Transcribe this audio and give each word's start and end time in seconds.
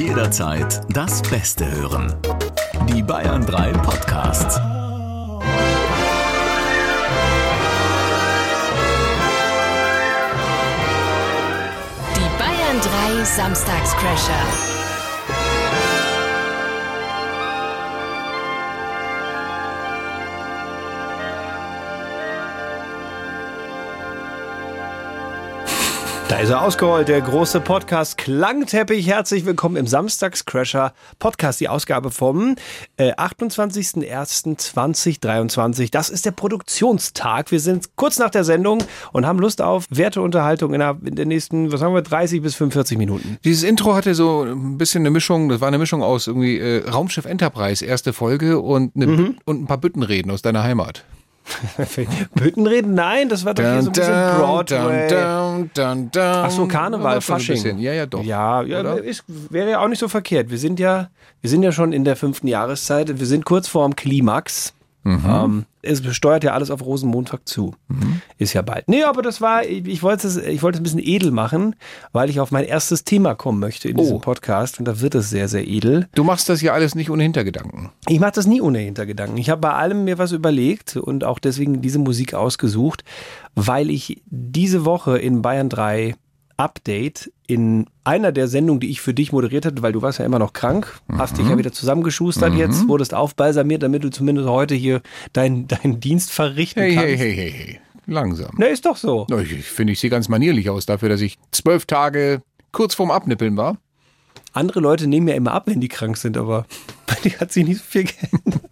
Jederzeit 0.00 0.80
das 0.88 1.20
Beste 1.20 1.70
hören. 1.70 2.14
Die 2.88 3.02
Bayern 3.02 3.44
3 3.44 3.72
Podcasts. 3.72 4.56
Die 12.16 12.30
Bayern 12.38 12.80
3 13.18 13.24
Samstagscrasher. 13.24 14.69
Da 26.30 26.38
ist 26.38 26.48
er 26.50 26.62
ausgerollt, 26.62 27.08
der 27.08 27.20
große 27.22 27.60
Podcast 27.60 28.16
Klangteppich. 28.16 29.08
Herzlich 29.08 29.44
willkommen 29.46 29.74
im 29.74 29.88
Samstagscrasher 29.88 30.92
Podcast, 31.18 31.58
die 31.58 31.68
Ausgabe 31.68 32.12
vom 32.12 32.54
äh, 32.98 33.12
28.01.2023. 33.14 35.90
Das 35.90 36.08
ist 36.08 36.26
der 36.26 36.30
Produktionstag. 36.30 37.50
Wir 37.50 37.58
sind 37.58 37.96
kurz 37.96 38.20
nach 38.20 38.30
der 38.30 38.44
Sendung 38.44 38.78
und 39.10 39.26
haben 39.26 39.40
Lust 39.40 39.60
auf 39.60 39.86
Werteunterhaltung 39.90 40.72
in 40.72 40.78
der, 40.78 40.96
in 41.04 41.16
der 41.16 41.26
nächsten, 41.26 41.72
was 41.72 41.82
haben 41.82 41.94
wir, 41.94 42.02
30 42.02 42.42
bis 42.42 42.54
45 42.54 42.96
Minuten. 42.96 43.38
Dieses 43.42 43.64
Intro 43.64 43.96
hatte 43.96 44.14
so 44.14 44.44
ein 44.44 44.78
bisschen 44.78 45.02
eine 45.02 45.10
Mischung, 45.10 45.48
das 45.48 45.60
war 45.60 45.66
eine 45.66 45.78
Mischung 45.78 46.00
aus 46.00 46.28
irgendwie 46.28 46.58
äh, 46.58 46.88
Raumschiff 46.88 47.24
Enterprise, 47.24 47.84
erste 47.84 48.12
Folge 48.12 48.60
und, 48.60 48.94
eine, 48.94 49.06
Büt- 49.06 49.36
und 49.46 49.62
ein 49.62 49.66
paar 49.66 49.78
Büttenreden 49.78 50.30
aus 50.30 50.42
deiner 50.42 50.62
Heimat. 50.62 51.02
Büttenreden? 52.34 52.94
Nein, 52.94 53.28
das 53.28 53.44
war 53.44 53.54
doch 53.54 53.62
hier 53.62 53.82
so 53.82 53.90
ein 53.90 53.92
bisschen 53.92 54.36
Broadway. 54.36 55.08
dun, 55.08 55.70
dun, 55.74 56.10
dun. 56.10 56.22
Ach 56.22 56.50
so, 56.50 56.66
Karneval, 56.66 57.20
Fasching. 57.20 57.78
Ja, 57.78 57.92
ja, 57.92 58.06
doch. 58.06 58.22
Ja, 58.22 58.62
ja 58.62 58.80
Oder? 58.80 59.02
ist, 59.02 59.24
wäre 59.26 59.70
ja 59.70 59.80
auch 59.80 59.88
nicht 59.88 59.98
so 59.98 60.08
verkehrt. 60.08 60.50
Wir 60.50 60.58
sind 60.58 60.80
ja, 60.80 61.10
wir 61.40 61.50
sind 61.50 61.62
ja 61.62 61.72
schon 61.72 61.92
in 61.92 62.04
der 62.04 62.16
fünften 62.16 62.46
Jahreszeit. 62.46 63.18
Wir 63.18 63.26
sind 63.26 63.44
kurz 63.44 63.68
vorm 63.68 63.96
Klimax. 63.96 64.74
Mhm. 65.02 65.24
Ähm, 65.26 65.64
es 65.82 66.02
steuert 66.14 66.44
ja 66.44 66.52
alles 66.52 66.70
auf 66.70 66.84
Rosenmontag 66.84 67.48
zu. 67.48 67.74
Ist 68.36 68.52
ja 68.52 68.60
bald. 68.60 68.86
Nee, 68.86 69.02
aber 69.04 69.22
das 69.22 69.40
war, 69.40 69.64
ich, 69.64 69.86
ich 69.86 70.02
wollte 70.02 70.26
es, 70.26 70.36
ich 70.36 70.62
wollte 70.62 70.76
es 70.76 70.80
ein 70.80 70.82
bisschen 70.82 70.98
edel 71.02 71.30
machen, 71.30 71.74
weil 72.12 72.28
ich 72.28 72.38
auf 72.38 72.50
mein 72.50 72.64
erstes 72.64 73.04
Thema 73.04 73.34
kommen 73.34 73.60
möchte 73.60 73.88
in 73.88 73.96
diesem 73.96 74.16
Oh. 74.16 74.18
Podcast. 74.20 74.78
Und 74.78 74.84
da 74.84 75.00
wird 75.00 75.14
es 75.14 75.30
sehr, 75.30 75.48
sehr 75.48 75.66
edel. 75.66 76.06
Du 76.14 76.22
machst 76.22 76.48
das 76.50 76.60
ja 76.60 76.74
alles 76.74 76.94
nicht 76.94 77.08
ohne 77.10 77.22
Hintergedanken. 77.22 77.88
Ich 78.08 78.20
mache 78.20 78.32
das 78.32 78.46
nie 78.46 78.60
ohne 78.60 78.80
Hintergedanken. 78.80 79.38
Ich 79.38 79.48
habe 79.48 79.62
bei 79.62 79.72
allem 79.72 80.04
mir 80.04 80.18
was 80.18 80.32
überlegt 80.32 80.96
und 80.96 81.24
auch 81.24 81.38
deswegen 81.38 81.80
diese 81.80 81.98
Musik 81.98 82.34
ausgesucht, 82.34 83.02
weil 83.54 83.88
ich 83.88 84.22
diese 84.26 84.84
Woche 84.84 85.16
in 85.16 85.40
Bayern 85.40 85.70
3 85.70 86.14
Update 86.60 87.32
in 87.46 87.86
einer 88.04 88.32
der 88.32 88.46
Sendungen, 88.46 88.80
die 88.80 88.90
ich 88.90 89.00
für 89.00 89.14
dich 89.14 89.32
moderiert 89.32 89.64
hatte, 89.66 89.82
weil 89.82 89.92
du 89.92 90.02
warst 90.02 90.18
ja 90.18 90.24
immer 90.26 90.38
noch 90.38 90.52
krank, 90.52 91.00
hast 91.16 91.38
dich 91.38 91.48
ja 91.48 91.56
wieder 91.56 91.72
zusammengeschustert 91.72 92.54
jetzt, 92.54 92.86
wurdest 92.86 93.14
aufbalsamiert, 93.14 93.82
damit 93.82 94.04
du 94.04 94.10
zumindest 94.10 94.46
heute 94.48 94.74
hier 94.74 95.00
deinen 95.32 95.66
deinen 95.68 96.00
Dienst 96.00 96.30
verrichten 96.30 96.80
Hey, 96.82 96.94
kannst. 96.94 97.08
hey, 97.08 97.16
hey, 97.16 97.34
hey, 97.34 97.50
hey. 97.52 97.80
Langsam. 98.06 98.50
Na, 98.58 98.66
ist 98.66 98.84
doch 98.86 98.96
so. 98.96 99.26
Na, 99.30 99.38
Ich, 99.40 99.52
ich 99.52 99.64
finde, 99.66 99.92
ich 99.92 100.00
sehe 100.00 100.10
ganz 100.10 100.28
manierlich 100.28 100.68
aus 100.68 100.84
dafür, 100.86 101.08
dass 101.08 101.20
ich 101.20 101.38
zwölf 101.52 101.86
Tage 101.86 102.42
kurz 102.72 102.94
vorm 102.94 103.10
Abnippeln 103.10 103.56
war. 103.56 103.78
Andere 104.52 104.80
Leute 104.80 105.06
nehmen 105.06 105.28
ja 105.28 105.34
immer 105.34 105.52
ab, 105.52 105.64
wenn 105.66 105.80
die 105.80 105.88
krank 105.88 106.16
sind, 106.16 106.36
aber 106.36 106.66
bei 107.06 107.14
dir 107.22 107.38
hat 107.40 107.52
sich 107.52 107.64
nicht 107.66 107.78
so 107.78 107.84
viel 107.86 108.04
geändert. 108.04 108.69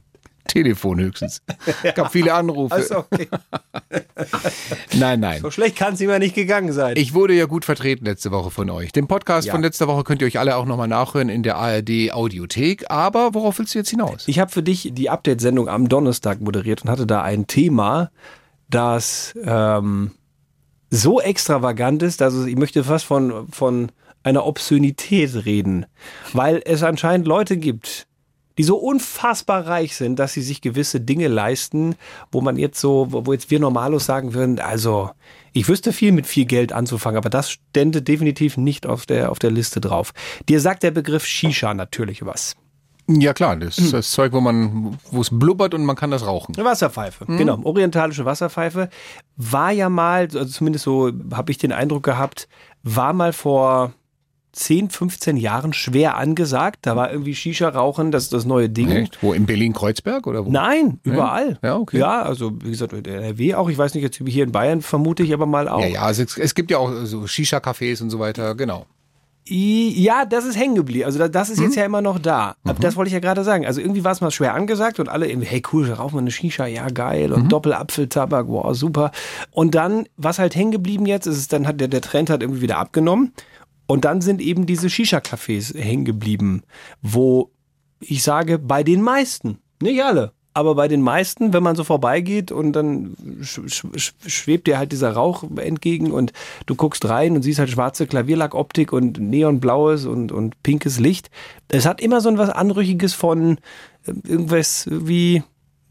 Telefon 0.49 0.99
höchstens. 0.99 1.43
Es 1.85 1.95
gab 1.95 2.11
viele 2.11 2.35
Anrufe. 2.35 2.75
Also, 2.75 2.99
okay. 2.99 3.29
Nein, 4.95 5.21
nein. 5.21 5.41
So 5.41 5.51
schlecht 5.51 5.77
kann 5.77 5.95
es 5.95 6.01
immer 6.01 6.19
nicht 6.19 6.35
gegangen 6.35 6.73
sein. 6.73 6.95
Ich 6.97 7.15
wurde 7.15 7.35
ja 7.35 7.47
gut 7.47 7.65
vertreten 7.65 8.05
letzte 8.05 8.31
Woche 8.33 8.51
von 8.51 8.69
euch. 8.71 8.91
Den 8.91 9.07
Podcast 9.07 9.47
Ja. 9.47 9.53
von 9.55 9.63
letzter 9.63 9.87
Woche 9.87 10.03
könnt 10.05 10.21
ihr 10.23 10.27
euch 10.27 10.39
alle 10.39 10.57
auch 10.57 10.67
nochmal 10.67 10.89
nachhören 10.89 11.29
in 11.29 11.43
der 11.45 11.57
ARD 11.57 12.11
Audiothek. 12.13 12.91
Aber 12.91 13.35
worauf 13.35 13.59
willst 13.59 13.75
du 13.75 13.79
jetzt 13.79 13.91
hinaus? 13.91 14.25
Ich 14.27 14.39
habe 14.41 14.51
für 14.51 14.63
dich 14.63 14.91
die 14.93 15.09
Update-Sendung 15.11 15.69
am 15.69 15.89
Donnerstag 15.89 16.41
moderiert 16.41 16.83
und 16.83 16.91
hatte 16.91 17.07
da 17.07 17.23
ein 17.23 17.47
Thema, 17.47 18.11
das 18.69 19.35
ähm, 19.45 20.13
so 20.91 21.21
extravagant 21.21 22.03
ist, 22.03 22.21
dass 22.21 22.35
ich 22.45 22.57
möchte 22.57 22.83
fast 22.85 23.05
von, 23.05 23.47
von 23.53 23.93
einer 24.25 24.45
Obszönität 24.47 25.45
reden, 25.45 25.87
weil 26.33 26.61
es 26.65 26.83
anscheinend 26.83 27.27
Leute 27.27 27.57
gibt, 27.57 28.07
die 28.59 28.65
so 28.65 28.77
unfassbar 28.77 29.67
reich 29.67 29.97
sind, 29.97 30.19
dass 30.19 30.33
sie 30.33 30.43
sich 30.43 30.61
gewisse 30.61 31.01
Dinge 31.01 31.29
leisten, 31.29 31.95
wo 32.33 32.41
man 32.41 32.57
jetzt 32.57 32.81
so, 32.81 33.07
wo 33.11 33.33
jetzt 33.33 33.51
wir 33.51 33.61
Normalos 33.61 34.05
sagen 34.05 34.35
würden, 34.35 34.59
also 34.59 35.11
ich 35.53 35.69
wüsste 35.69 35.93
viel 35.93 36.13
mit 36.13 36.27
viel 36.27 36.45
Geld 36.45 36.73
anzufangen, 36.73 37.17
aber 37.17 37.31
das 37.31 37.51
stände 37.51 38.03
definitiv 38.03 38.57
nicht 38.57 38.87
auf 38.87 39.07
der, 39.07 39.31
auf 39.31 39.39
der 39.39 39.51
Liste 39.51 39.81
drauf. 39.81 40.13
Dir 40.49 40.61
sagt 40.61 40.83
der 40.83 40.91
Begriff 40.91 41.25
Shisha 41.25 41.73
natürlich 41.73 42.27
was. 42.27 42.57
Ja 43.11 43.33
klar, 43.33 43.57
das 43.57 43.79
ist 43.79 43.95
das 43.95 44.11
Zeug, 44.11 44.35
wo 44.35 44.41
man, 44.41 44.99
wo 45.11 45.23
es 45.23 45.31
blubbert 45.31 45.73
und 45.73 45.87
man 45.87 45.97
kann 45.97 46.11
das 46.11 46.27
rauchen. 46.27 46.55
Eine 46.57 46.67
Wasserpfeife, 46.67 47.25
genau. 47.25 47.59
Orientalische 47.63 48.27
Wasserpfeife 48.27 48.91
war 49.37 49.71
ja 49.73 49.89
mal, 49.89 50.25
also 50.25 50.45
zumindest 50.45 50.85
so 50.85 51.11
habe 51.33 51.51
ich 51.51 51.57
den 51.57 51.73
Eindruck 51.73 52.03
gehabt, 52.03 52.49
war 52.83 53.15
mal 53.15 53.33
vor 53.33 53.95
10, 54.59 54.91
15 54.91 55.37
Jahren 55.37 55.73
schwer 55.73 56.17
angesagt. 56.17 56.81
Da 56.83 56.97
war 56.97 57.11
irgendwie 57.13 57.35
Shisha-Rauchen, 57.35 58.11
das 58.11 58.25
ist 58.25 58.33
das 58.33 58.45
neue 58.45 58.69
Ding. 58.69 58.91
Echt? 58.91 59.23
Wo 59.23 59.33
in 59.33 59.47
Berlin-Kreuzberg 59.47 60.27
oder 60.27 60.45
wo? 60.45 60.51
Nein, 60.51 61.01
überall. 61.05 61.59
Ja, 61.63 61.77
okay. 61.77 61.99
Ja, 61.99 62.23
also 62.23 62.53
wie 62.63 62.71
gesagt, 62.71 62.93
in 62.93 63.05
NRW 63.05 63.55
auch. 63.55 63.69
Ich 63.71 63.79
weiß 63.79 63.95
nicht, 63.95 64.03
jetzt 64.03 64.21
hier 64.27 64.45
in 64.45 64.53
Bayern 64.53 64.83
vermute 64.83 65.23
ich 65.23 65.33
aber 65.33 65.47
mal 65.47 65.69
auch. 65.69 65.81
Ja, 65.81 65.87
ja, 65.87 66.03
also 66.03 66.23
es, 66.23 66.37
es 66.37 66.55
gibt 66.55 66.71
ja 66.71 66.79
auch 66.79 66.93
so 67.05 67.23
Shisha-Cafés 67.27 68.03
und 68.03 68.11
so 68.11 68.19
weiter, 68.19 68.55
genau. 68.55 68.87
Ja, 69.51 70.27
das 70.27 70.45
ist 70.45 70.59
hängen 70.59 70.75
geblieben. 70.75 71.07
Also 71.07 71.19
da- 71.19 71.29
das 71.29 71.49
ist 71.49 71.57
Mhm. 71.59 71.65
jetzt 71.65 71.77
ja 71.77 71.85
immer 71.87 72.03
noch 72.03 72.19
da. 72.19 72.57
Aber 72.65 72.79
Das 72.81 72.97
wollte 72.97 73.09
ich 73.09 73.15
ja 73.15 73.21
gerade 73.21 73.45
sagen. 73.45 73.65
Also 73.65 73.81
irgendwie 73.81 74.05
war 74.05 74.13
es 74.13 74.21
mal 74.21 74.31
schwer 74.31 74.53
angesagt 74.53 75.01
und 75.01 75.09
alle 75.09 75.27
irgendwie, 75.27 75.47
hey 75.47 75.63
cool, 75.73 75.91
rauchen 75.91 76.17
wir 76.17 76.21
eine 76.21 76.31
Shisha, 76.31 76.67
ja 76.67 76.87
geil. 76.89 77.29
Mhm. 77.29 77.35
Und 77.35 77.49
Doppelapfeltabak, 77.53 78.47
wow, 78.49 78.75
super. 78.77 79.11
Und 79.51 79.75
dann, 79.75 80.07
was 80.19 80.39
halt 80.39 80.55
hängen 80.55 80.71
geblieben 80.73 81.07
jetzt, 81.07 81.27
ist 81.27 81.39
es 81.39 81.49
dann 81.49 81.67
hat 81.67 81.81
der, 81.81 81.89
der 81.89 82.03
Trend 82.03 82.29
hat 82.29 82.43
irgendwie 82.43 82.61
wieder 82.61 82.77
abgenommen. 82.77 83.33
Und 83.89 84.05
dann 84.05 84.21
sind 84.21 84.41
eben 84.41 84.67
diese 84.67 84.89
Shisha-Cafés 84.89 85.77
hängen 85.77 86.05
geblieben, 86.05 86.63
wo 87.03 87.51
ich 88.01 88.23
sage, 88.23 88.59
bei 88.59 88.85
den 88.85 89.03
meisten, 89.03 89.59
nicht 89.81 90.05
alle, 90.05 90.33
aber 90.53 90.75
bei 90.75 90.89
den 90.89 91.01
meisten, 91.03 91.53
wenn 91.53 91.63
man 91.63 91.75
so 91.75 91.85
vorbeigeht 91.85 92.53
und 92.53 92.73
dann 92.73 93.17
sch 93.43 93.61
sch 93.67 94.13
schwebt 94.27 94.67
dir 94.67 94.77
halt 94.77 94.93
dieser 94.93 95.13
Rauch 95.13 95.45
entgegen 95.57 96.11
und 96.11 96.33
du 96.67 96.75
guckst 96.75 97.09
rein 97.09 97.35
und 97.35 97.43
siehst 97.43 97.61
halt 97.61 97.71
schwarze 97.71 98.07
Klavierlackoptik 98.07 98.93
und 98.93 99.19
neonblaues 99.21 100.05
und, 100.05 100.33
und 100.33 100.63
pinkes 100.63 100.99
Licht. 100.99 101.31
Es 101.69 101.87
hat 101.87 102.01
immer 102.01 102.21
so 102.21 102.29
ein 102.29 102.39
was 102.39 102.51
Anrüchiges 102.51 103.15
von 103.15 103.59
äh, 104.07 104.13
irgendwas 104.29 104.87
wie 104.91 105.43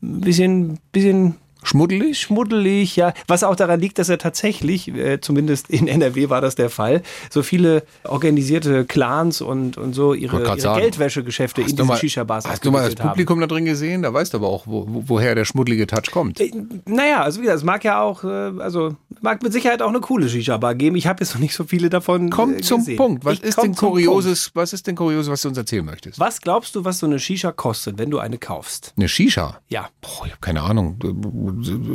ein 0.04 0.22
bisschen, 0.22 0.80
bisschen 0.92 1.36
Schmuddelig? 1.64 2.20
schmuddelig, 2.20 2.96
ja. 2.96 3.14
Was 3.28 3.44
auch 3.44 3.56
daran 3.56 3.80
liegt, 3.80 4.00
dass 4.00 4.10
er 4.10 4.18
tatsächlich, 4.18 4.88
äh, 4.90 5.20
zumindest 5.22 5.70
in 5.70 5.88
NRW 5.98 6.30
war 6.30 6.42
das 6.42 6.56
der 6.56 6.70
Fall, 6.70 7.02
so 7.30 7.44
viele 7.44 7.84
organisierte 8.04 8.86
Clans 8.86 9.42
und, 9.42 9.78
und 9.78 9.94
so 9.94 10.14
ihre, 10.14 10.42
ihre. 10.44 10.80
Geldwäschegeschäfte 10.80 11.62
in 11.62 11.76
diesen 11.76 11.96
Shisha-Bars 11.96 12.48
hast 12.48 12.66
du 12.66 12.72
mal 12.72 12.80
das 12.80 12.86
abgewickelt 12.86 13.04
haben. 13.04 13.10
Publikum 13.12 13.40
da 13.40 13.48
drin 13.48 13.66
gesehen? 13.66 14.02
Da 14.02 14.14
weißt 14.14 14.34
du 14.34 14.38
aber 14.38 14.48
auch, 14.48 14.68
wo, 14.68 14.86
wo, 14.88 15.04
woher 15.08 15.36
der 15.36 15.46
schmuddelige 15.46 15.88
Touch 15.88 16.12
kommt. 16.12 16.40
Äh, 16.40 16.52
Naja, 16.86 17.22
also 17.24 17.40
wie 17.40 17.44
gesagt, 17.44 17.60
es 17.60 17.64
mag 17.64 17.84
ja 17.84 18.02
auch, 18.02 18.24
äh, 18.24 18.28
also 18.28 18.96
mag 19.22 19.42
mit 19.44 19.54
Sicherheit 19.54 19.82
auch 19.82 19.90
eine 19.90 20.00
coole 20.00 20.30
Shisha-Bar 20.30 20.76
geben. 20.76 20.96
Ich 20.96 21.08
habe 21.08 21.24
jetzt 21.24 21.34
noch 21.34 21.42
nicht 21.42 21.56
so 21.56 21.64
viele 21.64 21.90
davon 21.90 22.30
Komm 22.30 22.56
äh, 22.56 22.62
zum 22.62 22.80
gesehen. 22.80 22.98
Punkt. 22.98 23.26
Was 23.26 23.36
Ich 23.36 23.44
ist 23.44 23.62
denn 23.62 23.74
zum 23.74 23.90
Kurioses, 23.90 24.52
was 24.54 24.74
ist 24.74 24.88
denn 24.88 24.96
Kurioses, 24.96 25.32
was 25.32 25.42
du 25.42 25.50
uns 25.50 25.58
erzählen 25.58 25.86
möchtest? 25.86 26.18
Punkt. 26.18 26.28
Was 26.28 26.42
glaubst 26.42 26.76
du, 26.76 26.86
was 26.86 27.00
so 27.00 27.06
eine 27.06 27.20
Shisha 27.20 27.52
kostet, 27.52 27.98
wenn 27.98 28.10
du 28.10 28.20
eine 28.20 28.38
kaufst? 28.38 28.94
Eine 28.98 29.08
Shisha? 29.08 29.60
Ja, 29.70 29.90
Boah, 30.02 30.26
ich 30.26 30.32
habe 30.32 30.42
keine 30.42 30.62
Ahnung. 30.62 30.98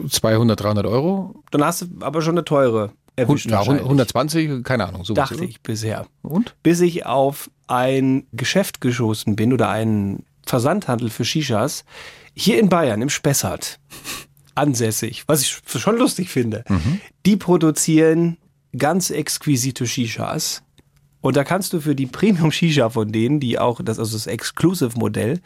200, 0.09 0.61
300 0.61 0.87
Euro? 0.87 1.43
dann 1.51 1.65
hast 1.65 1.83
du 1.83 1.87
aber 2.01 2.23
schon 2.23 2.35
eine 2.35 2.45
teure 2.45 2.93
erwischt. 3.17 3.47
Ja, 3.47 3.59
wahrscheinlich. 3.59 3.83
120? 3.83 4.65
Keine 4.65 4.87
Ahnung. 4.87 5.05
Sowas, 5.05 5.31
Dachte 5.31 5.45
ich 5.45 5.61
bisher. 5.63 6.07
Und? 6.23 6.55
bis 6.63 6.81
ich 6.81 7.07
auf 7.07 7.51
ein 7.67 8.27
Geschäft 8.33 8.81
geschossen 8.81 9.37
bin 9.37 9.53
oder 9.53 9.69
einen 9.69 10.25
Versandhandel 10.47 11.11
für 11.11 11.25
Shishas 11.25 11.85
hier 12.35 12.59
in 12.59 12.69
Bayern 12.69 13.03
im 13.03 13.09
Spessart 13.11 13.79
ansässig, 14.55 15.25
was 15.27 15.43
ich 15.43 15.61
schon 15.67 15.99
lustig 15.99 16.29
finde. 16.29 16.65
Die 17.27 17.37
produzieren 17.37 18.39
ganz 18.77 19.11
exquisite 19.11 19.87
Shishas. 19.87 20.63
Und 21.23 21.37
da 21.37 21.45
kannst 21.45 21.73
du 21.73 21.81
für 21.81 21.95
die 21.95 22.07
Premium 22.07 22.53
Shisha 22.53 22.91
von 22.91 23.11
denen, 23.11 23.41
die 23.41 23.59
auch, 23.59 23.81
das 23.83 23.97
ist 23.97 24.01
also 24.01 24.17
das 24.17 24.27
Exclusive 24.27 24.99
Modell, 24.99 25.41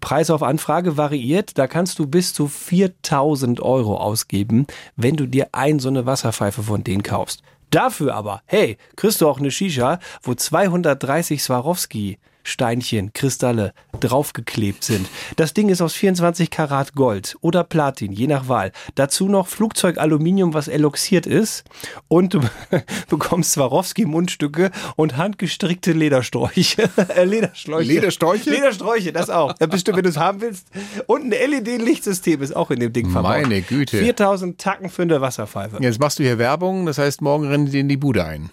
Preis 0.00 0.30
auf 0.30 0.42
Anfrage 0.42 0.96
variiert, 0.96 1.58
da 1.58 1.66
kannst 1.66 1.98
du 1.98 2.06
bis 2.06 2.32
zu 2.32 2.46
4000 2.46 3.60
Euro 3.60 3.96
ausgeben, 3.96 4.66
wenn 4.94 5.16
du 5.16 5.26
dir 5.26 5.48
ein 5.52 5.80
so 5.80 5.88
eine 5.88 6.06
Wasserpfeife 6.06 6.62
von 6.62 6.84
denen 6.84 7.02
kaufst. 7.02 7.42
Dafür 7.70 8.14
aber, 8.14 8.42
hey, 8.44 8.76
kriegst 8.96 9.22
du 9.22 9.28
auch 9.28 9.40
eine 9.40 9.50
Shisha, 9.50 9.98
wo 10.22 10.34
230 10.34 11.42
Swarovski 11.42 12.18
Steinchen, 12.42 13.12
Kristalle 13.12 13.72
draufgeklebt 14.00 14.84
sind. 14.84 15.08
Das 15.36 15.54
Ding 15.54 15.68
ist 15.68 15.80
aus 15.80 15.94
24 15.94 16.50
Karat 16.50 16.94
Gold 16.94 17.36
oder 17.40 17.64
Platin, 17.64 18.12
je 18.12 18.26
nach 18.26 18.48
Wahl. 18.48 18.72
Dazu 18.94 19.28
noch 19.28 19.48
Flugzeugaluminium, 19.48 20.54
was 20.54 20.68
eloxiert 20.68 21.26
ist. 21.26 21.64
Und 22.08 22.34
du 22.34 22.40
bekommst 23.08 23.52
Swarovski-Mundstücke 23.52 24.70
und 24.96 25.16
handgestrickte 25.16 25.92
Ledersträuche. 25.92 26.90
äh, 27.16 27.24
Lederschläuche. 27.24 27.88
Ledersträuche? 27.88 28.50
Ledersträuche, 28.50 29.12
das 29.12 29.30
auch. 29.30 29.54
Ja, 29.62 29.66
bestimmt, 29.66 29.98
wenn 29.98 30.04
du 30.04 30.10
es 30.10 30.16
haben 30.16 30.40
willst. 30.40 30.66
Und 31.06 31.22
ein 31.22 31.30
LED-Lichtsystem 31.30 32.42
ist 32.42 32.56
auch 32.56 32.70
in 32.70 32.80
dem 32.80 32.92
Ding 32.92 33.10
verbaut. 33.10 33.42
Meine 33.42 33.62
Güte. 33.62 33.98
4000 33.98 34.58
Tacken 34.58 34.88
für 34.88 35.02
eine 35.02 35.20
Wasserpfeife. 35.20 35.78
Jetzt 35.80 36.00
machst 36.00 36.18
du 36.18 36.24
hier 36.24 36.38
Werbung, 36.38 36.86
das 36.86 36.98
heißt, 36.98 37.22
morgen 37.22 37.46
rennen 37.46 37.70
die 37.70 37.78
in 37.78 37.88
die 37.88 37.96
Bude 37.96 38.24
ein. 38.24 38.50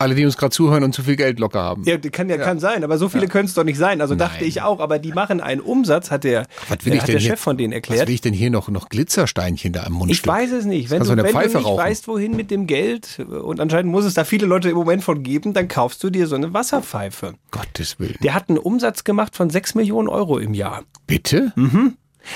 Alle, 0.00 0.14
die 0.14 0.24
uns 0.24 0.36
gerade 0.36 0.50
zuhören 0.52 0.84
und 0.84 0.94
zu 0.94 1.02
viel 1.02 1.16
Geld 1.16 1.40
locker 1.40 1.60
haben. 1.60 1.82
Ja, 1.84 1.98
kann 1.98 2.28
ja, 2.28 2.36
kann 2.38 2.60
sein, 2.60 2.84
aber 2.84 2.98
so 2.98 3.08
viele 3.08 3.26
können 3.26 3.46
es 3.46 3.54
doch 3.54 3.64
nicht 3.64 3.78
sein. 3.78 4.00
Also 4.00 4.14
dachte 4.14 4.38
Nein. 4.40 4.48
ich 4.48 4.62
auch, 4.62 4.78
aber 4.78 5.00
die 5.00 5.12
machen 5.12 5.40
einen 5.40 5.60
Umsatz, 5.60 6.10
hat 6.12 6.22
der, 6.24 6.46
Was 6.68 6.84
will 6.84 6.92
äh, 6.92 6.96
ich 6.96 7.02
hat 7.02 7.08
denn 7.08 7.12
der 7.14 7.20
hier, 7.20 7.30
Chef 7.30 7.40
von 7.40 7.56
denen 7.58 7.72
Was 7.72 7.76
erklärt. 7.76 8.06
will 8.06 8.14
ich 8.14 8.20
denn 8.20 8.32
hier 8.32 8.50
noch, 8.50 8.68
noch 8.68 8.88
Glitzersteinchen 8.88 9.72
da 9.72 9.82
am 9.84 9.94
Mund 9.94 10.12
Ich 10.12 10.24
weiß 10.24 10.52
es 10.52 10.64
nicht. 10.66 10.90
Wenn 10.90 11.02
du, 11.02 11.08
wenn 11.08 11.16
du 11.18 11.24
Pfeife 11.24 11.58
nicht 11.58 11.66
rauchen. 11.66 11.82
weißt, 11.84 12.06
wohin 12.06 12.36
mit 12.36 12.50
dem 12.52 12.66
Geld, 12.68 13.18
und 13.28 13.58
anscheinend 13.58 13.90
muss 13.90 14.04
es 14.04 14.14
da 14.14 14.22
viele 14.24 14.46
Leute 14.46 14.70
im 14.70 14.76
Moment 14.76 15.02
von 15.02 15.22
geben, 15.24 15.52
dann 15.52 15.66
kaufst 15.66 16.02
du 16.04 16.10
dir 16.10 16.28
so 16.28 16.36
eine 16.36 16.52
Wasserpfeife. 16.54 17.34
Gottes 17.50 17.98
Willen. 17.98 18.16
Der 18.22 18.34
hat 18.34 18.48
einen 18.48 18.58
Umsatz 18.58 19.02
gemacht 19.02 19.34
von 19.34 19.50
6 19.50 19.74
Millionen 19.74 20.08
Euro 20.08 20.38
im 20.38 20.54
Jahr. 20.54 20.84
Bitte? 21.08 21.52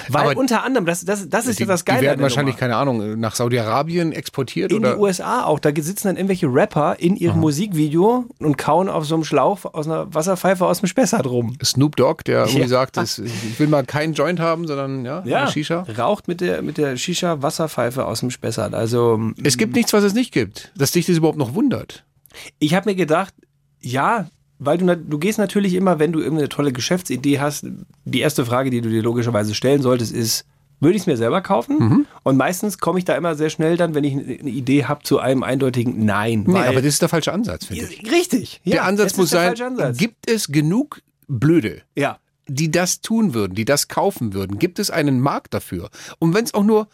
Weil 0.08 0.28
Aber 0.30 0.36
unter 0.40 0.62
anderem, 0.64 0.86
das, 0.86 1.04
das, 1.04 1.28
das 1.28 1.46
ist 1.46 1.58
Die, 1.58 1.64
ja 1.64 1.66
das 1.68 1.80
die 1.84 1.86
Geile. 1.86 1.98
an 2.00 2.04
werden 2.04 2.22
wahrscheinlich, 2.22 2.56
keine 2.56 2.76
Ahnung, 2.76 3.18
nach 3.20 3.34
Saudi-Arabien 3.34 4.12
exportiert 4.12 4.70
in 4.72 4.78
oder? 4.78 4.94
die 4.94 5.00
USA 5.00 5.44
auch. 5.44 5.58
Da 5.58 5.70
sitzen 5.74 6.08
dann 6.08 6.16
irgendwelche 6.16 6.46
Rapper 6.46 6.96
in 6.98 7.16
ihrem 7.16 7.40
Musikvideo 7.40 8.26
und 8.38 8.58
kauen 8.58 8.88
auf 8.88 9.04
so 9.04 9.14
einem 9.14 9.24
Schlauch 9.24 9.64
aus 9.74 9.86
einer 9.86 10.12
Wasserpfeife 10.14 10.66
aus 10.66 10.80
dem 10.80 10.86
Spessart 10.88 11.26
rum. 11.26 11.56
Snoop 11.62 11.96
Dogg, 11.96 12.24
der 12.26 12.40
irgendwie 12.46 12.60
Ja. 12.62 12.68
sagt, 12.68 12.96
ich 12.96 13.58
will 13.58 13.68
mal 13.68 13.84
keinen 13.84 14.14
Joint 14.14 14.40
haben, 14.40 14.66
sondern 14.66 15.04
ja, 15.04 15.22
Ja, 15.24 15.42
eine 15.42 15.50
Shisha. 15.50 15.86
raucht 15.98 16.28
mit 16.28 16.40
der, 16.40 16.62
mit 16.62 16.78
der 16.78 16.96
Shisha 16.96 17.42
Wasserpfeife 17.42 18.04
aus 18.06 18.20
dem 18.20 18.30
Spessart. 18.30 18.74
Also 18.74 19.20
Es 19.42 19.56
gibt 19.58 19.74
nichts, 19.74 19.92
was 19.92 20.04
es 20.04 20.14
nicht 20.14 20.32
gibt. 20.32 20.72
Dass 20.76 20.90
dich 20.92 21.06
das 21.06 21.16
überhaupt 21.16 21.38
noch 21.38 21.54
wundert. 21.54 22.04
ich 22.58 22.74
habe 22.74 22.90
mir 22.90 22.96
gedacht, 22.96 23.34
ja, 23.80 24.26
weil 24.58 24.78
du, 24.78 24.96
du 24.96 25.18
gehst 25.18 25.38
natürlich 25.38 25.74
immer, 25.74 25.98
wenn 25.98 26.12
du 26.12 26.20
irgendeine 26.20 26.48
tolle 26.48 26.72
Geschäftsidee 26.72 27.40
hast, 27.40 27.66
die 28.04 28.20
erste 28.20 28.44
Frage, 28.44 28.70
die 28.70 28.80
du 28.80 28.88
dir 28.88 29.02
logischerweise 29.02 29.54
stellen 29.54 29.82
solltest, 29.82 30.12
ist, 30.12 30.44
würde 30.80 30.96
ich 30.96 31.02
es 31.02 31.06
mir 31.06 31.16
selber 31.16 31.40
kaufen? 31.42 31.78
Mhm. 31.78 32.06
Und 32.24 32.36
meistens 32.36 32.78
komme 32.78 32.98
ich 32.98 33.04
da 33.04 33.14
immer 33.14 33.34
sehr 33.34 33.50
schnell 33.50 33.76
dann, 33.76 33.94
wenn 33.94 34.04
ich 34.04 34.14
eine 34.14 34.50
Idee 34.50 34.84
habe, 34.84 35.02
zu 35.04 35.20
einem 35.20 35.42
eindeutigen 35.42 36.04
Nein. 36.04 36.44
Nee, 36.46 36.58
aber 36.58 36.82
das 36.82 36.86
ist 36.94 37.02
der 37.02 37.08
falsche 37.08 37.32
Ansatz, 37.32 37.66
finde 37.66 37.84
ich. 37.84 38.10
Richtig. 38.10 38.60
Ja, 38.64 38.72
der 38.72 38.84
Ansatz 38.84 39.16
muss 39.16 39.30
der 39.30 39.56
sein, 39.56 39.66
Ansatz. 39.66 39.98
gibt 39.98 40.28
es 40.28 40.48
genug 40.48 41.00
Blöde, 41.28 41.82
ja. 41.96 42.18
die 42.48 42.70
das 42.70 43.00
tun 43.00 43.32
würden, 43.32 43.54
die 43.54 43.64
das 43.64 43.88
kaufen 43.88 44.34
würden? 44.34 44.58
Gibt 44.58 44.78
es 44.78 44.90
einen 44.90 45.20
Markt 45.20 45.54
dafür? 45.54 45.88
Und 46.18 46.34
wenn 46.34 46.44
es 46.44 46.52
auch 46.52 46.64
nur 46.64 46.88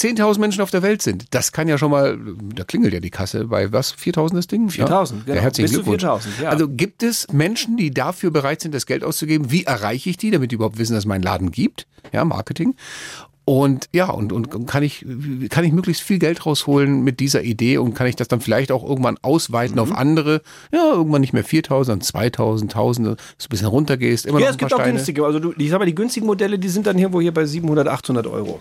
10.000 0.00 0.38
Menschen 0.40 0.62
auf 0.62 0.70
der 0.70 0.82
Welt 0.82 1.02
sind, 1.02 1.26
das 1.34 1.52
kann 1.52 1.68
ja 1.68 1.76
schon 1.78 1.90
mal, 1.90 2.18
da 2.54 2.64
klingelt 2.64 2.92
ja 2.94 3.00
die 3.00 3.10
Kasse 3.10 3.44
bei 3.46 3.70
was? 3.72 3.94
4.000 3.94 4.34
das 4.34 4.46
Ding? 4.46 4.68
4.000, 4.68 5.24
genau. 5.26 5.36
Ja, 5.36 5.42
herzlichen 5.42 5.64
Bis 5.64 5.72
zu 5.72 5.82
Glückwunsch. 5.82 6.04
4.000, 6.04 6.42
ja. 6.42 6.48
Also 6.48 6.68
gibt 6.68 7.02
es 7.02 7.26
Menschen, 7.32 7.76
die 7.76 7.90
dafür 7.90 8.30
bereit 8.30 8.60
sind, 8.62 8.74
das 8.74 8.86
Geld 8.86 9.04
auszugeben? 9.04 9.50
Wie 9.50 9.64
erreiche 9.64 10.08
ich 10.10 10.16
die, 10.16 10.30
damit 10.30 10.50
die 10.50 10.54
überhaupt 10.56 10.78
wissen, 10.78 10.94
dass 10.94 11.04
es 11.04 11.06
meinen 11.08 11.22
Laden 11.22 11.50
gibt? 11.50 11.86
Ja, 12.12 12.24
Marketing. 12.24 12.74
Und 13.46 13.88
ja, 13.92 14.08
und, 14.10 14.32
und 14.32 14.66
kann 14.68 14.84
ich, 14.84 15.04
kann 15.48 15.64
ich 15.64 15.72
möglichst 15.72 16.02
viel 16.02 16.20
Geld 16.20 16.46
rausholen 16.46 17.02
mit 17.02 17.18
dieser 17.18 17.42
Idee 17.42 17.78
und 17.78 17.94
kann 17.94 18.06
ich 18.06 18.14
das 18.14 18.28
dann 18.28 18.40
vielleicht 18.40 18.70
auch 18.70 18.88
irgendwann 18.88 19.16
ausweiten 19.22 19.74
Mhm. 19.74 19.80
auf 19.80 19.92
andere? 19.92 20.42
Ja, 20.72 20.92
irgendwann 20.92 21.20
nicht 21.20 21.32
mehr 21.32 21.42
4000, 21.42 22.04
2000, 22.04 22.70
1000, 22.72 23.06
dass 23.08 23.16
du 23.16 23.46
ein 23.46 23.48
bisschen 23.48 23.66
runtergehst, 23.66 24.26
immer 24.26 24.38
Ja, 24.38 24.46
noch 24.46 24.52
es 24.52 24.58
gibt 24.58 24.72
auch 24.72 24.78
Steine. 24.78 24.92
günstige. 24.92 25.24
Also 25.24 25.40
du, 25.40 25.52
ich 25.58 25.68
sag 25.70 25.80
mal, 25.80 25.84
die 25.86 25.94
günstigen 25.96 26.26
Modelle, 26.26 26.58
die 26.60 26.68
sind 26.68 26.86
dann 26.86 26.96
irgendwo 26.96 27.20
hier 27.20 27.34
bei 27.34 27.44
700, 27.44 27.88
800 27.88 28.26
Euro. 28.28 28.60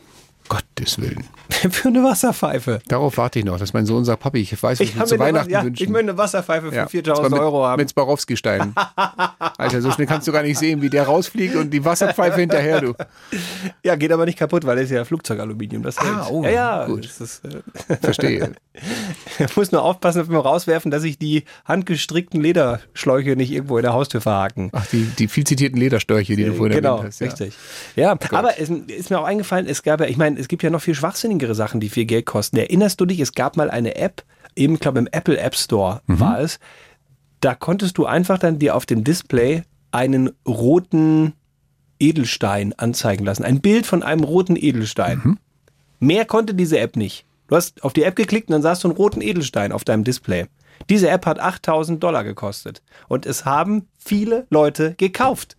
Gottes 0.50 1.00
Willen. 1.00 1.24
Für 1.50 1.88
eine 1.88 2.04
Wasserpfeife. 2.04 2.80
Darauf 2.88 3.18
warte 3.18 3.40
ich 3.40 3.46
noch, 3.46 3.58
dass 3.58 3.74
mein 3.74 3.86
Sohn 3.86 4.04
sagt, 4.04 4.22
Papi, 4.22 4.40
ich 4.40 4.52
weiß, 4.52 4.80
was 4.80 4.88
ich, 4.88 4.96
mir 4.96 5.06
zu 5.06 5.18
Weihnachten 5.18 5.50
ja, 5.50 5.64
wünschen. 5.64 5.84
ich 5.84 5.90
möchte 5.90 6.10
eine 6.10 6.18
Wasserpfeife 6.18 6.70
für 6.70 6.76
Ja, 6.76 6.88
4000 6.88 7.28
zwar 7.28 7.38
mit, 7.38 7.40
Euro 7.40 7.66
haben. 7.66 7.80
Mit 7.80 7.90
Swarovski-Steinen. 7.90 8.76
Alter, 9.58 9.82
so 9.82 9.92
schnell 9.92 10.08
kannst 10.08 10.28
du 10.28 10.32
gar 10.32 10.44
nicht 10.44 10.58
sehen, 10.58 10.82
wie 10.82 10.90
der 10.90 11.04
rausfliegt 11.04 11.56
und 11.56 11.72
die 11.72 11.84
Wasserpfeife 11.86 12.40
hinterher, 12.40 12.82
du. 12.82 12.94
Ja, 13.84 13.96
geht 13.96 14.12
aber 14.12 14.26
nicht 14.26 14.38
kaputt, 14.38 14.66
weil 14.66 14.76
das 14.76 14.86
ist 14.86 14.92
ja 14.92 15.06
Flugzeugaluminium. 15.06 15.84
Das 15.84 16.00
hält. 16.00 16.30
oh, 16.30 16.44
ja, 16.44 16.50
ja, 16.50 16.86
gut. 16.86 17.06
Ist, 17.06 17.44
äh, 17.46 17.96
Verstehe. 18.02 18.54
ich 19.40 19.56
muss 19.56 19.72
nur 19.72 19.84
aufpassen, 19.84 20.28
wenn 20.28 20.36
wir 20.36 20.42
rauswerfen, 20.42 20.92
dass 20.92 21.02
sich 21.02 21.18
die 21.18 21.46
handgestrickten 21.66 22.42
Lederschläuche 22.42 23.36
nicht 23.36 23.52
irgendwo 23.52 23.78
in 23.78 23.84
der 23.84 23.94
Haustür 23.94 24.22
verhaken. 24.22 24.70
Ach, 24.74 24.86
die, 24.88 25.04
die 25.18 25.28
viel 25.28 25.46
zitierten 25.46 25.80
Lederstörche, 25.80 26.36
die 26.36 26.44
du 26.44 26.54
vorhin 26.54 26.76
genau, 26.76 26.98
erwähnt 26.98 27.08
hast. 27.10 27.20
Ja. 27.20 27.28
richtig. 27.28 27.54
Ja, 27.96 28.18
aber 28.32 28.60
es 28.60 28.70
ist 28.70 29.10
mir 29.10 29.20
auch 29.20 29.26
eingefallen, 29.26 29.68
es 29.68 29.84
gab 29.84 30.00
ja, 30.00 30.08
ich 30.08 30.18
meine, 30.18 30.39
es 30.40 30.48
gibt 30.48 30.64
ja 30.64 30.70
noch 30.70 30.82
viel 30.82 30.96
schwachsinnigere 30.96 31.54
Sachen, 31.56 31.80
die 31.80 31.90
viel 31.90 32.06
Geld 32.06 32.26
kosten. 32.26 32.58
Erinnerst 32.58 33.00
du 33.02 33.06
dich, 33.06 33.20
es 33.20 33.34
gab 33.34 33.58
mal 33.58 33.70
eine 33.70 33.96
App, 33.96 34.24
eben, 34.56 34.76
ich 34.76 34.80
glaube 34.80 35.00
im 35.00 35.08
Apple 35.12 35.38
App 35.38 35.56
Store 35.56 36.02
Mhm. 36.08 36.20
war 36.20 36.40
es, 36.40 36.60
da 37.42 37.56
konntest 37.56 37.98
du 37.98 38.06
einfach 38.06 38.38
dann 38.40 38.60
dir 38.60 38.76
auf 38.76 38.86
dem 38.86 39.04
Display 39.04 39.64
einen 39.92 40.32
roten 40.48 41.34
Edelstein 42.00 42.74
anzeigen 42.78 43.26
lassen. 43.26 43.44
Ein 43.44 43.62
Bild 43.62 43.86
von 43.86 44.04
einem 44.04 44.24
roten 44.24 44.56
Edelstein. 44.56 45.22
Mhm. 45.24 45.38
Mehr 46.00 46.26
konnte 46.26 46.54
diese 46.54 46.80
App 46.80 46.96
nicht. 46.96 47.26
Du 47.48 47.56
hast 47.56 47.84
auf 47.84 47.94
die 47.94 48.04
App 48.04 48.16
geklickt 48.16 48.48
und 48.50 48.54
dann 48.54 48.62
sahst 48.62 48.84
du 48.84 48.88
einen 48.90 48.98
roten 48.98 49.22
Edelstein 49.22 49.72
auf 49.72 49.84
deinem 49.84 50.04
Display. 50.04 50.46
Diese 50.90 51.10
App 51.10 51.26
hat 51.26 51.40
8000 51.40 52.02
Dollar 52.02 52.24
gekostet. 52.24 52.82
Und 53.10 53.26
es 53.26 53.44
haben 53.46 53.88
viele 53.98 54.46
Leute 54.50 54.94
gekauft. 54.96 55.58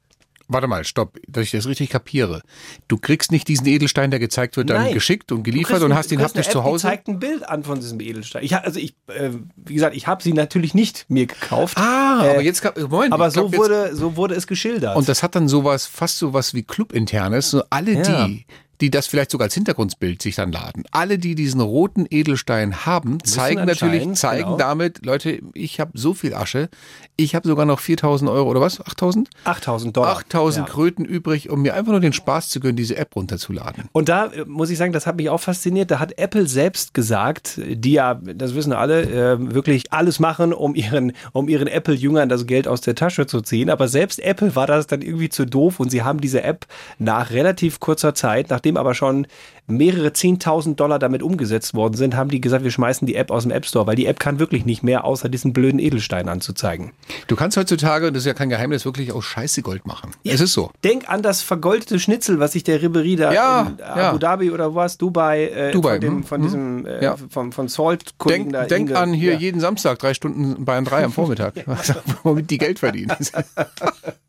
Warte 0.52 0.66
mal, 0.66 0.82
stopp, 0.84 1.16
dass 1.28 1.44
ich 1.44 1.52
das 1.52 1.66
richtig 1.68 1.90
kapiere. 1.90 2.42
Du 2.88 2.98
kriegst 2.98 3.30
nicht 3.30 3.46
diesen 3.46 3.66
Edelstein, 3.68 4.10
der 4.10 4.18
gezeigt 4.18 4.56
wird, 4.56 4.68
dann 4.68 4.82
Nein. 4.82 4.94
geschickt 4.94 5.30
und 5.30 5.44
geliefert 5.44 5.76
kriegst 5.76 5.84
und 5.84 5.94
hast 5.94 6.10
ihn 6.10 6.20
haptisch 6.20 6.48
zu 6.48 6.64
Hause. 6.64 6.82
zeigt 6.82 7.06
ein 7.06 7.20
Bild 7.20 7.48
an 7.48 7.62
von 7.62 7.78
diesem 7.78 8.00
Edelstein. 8.00 8.42
Ich, 8.44 8.56
also 8.56 8.80
ich, 8.80 8.94
äh, 9.06 9.30
wie 9.54 9.74
gesagt, 9.74 9.94
ich 9.94 10.08
habe 10.08 10.22
sie 10.24 10.32
natürlich 10.32 10.74
nicht 10.74 11.06
mir 11.08 11.26
gekauft. 11.26 11.78
Ah, 11.78 12.22
Äh, 12.24 12.30
aber 12.30 12.42
jetzt, 12.42 12.64
Moment, 12.90 13.12
aber 13.12 13.28
ich 13.28 13.34
so 13.34 13.48
glaub, 13.48 13.62
wurde, 13.62 13.94
so 13.94 14.16
wurde 14.16 14.34
es 14.34 14.48
geschildert. 14.48 14.96
Und 14.96 15.08
das 15.08 15.22
hat 15.22 15.36
dann 15.36 15.46
sowas, 15.46 15.86
fast 15.86 16.18
sowas 16.18 16.52
wie 16.52 16.64
Clubinternes. 16.64 17.50
So 17.50 17.62
alle 17.70 17.92
Ja. 17.92 18.26
die, 18.26 18.44
die 18.80 18.90
das 18.90 19.06
vielleicht 19.06 19.30
sogar 19.30 19.46
als 19.46 19.54
Hintergrundbild 19.54 20.22
sich 20.22 20.36
dann 20.36 20.52
laden. 20.52 20.84
Alle, 20.90 21.18
die 21.18 21.34
diesen 21.34 21.60
roten 21.60 22.06
Edelstein 22.08 22.86
haben, 22.86 23.22
zeigen 23.24 23.64
natürlich, 23.64 24.12
zeigen 24.14 24.44
genau. 24.44 24.56
damit, 24.56 25.04
Leute, 25.04 25.40
ich 25.54 25.80
habe 25.80 25.92
so 25.94 26.14
viel 26.14 26.34
Asche. 26.34 26.68
Ich 27.16 27.34
habe 27.34 27.46
sogar 27.46 27.66
noch 27.66 27.80
4000 27.80 28.30
Euro 28.30 28.48
oder 28.48 28.60
was? 28.60 28.80
8000? 28.80 29.28
8000 29.44 29.96
Dollar. 29.96 30.16
8000 30.16 30.66
Ja. 30.66 30.72
Kröten 30.72 31.04
übrig, 31.04 31.50
um 31.50 31.62
mir 31.62 31.74
einfach 31.74 31.92
nur 31.92 32.00
den 32.00 32.12
Spaß 32.12 32.48
zu 32.48 32.60
gönnen, 32.60 32.76
diese 32.76 32.96
App 32.96 33.14
runterzuladen. 33.14 33.84
Und 33.92 34.08
da 34.08 34.26
äh, 34.26 34.44
muss 34.46 34.70
ich 34.70 34.78
sagen, 34.78 34.92
das 34.92 35.06
hat 35.06 35.16
mich 35.16 35.28
auch 35.28 35.40
fasziniert. 35.40 35.90
Da 35.90 35.98
hat 35.98 36.18
Apple 36.18 36.46
selbst 36.46 36.94
gesagt, 36.94 37.60
die 37.66 37.92
ja, 37.92 38.14
das 38.14 38.54
wissen 38.54 38.72
alle, 38.72 39.02
äh, 39.02 39.54
wirklich 39.54 39.92
alles 39.92 40.20
machen, 40.20 40.52
um 40.52 40.74
ihren, 40.74 41.12
um 41.32 41.48
ihren 41.48 41.68
Apple-Jüngern 41.68 42.28
das 42.28 42.46
Geld 42.46 42.66
aus 42.68 42.80
der 42.80 42.94
Tasche 42.94 43.26
zu 43.26 43.40
ziehen. 43.40 43.70
Aber 43.70 43.88
selbst 43.88 44.20
Apple 44.20 44.56
war 44.56 44.66
das 44.66 44.86
dann 44.86 45.02
irgendwie 45.02 45.28
zu 45.28 45.44
doof 45.46 45.80
und 45.80 45.90
sie 45.90 46.02
haben 46.02 46.20
diese 46.20 46.42
App 46.42 46.66
nach 46.98 47.30
relativ 47.30 47.80
kurzer 47.80 48.14
Zeit, 48.14 48.50
nachdem 48.50 48.69
aber 48.76 48.94
schon 48.94 49.26
mehrere 49.70 50.08
10.000 50.08 50.74
Dollar 50.74 50.98
damit 50.98 51.22
umgesetzt 51.22 51.74
worden 51.74 51.94
sind, 51.94 52.16
haben 52.16 52.30
die 52.30 52.40
gesagt, 52.40 52.64
wir 52.64 52.70
schmeißen 52.70 53.06
die 53.06 53.14
App 53.14 53.30
aus 53.30 53.44
dem 53.44 53.52
App 53.52 53.66
Store, 53.66 53.86
weil 53.86 53.96
die 53.96 54.06
App 54.06 54.18
kann 54.18 54.38
wirklich 54.38 54.64
nicht 54.64 54.82
mehr, 54.82 55.04
außer 55.04 55.28
diesen 55.28 55.52
blöden 55.52 55.80
Edelstein 55.80 56.28
anzuzeigen. 56.28 56.92
Du 57.26 57.36
kannst 57.36 57.56
heutzutage, 57.56 58.08
und 58.08 58.14
das 58.14 58.22
ist 58.22 58.26
ja 58.26 58.34
kein 58.34 58.48
Geheimnis, 58.48 58.84
wirklich 58.84 59.12
auch 59.12 59.22
scheiße 59.22 59.62
Gold 59.62 59.86
machen. 59.86 60.12
Es 60.24 60.40
ist 60.40 60.52
so. 60.52 60.70
Denk 60.84 61.08
an 61.08 61.22
das 61.22 61.42
vergoldete 61.42 61.98
Schnitzel, 61.98 62.40
was 62.40 62.52
sich 62.52 62.64
der 62.64 62.82
Ribery 62.82 63.16
da 63.16 63.32
Ja, 63.32 63.62
in 63.62 63.78
ja. 63.78 64.10
Abu 64.10 64.18
Dhabi 64.18 64.50
oder 64.50 64.74
was, 64.74 64.98
Dubai, 64.98 65.46
äh, 65.46 65.72
Dubai, 65.72 65.92
von, 65.92 66.00
dem, 66.00 66.14
hm, 66.16 66.24
von 66.24 66.40
hm. 66.40 66.46
diesem, 66.46 66.86
äh, 66.86 67.04
Ja. 67.04 67.16
von, 67.28 67.52
von 67.52 67.68
Salt 67.68 68.14
Denk, 68.28 68.52
da 68.52 68.64
denk 68.64 68.94
an 68.94 69.12
hier 69.12 69.32
ja. 69.32 69.38
jeden 69.38 69.60
Samstag 69.60 69.98
drei 69.98 70.14
Stunden 70.14 70.64
Bayern 70.64 70.84
3 70.84 71.04
am 71.04 71.12
Vormittag, 71.12 71.54
womit 72.22 72.50
die 72.50 72.58
Geld 72.58 72.78
verdienen. 72.78 73.12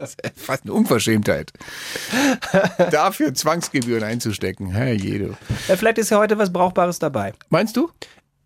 Das 0.01 0.15
ist 0.15 0.31
fast 0.35 0.63
eine 0.63 0.73
Unverschämtheit. 0.73 1.53
Dafür 2.89 3.35
Zwangsgebühren 3.35 4.03
einzustecken. 4.03 4.71
Herr 4.71 4.93
Jedo. 4.93 5.30
Ja, 5.67 5.75
vielleicht 5.75 5.97
ist 5.97 6.09
ja 6.09 6.17
heute 6.17 6.37
was 6.37 6.51
Brauchbares 6.51 6.99
dabei. 6.99 7.33
Meinst 7.49 7.77
du? 7.77 7.89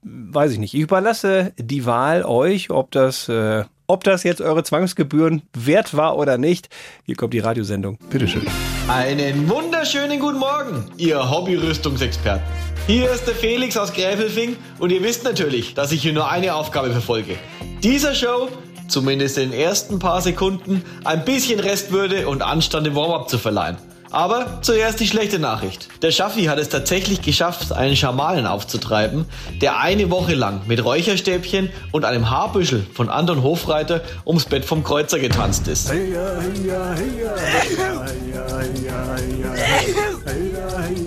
Weiß 0.02 0.52
ich 0.52 0.60
nicht. 0.60 0.74
Ich 0.74 0.82
überlasse 0.82 1.52
die 1.58 1.86
Wahl 1.86 2.24
euch, 2.24 2.70
ob 2.70 2.92
das, 2.92 3.28
äh, 3.28 3.64
ob 3.88 4.04
das 4.04 4.24
jetzt 4.24 4.40
eure 4.40 4.64
Zwangsgebühren 4.64 5.42
wert 5.54 5.98
war 5.98 6.18
oder 6.18 6.38
nicht. 6.38 6.70
Hier 7.06 7.16
kommt 7.16 7.34
die 7.34 7.40
Radiosendung. 7.40 7.98
Bitteschön. 8.10 8.46
Einen 8.88 9.50
wunderschönen 9.50 10.20
guten 10.20 10.38
Morgen, 10.38 10.92
ihr 10.98 11.32
Hobby-Rüstungsexperten. 11.32 12.44
Hier 12.86 13.10
ist 13.10 13.26
der 13.26 13.34
Felix 13.34 13.78
aus 13.78 13.92
Gräfelfing 13.94 14.58
und 14.78 14.92
ihr 14.92 15.02
wisst 15.02 15.24
natürlich, 15.24 15.74
dass 15.74 15.92
ich 15.92 16.04
hier 16.04 16.14
nur 16.14 16.30
eine 16.30 16.54
Aufgabe 16.54 16.92
verfolge. 16.92 17.36
Dieser 17.82 18.14
Show, 18.14 18.50
zumindest 18.88 19.40
in 19.40 19.50
den 19.50 19.60
ersten 19.60 19.98
paar 19.98 20.22
Sekunden, 20.22 20.84
ein 21.04 21.26
bisschen 21.26 21.60
Restwürde 21.60 22.28
und 22.28 22.44
Anstand 22.44 22.86
im 22.86 22.96
Warm-up 22.96 23.28
zu 23.28 23.40
verleihen. 23.40 23.78
Aber 24.16 24.60
zuerst 24.62 25.02
die 25.02 25.08
schlechte 25.08 25.40
Nachricht. 25.40 25.90
Der 26.02 26.10
Schaffi 26.10 26.46
hat 26.46 26.58
es 26.58 26.70
tatsächlich 26.70 27.22
geschafft, 27.22 27.74
einen 27.74 27.98
Schamanen 27.98 28.48
aufzutreiben, 28.48 29.26
der 29.62 29.82
eine 29.82 30.10
Woche 30.10 30.36
lang 30.36 30.62
mit 30.68 30.86
Räucherstäbchen 30.86 31.70
und 31.92 32.06
einem 32.06 32.30
Haarbüschel 32.30 32.86
von 32.94 33.10
Anton 33.10 33.44
Hofreiter 33.44 34.00
ums 34.26 34.46
Bett 34.46 34.64
vom 34.64 34.86
Kreuzer 34.86 35.20
getanzt 35.20 35.68
ist. 35.68 35.92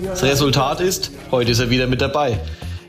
Das 0.03 0.21
Resultat 0.21 0.79
ist, 0.79 1.09
heute 1.31 1.49
ist 1.49 1.59
er 1.59 1.71
wieder 1.71 1.87
mit 1.87 2.01
dabei. 2.01 2.39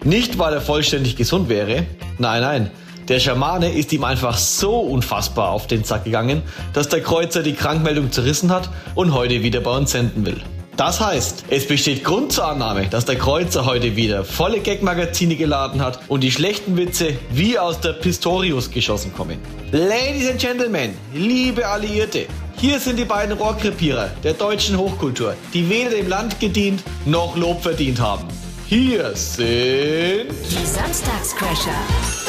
Nicht, 0.04 0.38
weil 0.38 0.52
er 0.52 0.60
vollständig 0.60 1.16
gesund 1.16 1.48
wäre, 1.48 1.86
nein, 2.18 2.42
nein. 2.42 2.70
Der 3.10 3.18
Schamane 3.18 3.72
ist 3.72 3.92
ihm 3.92 4.04
einfach 4.04 4.38
so 4.38 4.78
unfassbar 4.78 5.50
auf 5.50 5.66
den 5.66 5.82
Sack 5.82 6.04
gegangen, 6.04 6.42
dass 6.72 6.88
der 6.88 7.00
Kreuzer 7.00 7.42
die 7.42 7.54
Krankmeldung 7.54 8.12
zerrissen 8.12 8.52
hat 8.52 8.70
und 8.94 9.12
heute 9.12 9.42
wieder 9.42 9.58
bei 9.58 9.76
uns 9.76 9.90
senden 9.90 10.24
will. 10.24 10.40
Das 10.76 11.00
heißt, 11.00 11.46
es 11.50 11.66
besteht 11.66 12.04
Grund 12.04 12.30
zur 12.30 12.46
Annahme, 12.46 12.86
dass 12.86 13.06
der 13.06 13.16
Kreuzer 13.16 13.66
heute 13.66 13.96
wieder 13.96 14.24
volle 14.24 14.60
Gag-Magazine 14.60 15.34
geladen 15.34 15.82
hat 15.82 15.98
und 16.06 16.20
die 16.20 16.30
schlechten 16.30 16.76
Witze 16.76 17.14
wie 17.32 17.58
aus 17.58 17.80
der 17.80 17.94
Pistorius 17.94 18.70
geschossen 18.70 19.12
kommen. 19.12 19.38
Ladies 19.72 20.30
and 20.30 20.38
Gentlemen, 20.38 20.94
liebe 21.12 21.66
Alliierte, 21.66 22.26
hier 22.58 22.78
sind 22.78 22.96
die 22.96 23.04
beiden 23.04 23.36
Rohrkrepierer 23.36 24.10
der 24.22 24.34
deutschen 24.34 24.78
Hochkultur, 24.78 25.34
die 25.52 25.68
weder 25.68 25.90
dem 25.90 26.08
Land 26.08 26.38
gedient 26.38 26.84
noch 27.06 27.36
Lob 27.36 27.60
verdient 27.60 27.98
haben. 28.00 28.28
Hier 28.68 29.16
sind 29.16 29.40
Die 29.40 30.64
Samstagscrasher. 30.64 32.19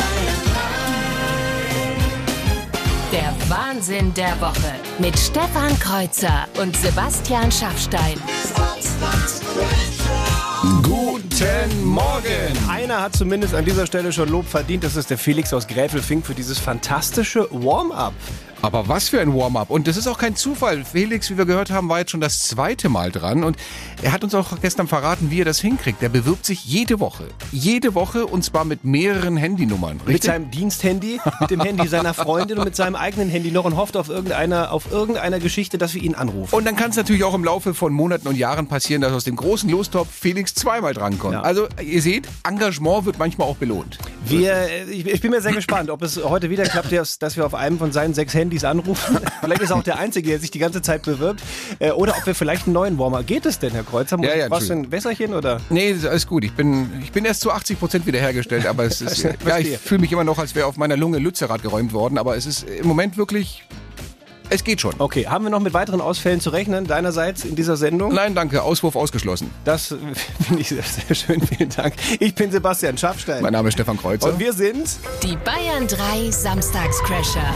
Der 3.11 3.35
Wahnsinn 3.49 4.13
der 4.13 4.39
Woche 4.39 4.73
mit 4.99 5.19
Stefan 5.19 5.77
Kreuzer 5.79 6.47
und 6.61 6.77
Sebastian 6.77 7.51
Schaffstein. 7.51 8.17
Guten 10.81 11.83
Morgen. 11.83 12.69
Einer 12.69 13.01
hat 13.01 13.13
zumindest 13.13 13.53
an 13.53 13.65
dieser 13.65 13.85
Stelle 13.85 14.13
schon 14.13 14.29
Lob 14.29 14.47
verdient. 14.47 14.85
Das 14.85 14.95
ist 14.95 15.09
der 15.09 15.17
Felix 15.17 15.53
aus 15.53 15.67
Gräfelfing 15.67 16.23
für 16.23 16.33
dieses 16.33 16.57
fantastische 16.57 17.49
Warm-up. 17.51 18.13
Aber 18.61 18.87
was 18.87 19.09
für 19.09 19.19
ein 19.19 19.33
Warm-up. 19.33 19.71
Und 19.71 19.87
das 19.87 19.97
ist 19.97 20.07
auch 20.07 20.19
kein 20.19 20.35
Zufall. 20.35 20.85
Felix, 20.85 21.29
wie 21.31 21.37
wir 21.37 21.45
gehört 21.45 21.71
haben, 21.71 21.89
war 21.89 21.99
jetzt 21.99 22.11
schon 22.11 22.21
das 22.21 22.47
zweite 22.47 22.89
Mal 22.89 23.11
dran. 23.11 23.43
Und 23.43 23.57
er 24.03 24.11
hat 24.11 24.23
uns 24.23 24.35
auch 24.35 24.61
gestern 24.61 24.87
verraten, 24.87 25.31
wie 25.31 25.41
er 25.41 25.45
das 25.45 25.59
hinkriegt. 25.59 26.01
Der 26.01 26.09
bewirbt 26.09 26.45
sich 26.45 26.63
jede 26.65 26.99
Woche. 26.99 27.25
Jede 27.51 27.95
Woche 27.95 28.27
und 28.27 28.43
zwar 28.43 28.65
mit 28.65 28.83
mehreren 28.83 29.35
Handynummern. 29.35 29.97
Richtig? 29.97 30.13
Mit 30.13 30.23
seinem 30.23 30.51
Diensthandy, 30.51 31.19
mit 31.39 31.49
dem 31.49 31.61
Handy 31.61 31.87
seiner 31.87 32.13
Freundin 32.13 32.59
und 32.59 32.65
mit 32.65 32.75
seinem 32.75 32.95
eigenen 32.95 33.29
Handy 33.29 33.51
noch 33.51 33.65
und 33.65 33.75
hofft 33.75 33.97
auf 33.97 34.09
irgendeiner, 34.09 34.71
auf 34.71 34.91
irgendeiner 34.91 35.39
Geschichte, 35.39 35.79
dass 35.79 35.95
wir 35.95 36.03
ihn 36.03 36.13
anrufen. 36.13 36.53
Und 36.53 36.65
dann 36.65 36.75
kann 36.75 36.91
es 36.91 36.95
natürlich 36.95 37.23
auch 37.23 37.33
im 37.33 37.43
Laufe 37.43 37.73
von 37.73 37.91
Monaten 37.93 38.27
und 38.27 38.37
Jahren 38.37 38.67
passieren, 38.67 39.01
dass 39.01 39.11
aus 39.11 39.23
dem 39.23 39.37
großen 39.37 39.69
Lostopf 39.69 40.07
Felix 40.11 40.53
zweimal 40.53 40.93
drankommt. 40.93 41.33
Ja. 41.33 41.41
Also 41.41 41.67
ihr 41.83 42.01
seht, 42.01 42.27
Engagement 42.47 43.05
wird 43.05 43.17
manchmal 43.17 43.47
auch 43.47 43.57
belohnt. 43.57 43.97
Wir, 44.25 44.67
ich, 44.87 45.07
ich 45.07 45.21
bin 45.21 45.31
mir 45.31 45.41
sehr 45.41 45.53
gespannt, 45.53 45.89
ob 45.89 46.03
es 46.03 46.23
heute 46.23 46.51
wieder 46.51 46.63
klappt, 46.63 46.91
dass 46.91 47.17
dass 47.17 47.37
wir 47.37 47.45
auf 47.45 47.55
einem 47.55 47.79
von 47.79 47.91
seinen 47.91 48.13
sechs 48.13 48.33
Handys 48.33 48.50
anrufen. 48.60 49.20
vielleicht 49.41 49.62
ist 49.62 49.70
er 49.70 49.77
auch 49.77 49.84
der 49.84 49.98
Einzige, 50.00 50.29
der 50.29 50.39
sich 50.39 50.51
die 50.51 50.60
ganze 50.60 50.81
Zeit 50.81 51.03
bewirbt. 51.03 51.41
Äh, 51.79 51.91
Oder 51.91 52.15
ob 52.17 52.25
wir 52.25 52.36
vielleicht 52.36 52.65
einen 52.65 52.74
neuen 52.74 52.98
Warmer. 53.00 53.24
Geht 53.24 53.46
es 53.46 53.60
denn, 53.60 53.72
Herr 53.72 53.84
Kreuzer? 53.84 54.17
Muss 54.17 54.27
Ja, 54.27 54.36
ja, 54.36 54.50
was 54.50 54.67
für 54.67 54.74
ein 54.74 54.91
Wässerchen 54.91 55.34
oder? 55.34 55.60
Nee, 55.70 55.91
ist 55.91 56.05
alles 56.05 56.27
gut. 56.27 56.43
Ich 56.43 56.53
bin, 56.53 56.89
ich 57.01 57.12
bin 57.12 57.25
erst 57.25 57.41
zu 57.41 57.51
80 57.51 57.79
Prozent 57.79 58.05
wiederhergestellt, 58.05 58.65
aber 58.65 58.84
es 58.84 59.01
ist, 59.01 59.24
ja, 59.46 59.58
ich 59.58 59.77
fühle 59.77 60.01
mich 60.01 60.12
immer 60.12 60.24
noch, 60.24 60.38
als 60.38 60.55
wäre 60.55 60.67
auf 60.67 60.77
meiner 60.77 60.98
Lunge 60.98 61.20
Lützerath 61.20 61.62
geräumt 61.62 61.93
worden, 61.93 62.17
aber 62.17 62.36
es 62.36 62.46
ist 62.46 62.63
im 62.67 62.88
Moment 62.88 63.17
wirklich, 63.17 63.63
es 64.53 64.65
geht 64.65 64.81
schon. 64.81 64.93
Okay, 64.98 65.27
haben 65.27 65.46
wir 65.46 65.50
noch 65.50 65.62
mit 65.62 65.74
weiteren 65.74 66.01
Ausfällen 66.01 66.41
zu 66.41 66.50
rechnen 66.50 66.86
deinerseits 66.86 67.46
in 67.46 67.55
dieser 67.55 67.77
Sendung? 67.77 68.13
Nein, 68.13 68.36
danke, 68.36 68.62
Auswurf 68.63 68.98
ausgeschlossen. 68.98 69.50
Das 69.63 69.88
finde 70.46 70.62
ich 70.62 70.67
sehr, 70.67 70.84
sehr 70.84 71.15
schön. 71.15 71.41
Vielen 71.41 71.70
Dank. 71.70 71.93
Ich 72.20 72.36
bin 72.36 72.51
Sebastian 72.51 72.98
Schafstein. 72.98 73.41
Mein 73.41 73.53
Name 73.53 73.70
ist 73.70 73.75
Stefan 73.75 73.96
Kreuzer. 73.96 74.27
Und 74.27 74.39
wir 74.39 74.51
sind, 74.51 74.89
Die 75.24 75.38
Bayern 75.38 75.88
3 75.88 76.31
Samstagscrasher. 76.31 77.53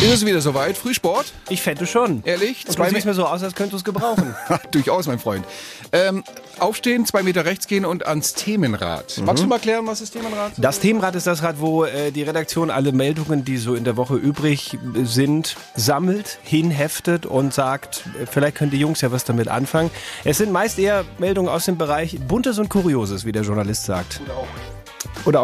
Ist 0.00 0.14
es 0.14 0.24
wieder 0.24 0.40
soweit? 0.40 0.76
Frühsport? 0.76 1.32
ich 1.48 1.60
fände 1.60 1.84
schon. 1.84 2.22
Ehrlich? 2.24 2.64
Und 2.68 2.72
Zwei 2.72 2.88
du 2.88 2.94
siehst 2.94 3.06
mir 3.06 3.14
so 3.14 3.26
aus, 3.26 3.42
als 3.42 3.56
könntest 3.56 3.72
du 3.72 3.76
es 3.78 3.84
gebrauchen. 3.84 4.32
Durchaus, 4.70 5.08
mein 5.08 5.18
Freund. 5.18 5.44
Ähm, 5.90 6.22
aufstehen, 6.60 7.04
zwei 7.04 7.24
Meter 7.24 7.44
rechts 7.44 7.66
gehen 7.66 7.84
und 7.84 8.06
ans 8.06 8.34
Themenrad. 8.34 9.20
Magst 9.24 9.42
du 9.42 9.48
mal 9.48 9.58
klären, 9.58 9.88
was 9.88 10.00
ist 10.00 10.12
Themenrad? 10.12 10.52
Das 10.56 10.78
Themenrad 10.78 11.16
ist 11.16 11.26
das 11.26 11.42
Rad, 11.42 11.56
wo 11.58 11.84
äh, 11.84 12.12
die 12.12 12.22
Redaktion 12.22 12.70
alle 12.70 12.92
Meldungen, 12.92 13.44
die 13.44 13.56
so 13.56 13.74
in 13.74 13.82
der 13.82 13.96
Woche 13.96 14.14
übrig 14.14 14.78
sind, 15.02 15.56
sammelt, 15.74 16.38
hinheftet 16.44 17.26
und 17.26 17.52
sagt, 17.52 18.04
äh, 18.22 18.26
vielleicht 18.26 18.56
können 18.56 18.70
die 18.70 18.78
Jungs 18.78 19.00
ja 19.00 19.10
was 19.10 19.24
damit 19.24 19.48
anfangen. 19.48 19.90
Es 20.22 20.38
sind 20.38 20.52
meist 20.52 20.78
eher 20.78 21.04
Meldungen 21.18 21.48
aus 21.48 21.64
dem 21.64 21.76
Bereich 21.76 22.20
Buntes 22.20 22.60
und 22.60 22.68
Kurioses, 22.68 23.24
wie 23.24 23.32
der 23.32 23.42
Journalist 23.42 23.84
sagt. 23.84 24.20
Oder 24.24 24.36
auch 24.36 24.77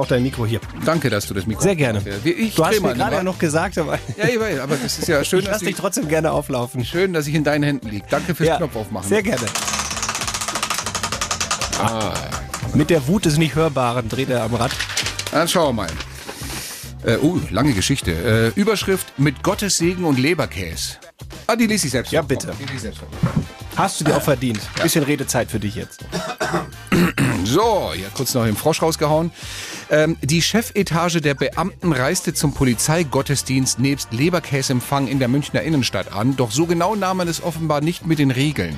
dein 0.08 0.22
Mikro 0.22 0.46
hier. 0.46 0.60
Danke, 0.84 1.10
dass 1.10 1.26
du 1.26 1.34
das 1.34 1.46
Mikro 1.46 1.62
Sehr 1.62 1.76
gerne. 1.76 2.02
Ich 2.24 2.54
Du 2.54 2.64
hast 2.64 2.80
mir 2.80 2.94
gerade 2.94 3.16
ja 3.16 3.22
noch 3.22 3.38
gesagt, 3.38 3.78
aber 3.78 3.98
Ja, 4.16 4.28
ich 4.28 4.38
weiß, 4.38 4.58
aber 4.60 4.76
das 4.76 4.98
ist 4.98 5.08
ja 5.08 5.24
schön, 5.24 5.40
ich 5.40 5.44
dass 5.46 5.54
lass 5.54 5.60
dich 5.60 5.70
ich, 5.70 5.76
trotzdem 5.76 6.08
gerne 6.08 6.30
auflaufen. 6.32 6.84
schön, 6.84 7.12
dass 7.12 7.26
ich 7.26 7.34
in 7.34 7.44
deinen 7.44 7.64
Händen 7.64 7.88
liege. 7.88 8.06
Danke 8.10 8.34
fürs 8.34 8.48
Ja, 8.48 8.56
Knopf 8.56 8.76
aufmachen. 8.76 9.08
Sehr 9.08 9.22
gerne. 9.22 9.46
Ah. 11.80 12.14
Mit 12.74 12.90
der 12.90 13.06
Wut 13.06 13.24
des 13.24 13.36
Nicht-Hörbaren 13.36 14.08
dreht 14.08 14.30
er 14.30 14.42
am 14.42 14.54
Rad. 14.54 14.72
Dann 15.30 15.48
schauen 15.48 15.76
wir 15.76 15.84
mal. 15.84 15.90
Äh, 17.04 17.18
uh, 17.18 17.38
lange 17.50 17.72
Geschichte. 17.72 18.52
Äh, 18.56 18.58
Überschrift 18.60 19.18
mit 19.18 19.42
Gottes 19.42 19.76
Segen 19.76 20.04
und 20.04 20.18
Leberkäse. 20.18 20.94
Ah, 21.46 21.56
die 21.56 21.66
lese 21.66 21.86
ich 21.86 21.92
selbst 21.92 22.12
Ja, 22.12 22.22
bitte. 22.22 22.52
Selbst. 22.78 23.00
Hast 23.76 24.00
du 24.00 24.04
dir 24.04 24.16
auch 24.16 24.22
verdient. 24.22 24.60
Bisschen 24.82 25.04
Redezeit 25.04 25.50
für 25.50 25.60
dich 25.60 25.74
jetzt. 25.74 26.04
So, 27.44 27.92
hier 27.94 28.08
kurz 28.08 28.32
noch 28.34 28.44
den 28.44 28.56
Frosch 28.56 28.80
rausgehauen. 28.80 29.30
Ähm, 29.90 30.16
die 30.22 30.42
Chefetage 30.42 31.20
der 31.20 31.34
Beamten 31.34 31.92
reiste 31.92 32.34
zum 32.34 32.52
Polizeigottesdienst 32.52 33.78
nebst 33.78 34.12
Leberkäsempfang 34.12 35.08
in 35.08 35.18
der 35.18 35.28
Münchner 35.28 35.62
Innenstadt 35.62 36.12
an. 36.12 36.36
Doch 36.36 36.50
so 36.50 36.66
genau 36.66 36.94
nahm 36.94 37.18
man 37.18 37.28
es 37.28 37.42
offenbar 37.42 37.80
nicht 37.80 38.06
mit 38.06 38.18
den 38.18 38.30
Regeln. 38.30 38.76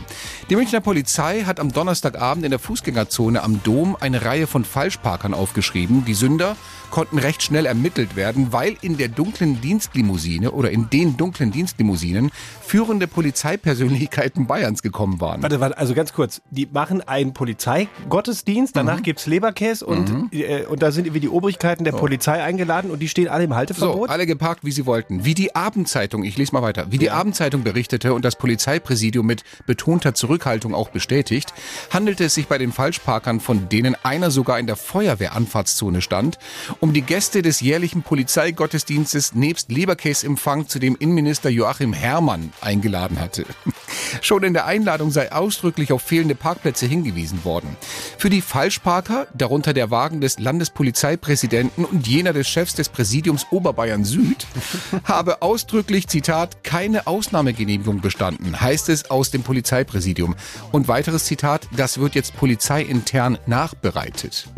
Die 0.51 0.57
Münchner 0.57 0.81
Polizei 0.81 1.43
hat 1.43 1.61
am 1.61 1.73
Donnerstagabend 1.73 2.45
in 2.45 2.51
der 2.51 2.59
Fußgängerzone 2.59 3.43
am 3.43 3.63
Dom 3.63 3.97
eine 3.99 4.25
Reihe 4.25 4.47
von 4.47 4.65
Falschparkern 4.65 5.35
aufgeschrieben. 5.35 6.05
Die 6.05 6.15
Sünder 6.15 6.57
konnten 6.91 7.19
recht 7.19 7.43
schnell 7.43 7.67
ermittelt 7.67 8.17
werden, 8.17 8.53
weil 8.53 8.77
in 8.81 8.97
der 8.97 9.09
dunklen 9.09 9.61
Dienstlimousine 9.61 10.53
oder 10.53 10.71
in 10.71 10.89
den 10.91 11.17
dunklen 11.17 11.51
Dienstlimousinen 11.53 12.31
führende 12.61 13.07
Polizeipersönlichkeiten 13.07 14.47
Bayerns 14.47 14.83
gekommen 14.83 15.21
waren. 15.21 15.43
Warte, 15.43 15.61
warte, 15.61 15.79
also 15.79 15.95
ganz 15.95 16.13
kurz. 16.13 16.41
Die 16.51 16.67
machen 16.67 17.01
einen 17.07 17.33
Polizeigottesdienst, 17.33 18.77
danach 18.77 19.03
gibt's 19.03 19.27
Leberkäse 19.27 19.85
und, 19.85 20.33
äh, 20.33 20.65
und 20.65 20.83
da 20.83 20.93
sind 20.97 21.07
irgendwie 21.07 21.21
die 21.21 21.29
Obrigkeiten 21.29 21.85
der 21.85 21.93
Polizei 21.93 22.43
eingeladen 22.43 22.91
und 22.91 22.99
die 22.99 23.09
stehen 23.09 23.29
alle 23.29 23.45
im 23.45 23.51
So, 23.51 23.57
Halteverbot. 23.57 24.11
alle 24.11 24.27
geparkt, 24.27 24.65
wie 24.65 24.73
sie 24.73 24.87
wollten. 24.87 25.25
Wie 25.25 25.35
die 25.35 25.55
Abendzeitung, 25.55 26.25
ich 26.25 26.37
lese 26.37 26.53
mal 26.53 26.63
weiter, 26.63 26.87
wie 26.91 26.99
die 26.99 27.11
Abendzeitung 27.11 27.63
berichtete 27.63 28.13
und 28.15 28.25
das 28.25 28.37
Polizeipräsidium 28.37 29.25
mit 29.27 29.45
betonter 29.67 30.15
Zurückhaltung 30.15 30.75
auch 30.75 30.89
bestätigt, 30.89 31.55
handelte 31.91 32.25
es 32.25 32.35
sich 32.35 32.49
bei 32.49 32.59
den 32.59 32.73
Falschparkern, 32.73 33.39
von 33.41 33.69
denen 33.69 33.95
einer 34.03 34.31
sogar 34.31 34.59
in 34.59 34.67
der 34.67 34.77
Feuerwehranfahrtszone 34.77 36.03
stand, 36.03 36.39
um 36.81 36.93
die 36.93 37.03
Gäste 37.03 37.43
des 37.43 37.61
jährlichen 37.61 38.03
Polizeigottesdienstes 38.03 39.35
nebst 39.35 39.71
Leberkäsempfang 39.71 40.69
zu 40.69 40.79
dem 40.79 40.97
Innenminister 40.99 41.51
Joachim 41.51 41.93
Herrmann 41.93 42.53
eingeladen 42.61 43.21
hatte. 43.21 43.45
Schon 44.23 44.43
in 44.43 44.55
der 44.55 44.67
Einladung 44.67 45.11
sei 45.11 45.33
ausdrücklich 45.33 45.93
auf 45.93 46.03
fehlende 46.03 46.35
Parkplätze 46.35 46.87
hingewiesen 46.87 47.45
worden. 47.45 47.77
Für 48.19 48.31
die 48.31 48.41
Falschparker, 48.41 49.27
darunter 49.35 49.73
der 49.75 49.91
Wagen 49.91 50.21
des 50.21 50.39
Landespolizeipräsidenten 50.87 51.85
und 51.85 52.07
jener 52.07 52.33
des 52.33 52.49
Chefs 52.49 52.75
des 52.75 52.89
Präsidiums 52.89 53.47
Oberbayern 53.51 54.05
Süd, 54.05 54.47
habe 55.05 55.43
ausdrücklich, 55.43 56.09
Zitat, 56.09 56.65
keine 56.65 57.07
Ausnahmegenehmigung 57.07 58.01
bestanden, 58.01 58.61
heißt 58.61 58.89
es 58.89 59.11
aus 59.11 59.31
dem 59.31 59.43
Polizeipräsidium. 59.43 60.37
Und 60.73 60.89
weiteres 60.89 61.25
Zitat, 61.25 61.69
das 61.77 61.99
wird 61.99 62.15
jetzt 62.15 62.37
polizeiintern 62.37 63.39
nachbereitet. 63.47 64.49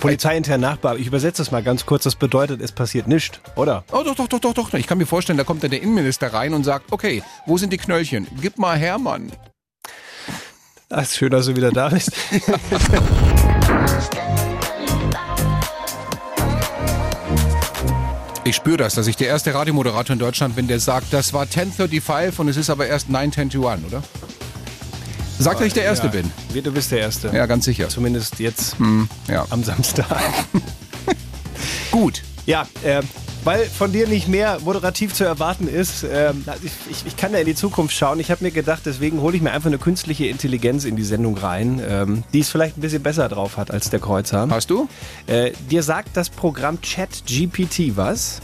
Polizeiintern 0.00 0.60
Nachbar. 0.60 0.96
Ich 0.96 1.06
übersetze 1.06 1.42
das 1.42 1.50
mal 1.50 1.62
ganz 1.62 1.86
kurz. 1.86 2.04
Das 2.04 2.16
bedeutet, 2.16 2.60
es 2.60 2.72
passiert 2.72 3.08
nichts, 3.08 3.40
oder? 3.56 3.84
Oh, 3.92 4.02
doch, 4.04 4.14
doch, 4.14 4.28
doch, 4.28 4.40
doch, 4.40 4.54
doch. 4.54 4.74
Ich 4.74 4.86
kann 4.86 4.98
mir 4.98 5.06
vorstellen, 5.06 5.38
da 5.38 5.44
kommt 5.44 5.62
dann 5.62 5.70
der 5.70 5.82
Innenminister 5.82 6.32
rein 6.32 6.54
und 6.54 6.64
sagt, 6.64 6.92
okay, 6.92 7.22
wo 7.46 7.56
sind 7.56 7.72
die 7.72 7.78
Knöllchen? 7.78 8.26
Gib 8.40 8.58
mal 8.58 8.76
her, 8.76 8.98
Mann. 8.98 9.32
Ach, 10.90 11.02
ist 11.02 11.16
schön, 11.16 11.30
dass 11.30 11.46
du 11.46 11.56
wieder 11.56 11.70
da 11.70 11.88
bist. 11.88 12.12
Ich 18.50 18.56
spüre 18.56 18.78
das, 18.78 18.96
dass 18.96 19.06
ich 19.06 19.14
der 19.14 19.28
erste 19.28 19.54
Radiomoderator 19.54 20.12
in 20.12 20.18
Deutschland 20.18 20.56
bin, 20.56 20.66
der 20.66 20.80
sagt, 20.80 21.12
das 21.12 21.32
war 21.32 21.42
1035 21.42 22.36
und 22.40 22.48
es 22.48 22.56
ist 22.56 22.68
aber 22.68 22.84
erst 22.84 23.08
921, 23.08 23.86
oder? 23.86 24.02
Sagt, 25.38 25.60
dass 25.60 25.68
ich 25.68 25.72
der 25.72 25.84
Erste 25.84 26.08
ja. 26.08 26.12
bin. 26.14 26.32
Du 26.64 26.72
bist 26.72 26.90
der 26.90 26.98
Erste. 26.98 27.30
Ja, 27.32 27.46
ganz 27.46 27.64
sicher. 27.64 27.88
Zumindest 27.88 28.40
jetzt 28.40 28.74
Ja. 29.28 29.46
am 29.50 29.62
Samstag. 29.62 30.04
Gut. 31.92 32.24
Ja, 32.44 32.66
äh, 32.82 33.02
weil 33.44 33.64
von 33.66 33.92
dir 33.92 34.06
nicht 34.06 34.28
mehr 34.28 34.58
moderativ 34.60 35.14
zu 35.14 35.24
erwarten 35.24 35.68
ist. 35.68 36.04
Ähm, 36.04 36.44
ich, 36.62 36.72
ich, 36.90 37.06
ich, 37.06 37.16
kann 37.16 37.32
ja 37.32 37.38
in 37.38 37.46
die 37.46 37.54
Zukunft 37.54 37.94
schauen. 37.94 38.20
Ich 38.20 38.30
habe 38.30 38.44
mir 38.44 38.50
gedacht, 38.50 38.82
deswegen 38.84 39.20
hole 39.20 39.36
ich 39.36 39.42
mir 39.42 39.52
einfach 39.52 39.68
eine 39.68 39.78
künstliche 39.78 40.26
Intelligenz 40.26 40.84
in 40.84 40.96
die 40.96 41.04
Sendung 41.04 41.36
rein, 41.38 41.80
ähm, 41.86 42.24
die 42.32 42.40
es 42.40 42.50
vielleicht 42.50 42.76
ein 42.76 42.80
bisschen 42.80 43.02
besser 43.02 43.28
drauf 43.28 43.56
hat 43.56 43.70
als 43.70 43.90
der 43.90 44.00
Kreuzer. 44.00 44.48
Hast 44.50 44.70
du? 44.70 44.88
Äh, 45.26 45.52
dir 45.70 45.82
sagt 45.82 46.16
das 46.16 46.30
Programm 46.30 46.78
ChatGPT 46.80 47.96
was? 47.96 48.40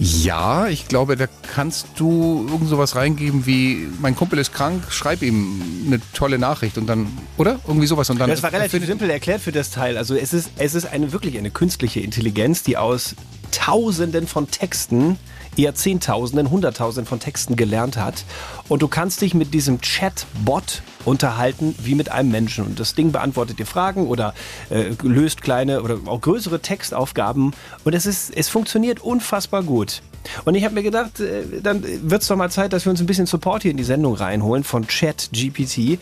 Ja, 0.00 0.68
ich 0.68 0.86
glaube, 0.86 1.16
da 1.16 1.26
kannst 1.54 1.88
du 1.96 2.46
irgend 2.48 2.68
sowas 2.68 2.94
reingeben 2.94 3.46
wie, 3.46 3.88
mein 4.00 4.14
Kumpel 4.14 4.38
ist 4.38 4.52
krank, 4.54 4.84
schreib 4.90 5.22
ihm 5.22 5.60
eine 5.88 6.00
tolle 6.12 6.38
Nachricht 6.38 6.78
und 6.78 6.86
dann, 6.86 7.08
oder? 7.36 7.58
Irgendwie 7.66 7.88
sowas 7.88 8.08
und 8.08 8.20
dann. 8.20 8.30
Das 8.30 8.44
war 8.44 8.52
relativ 8.52 8.86
simpel 8.86 9.10
erklärt 9.10 9.40
für 9.40 9.50
das 9.50 9.70
Teil. 9.70 9.98
Also 9.98 10.14
es 10.14 10.32
ist, 10.32 10.50
es 10.56 10.76
ist 10.76 10.86
eine 10.86 11.12
wirklich 11.12 11.36
eine 11.36 11.50
künstliche 11.50 11.98
Intelligenz, 11.98 12.62
die 12.62 12.76
aus 12.76 13.16
Tausenden 13.50 14.26
von 14.26 14.50
Texten 14.50 15.18
eher 15.58 15.74
Zehntausenden, 15.74 16.50
Hunderttausenden 16.50 17.08
von 17.08 17.20
Texten 17.20 17.56
gelernt 17.56 17.96
hat. 17.96 18.24
Und 18.68 18.82
du 18.82 18.88
kannst 18.88 19.20
dich 19.20 19.34
mit 19.34 19.52
diesem 19.54 19.80
Chatbot 19.80 20.82
unterhalten 21.04 21.74
wie 21.82 21.94
mit 21.94 22.10
einem 22.10 22.30
Menschen. 22.30 22.64
Und 22.64 22.80
das 22.80 22.94
Ding 22.94 23.12
beantwortet 23.12 23.58
dir 23.58 23.66
Fragen 23.66 24.06
oder 24.06 24.34
äh, 24.70 24.94
löst 25.02 25.42
kleine 25.42 25.82
oder 25.82 25.98
auch 26.06 26.20
größere 26.20 26.60
Textaufgaben. 26.60 27.52
Und 27.84 27.94
es, 27.94 28.06
ist, 28.06 28.30
es 28.36 28.48
funktioniert 28.48 29.00
unfassbar 29.00 29.62
gut. 29.62 30.02
Und 30.44 30.54
ich 30.54 30.64
habe 30.64 30.74
mir 30.74 30.82
gedacht, 30.82 31.20
äh, 31.20 31.60
dann 31.62 31.82
wird 31.82 32.22
es 32.22 32.28
doch 32.28 32.36
mal 32.36 32.50
Zeit, 32.50 32.72
dass 32.72 32.86
wir 32.86 32.90
uns 32.90 33.00
ein 33.00 33.06
bisschen 33.06 33.26
Support 33.26 33.62
hier 33.62 33.70
in 33.70 33.76
die 33.76 33.84
Sendung 33.84 34.14
reinholen 34.14 34.64
von 34.64 34.86
ChatGPT. 34.86 35.98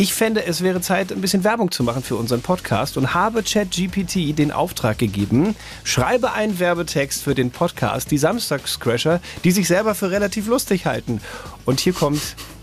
Ich 0.00 0.14
fände, 0.14 0.46
es 0.46 0.62
wäre 0.62 0.80
Zeit, 0.80 1.12
ein 1.12 1.20
bisschen 1.20 1.44
Werbung 1.44 1.70
zu 1.70 1.84
machen 1.84 2.02
für 2.02 2.16
unseren 2.16 2.40
Podcast 2.40 2.96
und 2.96 3.12
habe 3.12 3.42
ChatGPT 3.42 4.38
den 4.38 4.50
Auftrag 4.50 4.96
gegeben, 4.96 5.54
schreibe 5.84 6.32
einen 6.32 6.58
Werbetext 6.58 7.22
für 7.22 7.34
den 7.34 7.50
Podcast, 7.50 8.10
die 8.10 8.16
Samstagscrasher, 8.16 9.20
die 9.44 9.50
sich 9.50 9.68
selber 9.68 9.94
für 9.94 10.10
relativ 10.10 10.46
lustig 10.46 10.86
halten. 10.86 11.20
Und 11.66 11.80
hier 11.80 11.92
kommt 11.92 12.22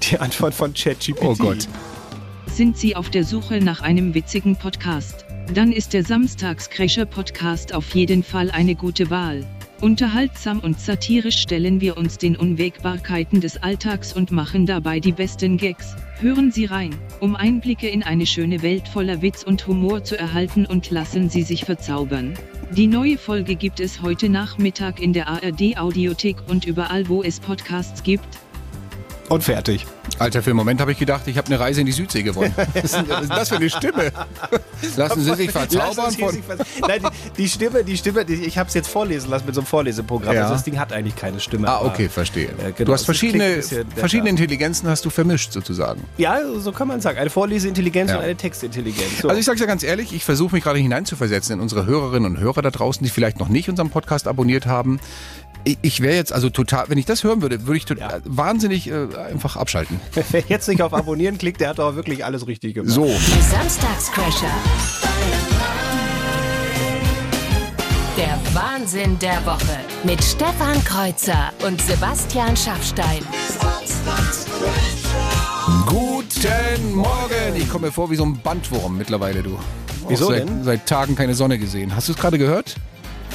die 0.10 0.18
Antwort 0.18 0.56
von 0.56 0.74
ChatGPT. 0.74 1.24
Oh 1.24 1.36
Gott. 1.36 1.68
Sind 2.48 2.76
Sie 2.76 2.96
auf 2.96 3.12
der 3.12 3.24
Suche 3.24 3.60
nach 3.60 3.84
einem 3.84 4.16
witzigen 4.16 4.56
Podcast? 4.56 5.24
Dann 5.54 5.72
ist 5.72 5.94
der 5.94 6.04
Samstagscrasher 6.04 7.06
Podcast 7.06 7.72
auf 7.72 7.94
jeden 7.94 8.24
Fall 8.24 8.50
eine 8.50 8.74
gute 8.74 9.12
Wahl. 9.12 9.46
Unterhaltsam 9.80 10.60
und 10.60 10.80
satirisch 10.80 11.38
stellen 11.38 11.82
wir 11.82 11.98
uns 11.98 12.18
den 12.18 12.36
Unwägbarkeiten 12.36 13.42
des 13.42 13.62
Alltags 13.62 14.12
und 14.12 14.32
machen 14.32 14.66
dabei 14.66 15.00
die 15.00 15.12
besten 15.12 15.58
Gags. 15.58 15.96
Hören 16.20 16.52
Sie 16.52 16.66
rein, 16.66 16.96
um 17.20 17.36
Einblicke 17.36 17.88
in 17.88 18.02
eine 18.02 18.26
schöne 18.26 18.64
Welt 18.64 18.88
voller 18.88 19.22
Witz 19.22 19.44
und 19.44 19.68
Humor 19.68 20.04
zu 20.04 20.18
erhalten 20.18 20.66
und 20.66 20.90
lassen 20.90 21.30
Sie 21.30 21.44
sich 21.44 21.64
verzaubern. 21.64 22.34
Die 22.72 22.88
neue 22.88 23.20
Folge 23.20 23.56
gibt 23.56 23.80
es 23.80 24.02
heute 24.02 24.30
Nachmittag 24.30 25.00
in 25.00 25.14
der 25.14 25.28
ARD 25.28 25.78
Audiothek 25.78 26.38
und 26.50 26.66
überall, 26.66 27.08
wo 27.08 27.22
es 27.22 27.40
Podcasts 27.40 28.02
gibt. 28.02 28.40
Und 29.30 29.44
fertig. 29.44 29.86
Alter, 30.20 30.42
für 30.42 30.52
einen 30.52 30.58
Moment 30.58 30.80
habe 30.80 30.92
ich 30.94 30.98
gedacht, 30.98 31.28
ich 31.28 31.38
habe 31.38 31.48
eine 31.48 31.60
Reise 31.60 31.82
in 31.82 31.86
die 31.86 31.92
Südsee 31.92 32.24
gewonnen. 32.24 32.54
Was 32.74 32.94
ist 32.94 33.30
das 33.30 33.50
für 33.50 33.58
eine 33.58 33.70
Stimme? 33.70 34.12
Lassen 34.96 35.22
Sie 35.22 35.36
sich 35.36 35.52
verzaubern 35.52 36.12
von. 36.12 36.32
Sich 36.32 36.44
vers 36.44 36.60
Nein, 36.80 37.02
die, 37.02 37.42
die, 37.44 37.50
Stimme, 37.50 37.84
die 37.84 37.98
Stimme, 37.98 38.24
die, 38.24 38.36
ich 38.36 38.58
habe 38.58 38.70
es 38.70 38.74
jetzt 38.74 38.88
vorlesen 38.88 39.30
lassen 39.30 39.46
mit 39.46 39.56
so 39.56 39.62
einem 39.62 39.68
Vorleseprogramm. 39.68 40.34
Ja. 40.34 40.44
Also 40.44 40.54
das 40.54 40.64
Ding 40.64 40.80
hat 40.80 40.94
eigentlich 40.94 41.16
keine 41.16 41.40
Stimme. 41.40 41.68
Ah, 41.68 41.82
okay, 41.84 42.08
verstehe. 42.08 42.48
Äh, 42.48 42.72
genau, 42.72 42.86
du 42.86 42.94
hast 42.94 43.04
verschiedene, 43.04 43.62
verschiedene 43.96 44.30
Intelligenzen 44.30 44.88
hast 44.88 45.04
du 45.04 45.10
vermischt 45.10 45.52
sozusagen. 45.52 46.04
Ja, 46.18 46.40
so 46.58 46.72
kann 46.72 46.88
man 46.88 47.02
sagen. 47.02 47.18
Eine 47.18 47.30
Vorleseintelligenz 47.30 48.12
ja. 48.12 48.18
und 48.18 48.24
eine 48.24 48.36
Textintelligenz. 48.36 49.22
So. 49.22 49.28
Also 49.28 49.40
ich 49.40 49.46
sage 49.46 49.60
ja 49.60 49.66
ganz 49.66 49.84
ehrlich, 49.84 50.14
ich 50.14 50.24
versuche 50.24 50.56
mich 50.56 50.64
gerade 50.64 50.80
hineinzuversetzen 50.80 51.56
in 51.56 51.60
unsere 51.60 51.86
Hörerinnen 51.86 52.32
und 52.32 52.40
Hörer 52.40 52.62
da 52.62 52.72
draußen, 52.72 53.04
die 53.04 53.10
vielleicht 53.10 53.40
noch 53.40 53.50
nicht 53.50 53.70
unseren 53.70 53.90
Podcast 53.90 54.28
abonniert 54.28 54.68
haben 54.68 55.00
ich 55.82 56.02
wäre 56.02 56.16
jetzt 56.16 56.32
also 56.32 56.50
total, 56.50 56.86
wenn 56.90 56.98
ich 56.98 57.06
das 57.06 57.24
hören 57.24 57.42
würde, 57.42 57.68
würde 57.68 57.78
ich 57.78 57.90
ja. 57.90 58.20
wahnsinnig 58.24 58.90
äh, 58.90 59.08
einfach 59.30 59.56
abschalten. 59.56 60.00
Wer 60.32 60.44
jetzt 60.48 60.68
nicht 60.68 60.82
auf 60.82 60.94
Abonnieren 60.94 61.38
klickt, 61.38 61.62
der 61.62 61.70
hat 61.70 61.80
doch 61.80 61.96
wirklich 61.96 62.24
alles 62.24 62.48
richtig 62.48 62.76
gemacht. 62.76 62.94
So. 62.94 63.06
Die 63.06 63.42
Samstagscrasher. 63.42 64.52
Der 68.18 68.40
Wahnsinn 68.54 69.20
der 69.20 69.46
Woche 69.46 69.78
mit 70.04 70.24
Stefan 70.24 70.84
Kreuzer 70.84 71.52
und 71.66 71.80
Sebastian 71.82 72.56
Schaffstein. 72.58 73.24
Guten 75.86 76.96
Morgen! 76.96 77.56
Ich 77.56 77.70
komme 77.70 77.88
mir 77.88 77.92
vor 77.92 78.10
wie 78.10 78.16
so 78.16 78.26
ein 78.26 78.40
Bandwurm 78.42 78.98
mittlerweile, 78.98 79.44
du. 79.44 79.60
Wieso 80.08 80.30
seit, 80.30 80.48
denn? 80.48 80.64
Seit 80.64 80.86
Tagen 80.88 81.16
keine 81.16 81.36
Sonne 81.36 81.60
gesehen. 81.60 81.96
Hast 81.96 82.08
du 82.08 82.14
es 82.14 82.18
gerade 82.18 82.38
gehört? 82.38 82.76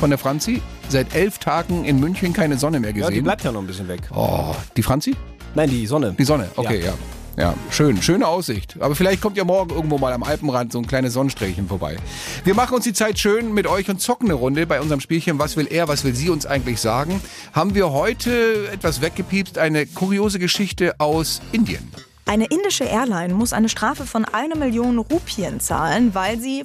Von 0.02 0.10
der 0.10 0.18
Franzi? 0.18 0.60
Seit 0.88 1.14
elf 1.14 1.38
Tagen 1.38 1.84
in 1.84 2.00
München 2.00 2.32
keine 2.32 2.58
Sonne 2.58 2.80
mehr 2.80 2.92
gesehen. 2.92 3.10
Ja, 3.10 3.14
die 3.14 3.20
bleibt 3.20 3.44
ja 3.44 3.52
noch 3.52 3.60
ein 3.60 3.68
bisschen 3.68 3.86
weg. 3.86 4.00
Oh, 4.12 4.52
die 4.76 4.82
Franzi? 4.82 5.14
Nein, 5.54 5.70
die 5.70 5.86
Sonne. 5.86 6.16
Die 6.18 6.24
Sonne, 6.24 6.50
okay, 6.56 6.80
ja. 6.80 6.86
ja. 6.86 6.94
Ja, 7.36 7.54
schön, 7.70 8.02
schöne 8.02 8.26
Aussicht. 8.26 8.78
Aber 8.80 8.96
vielleicht 8.96 9.22
kommt 9.22 9.36
ja 9.36 9.44
morgen 9.44 9.72
irgendwo 9.72 9.98
mal 9.98 10.12
am 10.12 10.24
Alpenrand 10.24 10.72
so 10.72 10.80
ein 10.80 10.88
kleines 10.88 11.12
Sonnenstrählchen 11.12 11.68
vorbei. 11.68 11.98
Wir 12.42 12.54
machen 12.54 12.74
uns 12.74 12.82
die 12.82 12.92
Zeit 12.92 13.20
schön 13.20 13.54
mit 13.54 13.68
euch 13.68 13.88
und 13.90 14.00
zocken 14.00 14.26
eine 14.26 14.34
Runde 14.34 14.66
bei 14.66 14.80
unserem 14.80 14.98
Spielchen 14.98 15.38
Was 15.38 15.56
will 15.56 15.68
er, 15.70 15.86
was 15.86 16.02
will 16.02 16.16
sie 16.16 16.30
uns 16.30 16.46
eigentlich 16.46 16.80
sagen? 16.80 17.20
Haben 17.52 17.76
wir 17.76 17.92
heute 17.92 18.70
etwas 18.72 19.02
weggepiepst, 19.02 19.56
eine 19.56 19.86
kuriose 19.86 20.40
Geschichte 20.40 20.98
aus 20.98 21.40
Indien. 21.52 21.88
Eine 22.26 22.46
indische 22.46 22.82
Airline 22.82 23.34
muss 23.34 23.52
eine 23.52 23.68
Strafe 23.68 24.04
von 24.04 24.24
einer 24.24 24.56
Million 24.56 24.98
Rupien 24.98 25.60
zahlen, 25.60 26.12
weil 26.12 26.40
sie 26.40 26.64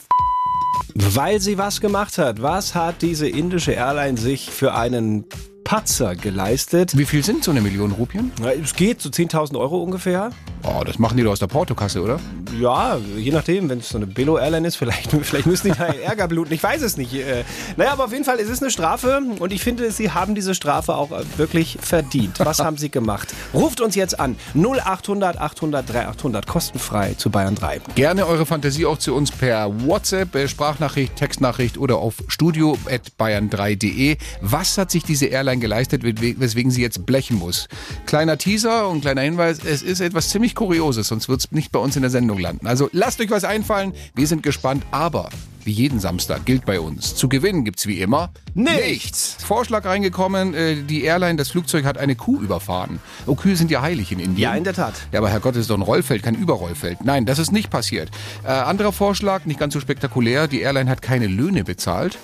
weil 0.94 1.40
sie 1.40 1.58
was 1.58 1.82
gemacht 1.82 2.18
hat. 2.18 2.42
Was 2.42 2.76
hat 2.76 3.02
diese 3.02 3.28
indische 3.28 3.74
Airline 3.74 4.18
sich 4.18 4.50
für 4.50 4.74
einen 4.74 5.26
Patzer 5.68 6.16
geleistet? 6.16 6.98
Wie 6.98 7.04
viel 7.04 7.26
sind 7.26 7.44
so 7.44 7.52
eine 7.52 7.60
Million 7.60 7.92
Rupien? 7.92 8.32
Ja, 8.42 8.52
es 8.52 8.74
geht 8.74 9.02
so 9.02 9.10
10.000 9.10 9.60
Euro 9.60 9.84
ungefähr. 9.84 10.30
Oh, 10.64 10.82
das 10.86 10.98
machen 10.98 11.18
die 11.18 11.24
doch 11.24 11.32
aus 11.32 11.40
der 11.40 11.48
Portokasse, 11.48 12.02
oder? 12.02 12.22
Ja, 12.58 12.98
je 13.18 13.32
nachdem, 13.32 13.70
wenn 13.70 13.80
es 13.80 13.90
so 13.90 13.98
eine 13.98 14.08
Billo-Airline 14.08 14.66
ist, 14.66 14.76
vielleicht, 14.78 15.12
vielleicht 15.12 15.46
müssen 15.46 15.72
die 15.72 15.78
da 15.78 15.88
Ärger 15.88 16.30
bluten. 16.30 16.54
Ich 16.54 16.64
weiß 16.64 16.82
es 16.84 16.96
nicht. 16.96 17.14
Äh, 17.14 17.44
naja, 17.76 17.92
aber 17.92 18.06
auf 18.06 18.14
jeden 18.14 18.24
Fall, 18.24 18.40
es 18.40 18.48
ist 18.48 18.62
eine 18.62 18.72
Strafe 18.72 19.22
und 19.40 19.52
ich 19.52 19.62
finde, 19.62 19.92
sie 19.92 20.12
haben 20.12 20.36
diese 20.36 20.56
Strafe 20.56 20.96
auch 20.96 21.10
wirklich 21.36 21.78
verdient. 21.82 22.40
Was 22.40 22.60
haben 22.60 22.78
sie 22.78 22.90
gemacht? 22.90 23.34
Ruft 23.54 23.82
uns 23.82 23.96
jetzt 23.96 24.22
an. 24.22 24.38
0800 24.56 25.38
800 25.38 25.90
3800, 25.90 26.48
kostenfrei 26.48 27.14
zu 27.16 27.30
Bayern 27.30 27.56
3. 27.56 27.82
Gerne 27.96 28.26
eure 28.26 28.46
Fantasie 28.46 28.86
auch 28.86 29.00
zu 29.00 29.14
uns 29.14 29.32
per 29.32 29.70
WhatsApp, 29.86 30.34
äh, 30.34 30.48
Sprachnachricht, 30.48 31.18
Textnachricht 31.18 31.78
oder 31.78 31.98
auf 31.98 32.16
studio.bayern3.de. 32.30 34.16
Was 34.40 34.78
hat 34.78 34.92
sich 34.92 35.04
diese 35.04 35.26
Airline 35.26 35.57
geleistet, 35.60 36.04
weswegen 36.04 36.72
sie 36.72 36.82
jetzt 36.82 37.06
blechen 37.06 37.38
muss? 37.38 37.68
Kleiner 38.06 38.38
Teaser 38.38 38.88
und 38.88 39.02
kleiner 39.02 39.22
Hinweis, 39.22 39.60
es 39.64 39.82
ist 39.82 40.00
etwas 40.00 40.30
ziemlich 40.30 40.56
Kurioses, 40.56 41.08
sonst 41.08 41.30
wird 41.30 41.42
es 41.42 41.52
nicht 41.52 41.72
bei 41.72 41.80
uns 41.80 41.96
in 41.96 42.02
der 42.02 42.12
Sendung 42.12 42.40
landen. 42.40 42.68
Also 42.68 42.90
lasst 42.92 43.20
euch 43.22 43.30
was 43.30 43.44
einfallen, 43.44 43.94
wir 44.16 44.28
sind 44.28 44.44
gespannt, 44.44 44.86
aber 44.92 45.30
wie 45.68 45.72
jeden 45.74 46.00
Samstag 46.00 46.46
gilt 46.46 46.66
bei 46.66 46.80
uns. 46.80 47.14
Zu 47.14 47.28
gewinnen 47.28 47.66
gibt 47.66 47.80
es 47.80 47.88
wie 47.88 48.00
immer 48.00 48.32
nichts. 48.54 49.36
Vorschlag 49.44 49.84
reingekommen, 49.84 50.54
äh, 50.54 50.82
die 50.82 51.04
Airline, 51.04 51.36
das 51.36 51.50
Flugzeug 51.50 51.84
hat 51.84 51.98
eine 51.98 52.16
Kuh 52.16 52.40
überfahren. 52.42 53.00
Oh, 53.26 53.36
Kühe 53.36 53.58
sind 53.58 53.70
ja 53.70 53.82
heilig 53.82 54.14
in 54.14 54.20
Indien. 54.20 54.38
Ja, 54.38 54.56
in 54.56 54.64
der 54.64 54.74
Tat. 54.74 54.94
Ja, 55.12 55.20
aber 55.20 55.30
Herrgott, 55.30 55.56
das 55.56 55.62
ist 55.64 55.70
doch 55.70 55.78
ein 55.78 55.82
Rollfeld, 55.82 56.24
kein 56.24 56.36
Überrollfeld. 56.36 57.04
Nein, 57.04 57.26
das 57.26 57.38
ist 57.38 57.52
nicht 57.52 57.70
passiert. 57.70 58.10
Äh, 58.46 58.48
anderer 58.48 58.94
Vorschlag, 58.94 59.46
nicht 59.46 59.60
ganz 59.60 59.74
so 59.74 59.82
spektakulär, 59.82 60.48
die 60.48 60.62
Airline 60.62 60.90
hat 60.90 61.02
keine 61.02 61.28
Löhne 61.28 61.66
bezahlt. 61.66 62.18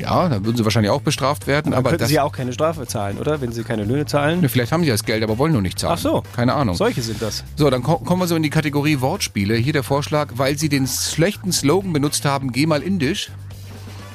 Ja, 0.00 0.28
dann 0.28 0.44
würden 0.44 0.56
sie 0.56 0.64
wahrscheinlich 0.64 0.90
auch 0.90 1.02
bestraft 1.02 1.46
werden. 1.46 1.72
Dann 1.72 1.78
aber 1.78 1.90
könnten 1.90 2.06
sie 2.06 2.14
ja 2.14 2.22
auch 2.22 2.32
keine 2.32 2.52
Strafe 2.52 2.86
zahlen, 2.86 3.18
oder? 3.18 3.40
Wenn 3.40 3.52
sie 3.52 3.62
keine 3.62 3.84
Löhne 3.84 4.06
zahlen. 4.06 4.40
Ne, 4.40 4.48
vielleicht 4.48 4.72
haben 4.72 4.82
sie 4.82 4.90
das 4.90 5.04
Geld, 5.04 5.22
aber 5.22 5.38
wollen 5.38 5.52
nur 5.52 5.62
nicht 5.62 5.78
zahlen. 5.78 5.94
Ach 5.96 6.02
so. 6.02 6.22
Keine 6.34 6.54
Ahnung. 6.54 6.74
Solche 6.74 7.02
sind 7.02 7.20
das. 7.20 7.44
So, 7.56 7.70
dann 7.70 7.82
kommen 7.82 8.20
wir 8.20 8.26
so 8.26 8.36
in 8.36 8.42
die 8.42 8.50
Kategorie 8.50 9.00
Wortspiele. 9.00 9.54
Hier 9.54 9.72
der 9.72 9.82
Vorschlag, 9.82 10.28
weil 10.36 10.58
sie 10.58 10.68
den 10.68 10.86
schlechten 10.86 11.52
Slogan 11.52 11.92
benutzt 11.92 12.24
haben, 12.24 12.52
geh 12.52 12.66
mal 12.66 12.82
indisch. 12.82 13.30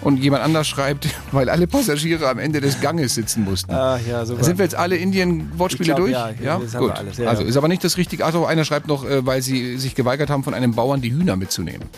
Und 0.02 0.18
jemand 0.18 0.44
anders 0.44 0.68
schreibt, 0.68 1.08
weil 1.32 1.50
alle 1.50 1.66
Passagiere 1.66 2.30
am 2.30 2.38
Ende 2.38 2.62
des 2.62 2.80
Ganges 2.80 3.16
sitzen 3.16 3.44
mussten. 3.44 3.72
Ah, 3.74 4.00
ja, 4.08 4.24
super. 4.24 4.44
Sind 4.44 4.60
wir 4.60 4.66
jetzt 4.66 4.76
alle 4.76 4.98
Indien-Wortspiele 4.98 5.96
durch? 5.96 6.12
Ja, 6.12 6.30
ja, 6.30 6.62
ja? 6.62 6.80
gut. 6.80 6.92
Alles, 6.92 7.18
ja, 7.18 7.28
also 7.28 7.42
ist 7.42 7.58
aber 7.58 7.68
nicht 7.68 7.84
das 7.84 7.98
Richtige. 7.98 8.24
Also 8.24 8.46
einer 8.46 8.66
schreibt 8.66 8.88
noch, 8.88 9.04
äh, 9.04 9.26
weil 9.26 9.42
sie 9.42 9.78
sich 9.78 9.96
geweigert 9.96 10.30
haben, 10.30 10.44
von 10.44 10.54
einem 10.54 10.74
Bauern 10.74 11.02
die 11.02 11.12
Hühner 11.12 11.36
mitzunehmen. 11.36 11.90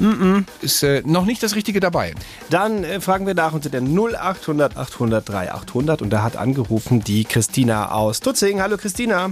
Mm 0.00 0.06
-mm. 0.06 0.44
Ist 0.62 0.82
äh, 0.82 1.02
noch 1.04 1.24
nicht 1.24 1.42
das 1.42 1.54
Richtige 1.54 1.80
dabei. 1.80 2.14
Dann 2.50 2.84
äh, 2.84 3.00
fragen 3.00 3.26
wir 3.26 3.34
nach 3.34 3.52
unter 3.52 3.70
der 3.70 3.82
0800 3.82 4.76
800 4.76 5.28
3800 5.28 6.02
und 6.02 6.10
da 6.10 6.22
hat 6.22 6.36
angerufen 6.36 7.00
die 7.00 7.24
Christina 7.24 7.90
aus 7.90 8.20
Tutzing. 8.20 8.60
Hallo 8.60 8.76
Christina. 8.76 9.30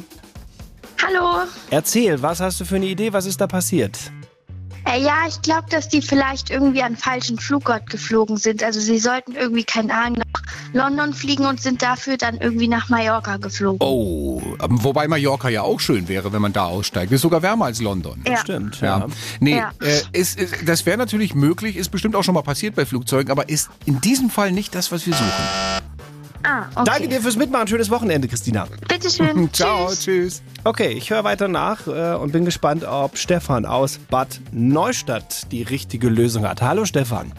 Hallo. 1.05 1.47
Erzähl, 1.71 2.23
was 2.23 2.41
hast 2.41 2.61
du 2.61 2.65
für 2.65 2.77
eine 2.77 2.87
Idee? 2.87 3.13
Was 3.13 3.27
ist 3.27 3.41
da 3.41 3.47
passiert? 3.47 3.99
Äh, 4.85 5.01
ja, 5.01 5.15
ich 5.29 5.41
glaube, 5.43 5.69
dass 5.71 5.89
die 5.89 6.03
vielleicht 6.03 6.51
irgendwie 6.51 6.83
an 6.83 6.97
falschen 6.97 7.39
Flugort 7.39 7.89
geflogen 7.89 8.37
sind. 8.37 8.63
Also 8.63 8.81
sie 8.81 8.99
sollten 8.99 9.33
irgendwie, 9.33 9.65
keine 9.65 9.95
Ahnung, 9.95 10.19
nach 10.19 10.43
London 10.73 11.15
fliegen 11.15 11.47
und 11.47 11.61
sind 11.61 11.83
dafür 11.83 12.17
dann 12.17 12.39
irgendwie 12.39 12.69
nach 12.69 12.89
Mallorca 12.89 13.37
geflogen. 13.37 13.79
Oh, 13.81 14.41
ähm, 14.63 14.83
wobei 14.83 15.09
Mallorca 15.09 15.49
ja 15.49 15.63
auch 15.63 15.81
schön 15.81 16.09
wäre, 16.09 16.33
wenn 16.33 16.43
man 16.43 16.53
da 16.53 16.65
aussteigt. 16.65 17.13
Ist 17.13 17.23
sogar 17.23 17.43
wärmer 17.43 17.67
als 17.67 17.81
London. 17.81 18.23
Ja. 18.27 18.39
Stimmt, 18.39 18.81
Ja. 18.81 18.99
ja. 18.99 19.07
Nee, 19.41 19.57
Ja. 19.57 19.71
Äh, 19.81 20.03
ist, 20.13 20.39
ist, 20.39 20.69
das 20.69 20.87
wäre 20.87 20.99
natürlich 20.99 21.35
möglich, 21.35 21.77
ist 21.77 21.91
bestimmt 21.91 22.17
auch 22.17 22.25
schon 22.25 22.35
mal 22.35 22.43
passiert 22.43 22.75
bei 22.75 22.87
Flugzeugen, 22.87 23.31
aber 23.31 23.49
ist 23.49 23.71
in 23.87 24.01
diesem 24.01 24.31
Fall 24.31 24.53
nicht 24.53 24.75
das, 24.75 24.91
was 24.91 25.07
wir 25.07 25.15
suchen. 25.15 25.83
Ah, 26.45 26.67
okay. 26.75 26.83
Danke 26.85 27.09
dir 27.09 27.21
fürs 27.21 27.37
Mitmachen. 27.37 27.69
Schönes 27.69 27.91
Wochenende, 27.91 28.29
Christina. 28.29 28.67
Bitteschön. 28.89 29.49
Ciao, 29.53 29.89
Tschüss. 29.89 30.05
tschüss. 30.05 30.43
Okay, 30.65 30.89
ich 30.89 31.11
höre 31.11 31.25
weiter 31.25 31.49
nach 31.49 31.87
äh, 31.87 32.15
und 32.17 32.33
bin 32.33 32.45
gespannt, 32.45 32.85
ob 32.85 33.17
Stefan 33.17 33.65
aus 33.65 33.99
Bad 33.99 34.41
Neustadt 34.51 35.53
die 35.53 35.63
richtige 35.63 36.09
Lösung 36.09 36.47
hat. 36.47 36.63
Hallo 36.63 36.85
Stefan. 36.85 37.33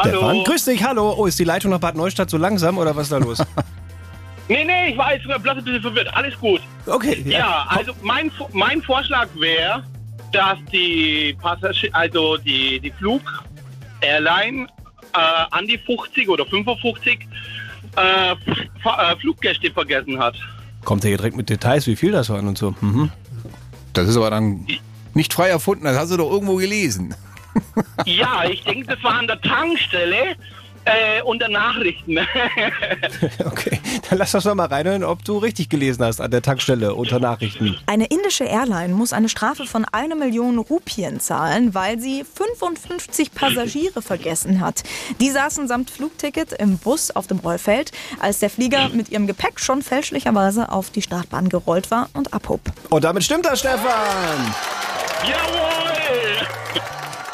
Stefan, 0.00 0.44
grüß 0.44 0.64
dich, 0.64 0.82
hallo. 0.84 1.14
Oh, 1.16 1.26
ist 1.26 1.38
die 1.38 1.44
Leitung 1.44 1.70
nach 1.70 1.80
Bad 1.80 1.96
Neustadt 1.96 2.30
so 2.30 2.38
langsam 2.38 2.78
oder 2.78 2.96
was 2.96 3.04
ist 3.04 3.12
da 3.12 3.18
los? 3.18 3.42
Nee, 4.48 4.64
nee, 4.64 4.88
ich 4.90 4.98
war 4.98 5.14
jetzt 5.14 5.22
sogar 5.22 5.38
bloß 5.38 5.58
ein 5.58 5.64
bisschen 5.64 5.80
verwirrt. 5.82 6.14
Alles 6.14 6.38
gut. 6.38 6.60
Okay. 6.86 7.22
Ja, 7.26 7.64
also 7.68 7.92
mein, 8.02 8.30
mein 8.52 8.82
Vorschlag 8.82 9.28
wäre, 9.36 9.82
dass 10.32 10.58
die 10.72 11.34
Passagier, 11.40 11.88
also 11.94 12.36
die, 12.36 12.80
die 12.80 12.90
Flug-Airline 12.90 14.66
äh, 15.14 15.44
an 15.50 15.66
die 15.66 15.78
50 15.78 16.28
oder 16.28 16.46
55 16.46 17.20
äh, 17.96 18.32
äh, 18.32 18.36
Fluggäste 19.20 19.70
vergessen 19.70 20.18
hat. 20.18 20.34
Kommt 20.84 21.04
er 21.04 21.08
hier 21.08 21.18
direkt 21.18 21.36
mit 21.36 21.48
Details, 21.48 21.86
wie 21.86 21.96
viel 21.96 22.12
das 22.12 22.28
waren 22.30 22.48
und 22.48 22.58
so. 22.58 22.74
Mhm. 22.80 23.10
Das 23.92 24.08
ist 24.08 24.16
aber 24.16 24.30
dann 24.30 24.66
nicht 25.14 25.32
frei 25.32 25.48
erfunden, 25.48 25.84
das 25.84 25.96
hast 25.96 26.12
du 26.12 26.16
doch 26.16 26.30
irgendwo 26.30 26.56
gelesen. 26.56 27.14
Ja, 28.06 28.44
ich 28.44 28.64
denke, 28.64 28.86
das 28.86 29.04
war 29.04 29.18
an 29.18 29.26
der 29.26 29.38
Tankstelle 29.42 30.36
äh, 30.86 31.20
unter 31.22 31.48
Nachrichten. 31.48 32.18
Okay, 33.44 33.78
dann 34.10 34.18
lass 34.18 34.34
uns 34.34 34.44
doch 34.44 34.54
mal 34.54 34.66
reinhören, 34.66 35.04
ob 35.04 35.24
du 35.24 35.38
richtig 35.38 35.68
gelesen 35.68 36.04
hast 36.04 36.20
an 36.20 36.30
der 36.30 36.42
Tankstelle 36.42 36.94
unter 36.94 37.20
Nachrichten. 37.20 37.76
Eine 37.86 38.06
indische 38.06 38.44
Airline 38.44 38.94
muss 38.94 39.12
eine 39.12 39.28
Strafe 39.28 39.66
von 39.66 39.84
einer 39.84 40.14
Million 40.14 40.58
Rupien 40.58 41.20
zahlen, 41.20 41.74
weil 41.74 41.98
sie 41.98 42.24
55 42.24 43.34
Passagiere 43.34 44.02
vergessen 44.02 44.60
hat. 44.60 44.82
Die 45.20 45.30
saßen 45.30 45.68
samt 45.68 45.90
Flugticket 45.90 46.52
im 46.52 46.78
Bus 46.78 47.10
auf 47.10 47.26
dem 47.26 47.38
Rollfeld, 47.38 47.92
als 48.20 48.38
der 48.38 48.50
Flieger 48.50 48.88
mit 48.90 49.10
ihrem 49.10 49.26
Gepäck 49.26 49.60
schon 49.60 49.82
fälschlicherweise 49.82 50.70
auf 50.70 50.90
die 50.90 51.02
Startbahn 51.02 51.48
gerollt 51.48 51.90
war 51.90 52.08
und 52.14 52.32
abhob. 52.34 52.60
Und 52.90 53.04
damit 53.04 53.24
stimmt 53.24 53.46
das, 53.46 53.60
Stefan. 53.60 54.54
Jawohl! 55.24 56.46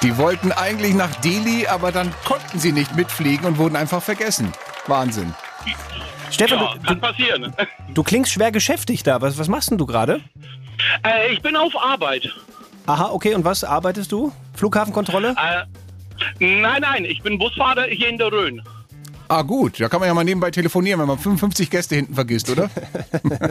Die 0.03 0.17
wollten 0.17 0.53
eigentlich 0.53 0.95
nach 0.95 1.15
Delhi, 1.17 1.67
aber 1.67 1.91
dann 1.91 2.15
konnten 2.25 2.61
sie 2.61 2.71
nicht 2.71 2.95
mitfliegen 2.95 3.47
und 3.47 3.59
wurden 3.59 3.75
einfach 3.75 4.03
vergessen. 4.03 4.53
Wahnsinn. 4.87 5.35
Stefan, 6.31 6.59
Ja, 6.59 6.75
du, 6.75 6.81
kann 6.87 7.01
passieren. 7.01 7.55
du 7.95 8.03
klingst 8.03 8.33
schwer 8.33 8.53
geschäftig 8.53 9.03
da. 9.03 9.21
Was, 9.21 9.39
was 9.39 9.49
machst 9.49 9.71
denn 9.71 9.79
du 9.79 9.87
gerade? 9.87 10.21
Äh, 11.05 11.33
ich 11.33 11.43
bin 11.43 11.57
auf 11.57 11.73
Arbeit. 11.77 12.29
Aha, 12.87 13.11
okay, 13.13 13.35
und 13.35 13.45
was 13.45 13.65
arbeitest 13.65 14.13
du? 14.13 14.33
Flughafenkontrolle? 14.55 15.31
Äh, 15.37 15.65
nein, 16.61 16.83
nein, 16.83 17.05
ich 17.05 17.23
bin 17.23 17.39
Busfahrer 17.39 17.85
hier 17.85 18.09
in 18.09 18.19
der 18.19 18.33
Rhön. 18.33 18.63
Ah 19.29 19.43
gut, 19.43 19.79
da 19.79 19.89
kann 19.89 20.01
man 20.01 20.09
ja 20.09 20.15
mal 20.15 20.25
nebenbei 20.25 20.51
telefonieren, 20.51 21.01
wenn 21.01 21.07
man 21.07 21.19
55 21.19 21.69
Gäste 21.71 21.97
hinten 21.97 22.15
vergisst, 22.15 22.49
oder? 22.49 22.71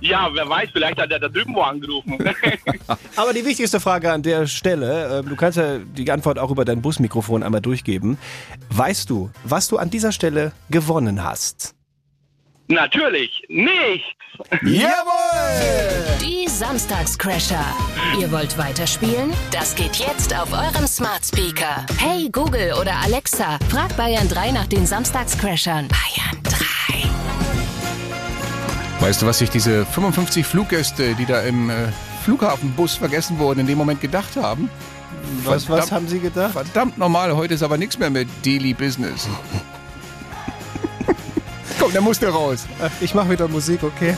ja, 0.00 0.30
wer 0.32 0.48
weiß, 0.48 0.70
vielleicht 0.72 0.98
hat 0.98 1.10
er 1.10 1.20
da 1.20 1.28
drüben 1.28 1.54
wo 1.54 1.60
angerufen. 1.60 2.18
Aber 3.16 3.34
die 3.34 3.44
wichtigste 3.44 3.80
Frage 3.80 4.10
an 4.10 4.22
der 4.22 4.46
Stelle, 4.46 5.18
äh, 5.18 5.22
du 5.22 5.36
kannst 5.36 5.58
ja 5.58 5.78
die 5.78 6.10
Antwort 6.10 6.38
auch 6.38 6.50
über 6.50 6.64
dein 6.64 6.80
Busmikrofon 6.80 7.42
einmal 7.42 7.60
durchgeben. 7.60 8.16
Weißt 8.70 9.10
du, 9.10 9.30
was 9.44 9.68
du 9.68 9.76
an 9.76 9.90
dieser 9.90 10.12
Stelle 10.12 10.52
gewonnen 10.70 11.22
hast? 11.22 11.74
Natürlich 12.68 13.42
nicht. 13.48 14.16
Jawohl! 14.62 16.18
Die 16.20 16.48
Samstagscrasher. 16.48 17.64
Ihr 18.18 18.30
wollt 18.32 18.56
weiterspielen? 18.56 19.32
Das 19.50 19.74
geht 19.74 19.96
jetzt 19.96 20.34
auf 20.34 20.50
eurem 20.52 20.86
Smart 20.86 21.24
Speaker. 21.26 21.84
Hey 21.98 22.30
Google 22.32 22.72
oder 22.80 22.94
Alexa, 23.02 23.58
frag 23.68 23.94
Bayern 23.98 24.28
3 24.28 24.52
nach 24.52 24.66
den 24.66 24.86
Samstagscrashern. 24.86 25.88
Bayern 25.88 26.42
3. 26.42 26.54
Weißt 29.06 29.20
du, 29.20 29.26
was 29.26 29.38
sich 29.38 29.50
diese 29.50 29.84
55 29.84 30.46
Fluggäste, 30.46 31.14
die 31.16 31.26
da 31.26 31.42
im 31.42 31.68
äh, 31.68 31.74
Flughafenbus 32.24 32.94
vergessen 32.96 33.38
wurden, 33.38 33.60
in 33.60 33.66
dem 33.66 33.76
Moment 33.76 34.00
gedacht 34.00 34.36
haben? 34.36 34.70
Was, 35.44 35.54
was 35.54 35.64
Verdammt- 35.66 35.92
haben 35.92 36.08
sie 36.08 36.20
gedacht? 36.20 36.52
Verdammt 36.52 36.96
normal, 36.96 37.36
heute 37.36 37.52
ist 37.54 37.62
aber 37.62 37.76
nichts 37.76 37.98
mehr 37.98 38.08
mit 38.10 38.28
Daily 38.44 38.72
Business. 38.72 39.28
Komm, 41.84 41.92
der 41.92 42.00
musste 42.00 42.28
raus. 42.28 42.64
Ich 43.02 43.12
mache 43.12 43.28
wieder 43.28 43.46
Musik, 43.46 43.82
okay? 43.82 44.16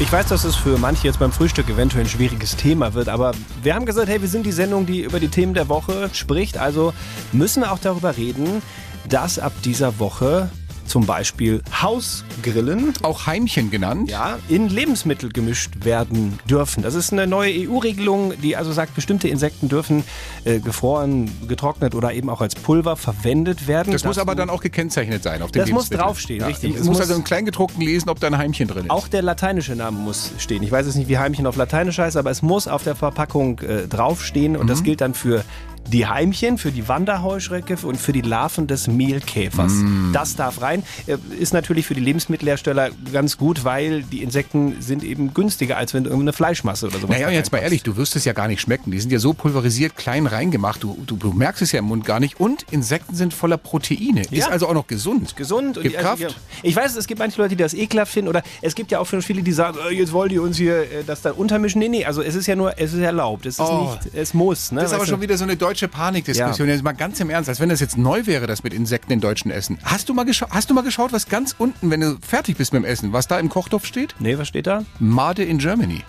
Ich 0.00 0.10
weiß, 0.10 0.26
dass 0.26 0.42
es 0.42 0.56
für 0.56 0.78
manche 0.78 1.06
jetzt 1.06 1.20
beim 1.20 1.30
Frühstück 1.30 1.70
eventuell 1.70 2.02
ein 2.02 2.08
schwieriges 2.08 2.56
Thema 2.56 2.92
wird, 2.92 3.08
aber 3.08 3.30
wir 3.62 3.72
haben 3.72 3.86
gesagt, 3.86 4.08
hey, 4.08 4.20
wir 4.20 4.26
sind 4.26 4.44
die 4.44 4.50
Sendung, 4.50 4.84
die 4.84 5.02
über 5.02 5.20
die 5.20 5.28
Themen 5.28 5.54
der 5.54 5.68
Woche 5.68 6.10
spricht. 6.12 6.58
Also 6.58 6.92
müssen 7.30 7.62
wir 7.62 7.70
auch 7.70 7.78
darüber 7.78 8.16
reden, 8.16 8.62
dass 9.08 9.38
ab 9.38 9.52
dieser 9.64 10.00
Woche 10.00 10.50
zum 10.90 11.06
Beispiel 11.06 11.62
Hausgrillen 11.80 12.92
Auch 13.02 13.26
Heimchen 13.26 13.70
genannt. 13.70 14.10
ja, 14.10 14.38
in 14.48 14.68
Lebensmittel 14.68 15.30
gemischt 15.30 15.84
werden 15.84 16.38
dürfen. 16.48 16.82
Das 16.82 16.94
ist 16.94 17.12
eine 17.12 17.26
neue 17.28 17.68
EU-Regelung, 17.68 18.32
die 18.42 18.56
also 18.56 18.72
sagt, 18.72 18.94
bestimmte 18.96 19.28
Insekten 19.28 19.68
dürfen 19.68 20.02
äh, 20.44 20.58
gefroren, 20.58 21.30
getrocknet 21.46 21.94
oder 21.94 22.12
eben 22.12 22.28
auch 22.28 22.40
als 22.40 22.56
Pulver 22.56 22.96
verwendet 22.96 23.68
werden. 23.68 23.92
Das 23.92 24.04
muss 24.04 24.18
aber 24.18 24.34
dann 24.34 24.50
auch 24.50 24.60
gekennzeichnet 24.62 25.22
sein 25.22 25.42
auf 25.42 25.52
dem 25.52 25.60
Das 25.62 25.70
muss 25.70 25.88
draufstehen, 25.90 26.42
richtig. 26.44 26.72
Es 26.74 26.78
muss 26.80 26.88
muss- 26.88 27.00
also 27.02 27.14
im 27.14 27.22
Kleingedruckten 27.24 27.82
lesen, 27.82 28.08
ob 28.10 28.18
da 28.18 28.26
ein 28.26 28.36
Heimchen 28.36 28.66
drin 28.66 28.86
ist. 28.86 28.90
Auch 28.90 29.06
der 29.06 29.22
lateinische 29.22 29.76
Name 29.76 29.96
muss 29.98 30.32
stehen. 30.38 30.62
Ich 30.64 30.72
weiß 30.72 30.86
jetzt 30.86 30.96
nicht, 30.96 31.08
wie 31.08 31.18
Heimchen 31.18 31.46
auf 31.46 31.54
Lateinisch 31.56 31.98
heißt, 31.98 32.16
aber 32.16 32.30
es 32.32 32.42
muss 32.42 32.66
auf 32.66 32.82
der 32.82 32.96
Verpackung 32.96 33.60
äh, 33.60 33.86
draufstehen. 33.86 34.56
Und 34.56 34.68
das 34.68 34.82
gilt 34.82 35.00
dann 35.00 35.14
für 35.14 35.44
die 35.88 36.06
Heimchen, 36.06 36.56
für 36.58 36.70
die 36.70 36.86
Wanderheuschrecke 36.86 37.76
und 37.82 37.96
für 37.96 38.12
die 38.12 38.20
Larven 38.20 38.66
des 38.68 38.86
Mehlkäfers. 38.86 39.72
Das 40.12 40.36
darf 40.36 40.62
rein. 40.62 40.84
Äh, 41.06 41.16
Ist 41.38 41.52
natürlich 41.52 41.84
für 41.86 41.94
die 41.94 42.00
Lebensmittelhersteller 42.00 42.90
ganz 43.12 43.36
gut, 43.36 43.64
weil 43.64 44.02
die 44.04 44.22
Insekten 44.22 44.76
sind 44.80 45.02
eben 45.02 45.34
günstiger, 45.34 45.76
als 45.78 45.92
wenn 45.92 46.04
irgendeine 46.04 46.32
Fleischmasse 46.32 46.86
oder 46.86 46.98
sowas 46.98 47.10
Naja, 47.16 47.26
und 47.28 47.34
jetzt 47.34 47.50
mal 47.50 47.58
ehrlich, 47.58 47.82
du 47.82 47.96
wirst 47.96 48.14
es 48.14 48.24
ja 48.24 48.32
gar 48.32 48.46
nicht 48.46 48.60
schmecken. 48.60 48.92
Die 48.92 49.00
sind 49.00 49.10
ja 49.10 49.18
so 49.18 49.32
pulverisiert 49.34 49.96
klein 49.96 50.26
reingemacht. 50.26 50.82
Du, 50.82 50.96
du, 51.06 51.16
du 51.16 51.32
merkst 51.32 51.62
es 51.62 51.72
ja 51.72 51.80
im 51.80 51.86
Mund 51.86 52.04
gar 52.04 52.20
nicht. 52.20 52.38
Und 52.38 52.64
Insekten 52.70 53.16
sind 53.16 53.34
voller 53.34 53.56
Proteine. 53.58 54.22
Ja. 54.30 54.46
Ist 54.46 54.48
also 54.52 54.68
auch 54.68 54.74
noch 54.74 54.86
gesund. 54.86 55.34
gesund. 55.34 55.76
und 55.76 55.82
Gibt 55.82 55.94
die- 55.94 55.98
also, 55.98 56.08
Kraft. 56.08 56.22
ja. 56.22 56.28
Ich 56.62 56.76
weiß, 56.76 56.94
es 56.96 57.06
gibt 57.08 57.18
manche 57.18 57.40
Leute, 57.42 57.56
die 57.56 57.62
das 57.64 57.74
ekelhaft 57.74 58.12
finden. 58.12 58.28
Oder 58.28 58.42
es 58.62 58.76
gibt 58.76 58.92
ja 58.92 59.00
auch 59.00 59.06
schon 59.06 59.22
viele, 59.22 59.42
die 59.42 59.52
sagen, 59.52 59.76
äh, 59.90 59.92
jetzt 59.94 60.12
wollen 60.12 60.28
die 60.28 60.38
uns 60.38 60.56
hier 60.56 60.82
äh, 60.82 60.86
das 61.04 61.22
dann 61.22 61.32
untermischen. 61.32 61.80
Nee, 61.80 61.88
nee, 61.88 62.04
also 62.04 62.22
es 62.22 62.36
ist 62.36 62.46
ja 62.46 62.54
nur, 62.54 62.78
es 62.78 62.92
ist 62.92 63.00
erlaubt. 63.00 63.44
Es 63.46 63.54
ist 63.54 63.60
Oh. 63.60 63.90
nicht, 64.04 64.14
es 64.14 64.34
muss. 64.34 64.70
Ne? 64.70 64.80
Das 64.82 64.90
ist 64.90 64.94
aber 64.96 65.06
schon 65.06 65.16
du? 65.16 65.22
wieder 65.22 65.36
so 65.36 65.44
eine 65.44 65.56
deutsche 65.56 65.69
Panikdiskussion. 65.88 66.68
Jetzt 66.68 66.82
mal 66.82 66.92
ganz 66.92 67.20
im 67.20 67.30
Ernst, 67.30 67.48
als 67.48 67.60
wenn 67.60 67.68
das 67.68 67.80
jetzt 67.80 67.96
neu 67.96 68.26
wäre, 68.26 68.46
das 68.46 68.62
mit 68.62 68.74
Insekten 68.74 69.12
in 69.12 69.20
deutschen 69.20 69.50
Essen. 69.50 69.78
Hast 69.84 70.08
du 70.08 70.14
mal, 70.14 70.26
hast 70.26 70.70
du 70.70 70.74
mal 70.74 70.82
geschaut, 70.82 71.12
was 71.12 71.28
ganz 71.28 71.54
unten, 71.56 71.90
wenn 71.90 72.00
du 72.00 72.18
fertig 72.20 72.56
bist 72.56 72.72
mit 72.72 72.82
dem 72.82 72.86
Essen, 72.86 73.12
was 73.12 73.28
da 73.28 73.38
im 73.38 73.48
Kochtopf 73.48 73.84
steht? 73.86 74.14
Nee, 74.18 74.38
was 74.38 74.48
steht 74.48 74.66
da? 74.66 74.84
Made 74.98 75.44
in 75.44 75.58
Germany. 75.58 76.02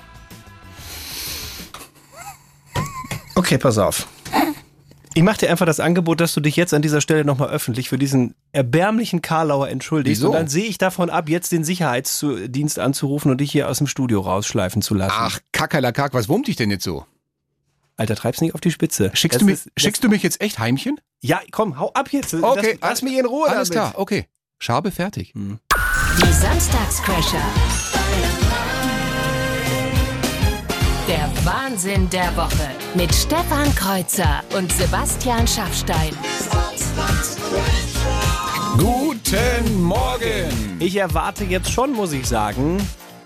Okay, 3.35 3.57
pass 3.57 3.77
auf. 3.77 4.07
Ich 5.13 5.23
mache 5.23 5.39
dir 5.39 5.49
einfach 5.49 5.65
das 5.65 5.81
Angebot, 5.81 6.21
dass 6.21 6.33
du 6.33 6.39
dich 6.39 6.55
jetzt 6.55 6.73
an 6.73 6.81
dieser 6.81 7.01
Stelle 7.01 7.25
nochmal 7.25 7.49
öffentlich 7.49 7.89
für 7.89 7.97
diesen 7.97 8.33
erbärmlichen 8.53 9.21
Karlauer 9.21 9.67
entschuldigst. 9.67 10.21
Wieso? 10.21 10.29
Und 10.29 10.35
dann 10.35 10.47
sehe 10.47 10.63
ich 10.63 10.77
davon 10.77 11.09
ab, 11.09 11.27
jetzt 11.27 11.51
den 11.51 11.65
Sicherheitsdienst 11.65 12.79
anzurufen 12.79 13.29
und 13.29 13.41
dich 13.41 13.51
hier 13.51 13.67
aus 13.67 13.79
dem 13.79 13.87
Studio 13.87 14.21
rausschleifen 14.21 14.81
zu 14.81 14.93
lassen. 14.93 15.13
Ach, 15.13 15.39
Kakerlakak, 15.51 16.13
was 16.13 16.29
wurmt 16.29 16.47
dich 16.47 16.55
denn 16.55 16.71
jetzt 16.71 16.85
so? 16.85 17.05
Alter, 17.97 18.15
treib's 18.15 18.41
nicht 18.41 18.53
auf 18.55 18.61
die 18.61 18.71
Spitze. 18.71 19.11
Schickst, 19.13 19.35
Das 19.35 19.39
du 19.39 19.45
mich, 19.45 19.53
ist- 19.55 19.65
das- 19.75 19.83
schickst 19.83 20.03
du 20.03 20.09
mich 20.09 20.23
jetzt 20.23 20.41
echt 20.41 20.59
Heimchen? 20.59 20.99
Ja, 21.21 21.39
komm, 21.51 21.77
hau 21.79 21.91
ab 21.93 22.09
jetzt. 22.11 22.33
Okay, 22.33 22.77
lass, 22.81 22.89
lass 22.89 23.01
mich 23.03 23.17
in 23.17 23.25
Ruhe 23.25 23.47
Alles 23.49 23.69
damit. 23.69 23.91
klar, 23.91 23.99
okay. 24.01 24.27
Schabe 24.59 24.91
fertig. 24.91 25.33
Die 25.33 26.33
Samstagscrasher. 26.33 27.41
Der 31.07 31.29
Wahnsinn 31.45 32.09
der 32.09 32.35
Woche 32.37 32.69
mit 32.95 33.13
Stefan 33.13 33.73
Kreuzer 33.75 34.43
und 34.55 34.71
Sebastian 34.71 35.47
Schaffstein. 35.47 36.15
Guten 38.77 39.81
Morgen! 39.83 40.77
Ich 40.79 40.95
erwarte 40.95 41.43
jetzt 41.43 41.71
schon, 41.71 41.91
muss 41.93 42.13
ich 42.13 42.25
sagen, 42.27 42.77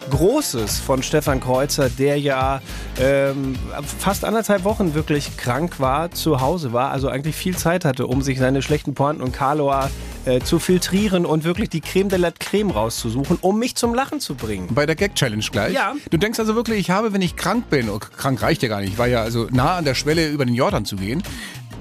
Großes 0.09 0.79
von 0.79 1.03
Stefan 1.03 1.39
Kreuzer, 1.39 1.89
der 1.89 2.19
ja 2.19 2.61
ähm, 2.99 3.55
fast 3.99 4.23
anderthalb 4.23 4.63
Wochen 4.63 4.93
wirklich 4.93 5.37
krank 5.37 5.79
war, 5.79 6.11
zu 6.11 6.41
Hause 6.41 6.73
war, 6.73 6.91
also 6.91 7.09
eigentlich 7.09 7.35
viel 7.35 7.57
Zeit 7.57 7.85
hatte, 7.85 8.07
um 8.07 8.21
sich 8.21 8.39
seine 8.39 8.61
schlechten 8.61 8.93
Pointen 8.93 9.23
und 9.23 9.31
Karloa 9.31 9.89
äh, 10.25 10.39
zu 10.41 10.59
filtrieren 10.59 11.25
und 11.25 11.43
wirklich 11.43 11.69
die 11.69 11.81
Creme 11.81 12.09
de 12.09 12.19
la 12.19 12.31
Creme 12.31 12.71
rauszusuchen, 12.71 13.37
um 13.41 13.59
mich 13.59 13.75
zum 13.75 13.93
Lachen 13.93 14.19
zu 14.19 14.35
bringen. 14.35 14.67
Bei 14.73 14.85
der 14.85 14.95
Gag-Challenge 14.95 15.45
gleich? 15.51 15.73
Ja. 15.73 15.93
Du 16.09 16.17
denkst 16.17 16.39
also 16.39 16.55
wirklich, 16.55 16.79
ich 16.79 16.89
habe, 16.89 17.13
wenn 17.13 17.21
ich 17.21 17.35
krank 17.35 17.69
bin, 17.69 17.89
oh, 17.89 17.99
krank 17.99 18.41
reicht 18.41 18.63
ja 18.63 18.69
gar 18.69 18.81
nicht, 18.81 18.93
ich 18.93 18.97
war 18.97 19.07
ja 19.07 19.21
also 19.21 19.47
nah 19.51 19.77
an 19.77 19.85
der 19.85 19.95
Schwelle, 19.95 20.29
über 20.29 20.45
den 20.45 20.55
Jordan 20.55 20.85
zu 20.85 20.95
gehen, 20.95 21.23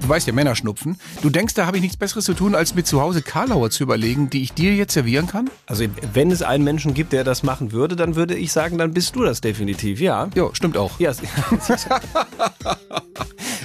du 0.01 0.09
weißt 0.09 0.27
ja, 0.27 0.33
Männerschnupfen. 0.33 0.97
Du 1.21 1.29
denkst, 1.29 1.53
da 1.53 1.65
habe 1.65 1.77
ich 1.77 1.83
nichts 1.83 1.97
Besseres 1.97 2.25
zu 2.25 2.33
tun, 2.33 2.55
als 2.55 2.75
mir 2.75 2.83
zu 2.83 3.01
Hause 3.01 3.21
Karlauer 3.21 3.69
zu 3.69 3.83
überlegen, 3.83 4.29
die 4.29 4.41
ich 4.43 4.53
dir 4.53 4.73
jetzt 4.75 4.93
servieren 4.93 5.27
kann? 5.27 5.49
Also 5.67 5.85
wenn 6.13 6.31
es 6.31 6.41
einen 6.41 6.63
Menschen 6.63 6.93
gibt, 6.93 7.13
der 7.13 7.23
das 7.23 7.43
machen 7.43 7.71
würde, 7.71 7.95
dann 7.95 8.15
würde 8.15 8.35
ich 8.35 8.51
sagen, 8.51 8.77
dann 8.77 8.93
bist 8.93 9.15
du 9.15 9.23
das 9.23 9.41
definitiv, 9.41 9.99
ja. 9.99 10.29
Ja, 10.35 10.49
stimmt 10.53 10.77
auch. 10.77 10.99
Ja, 10.99 11.11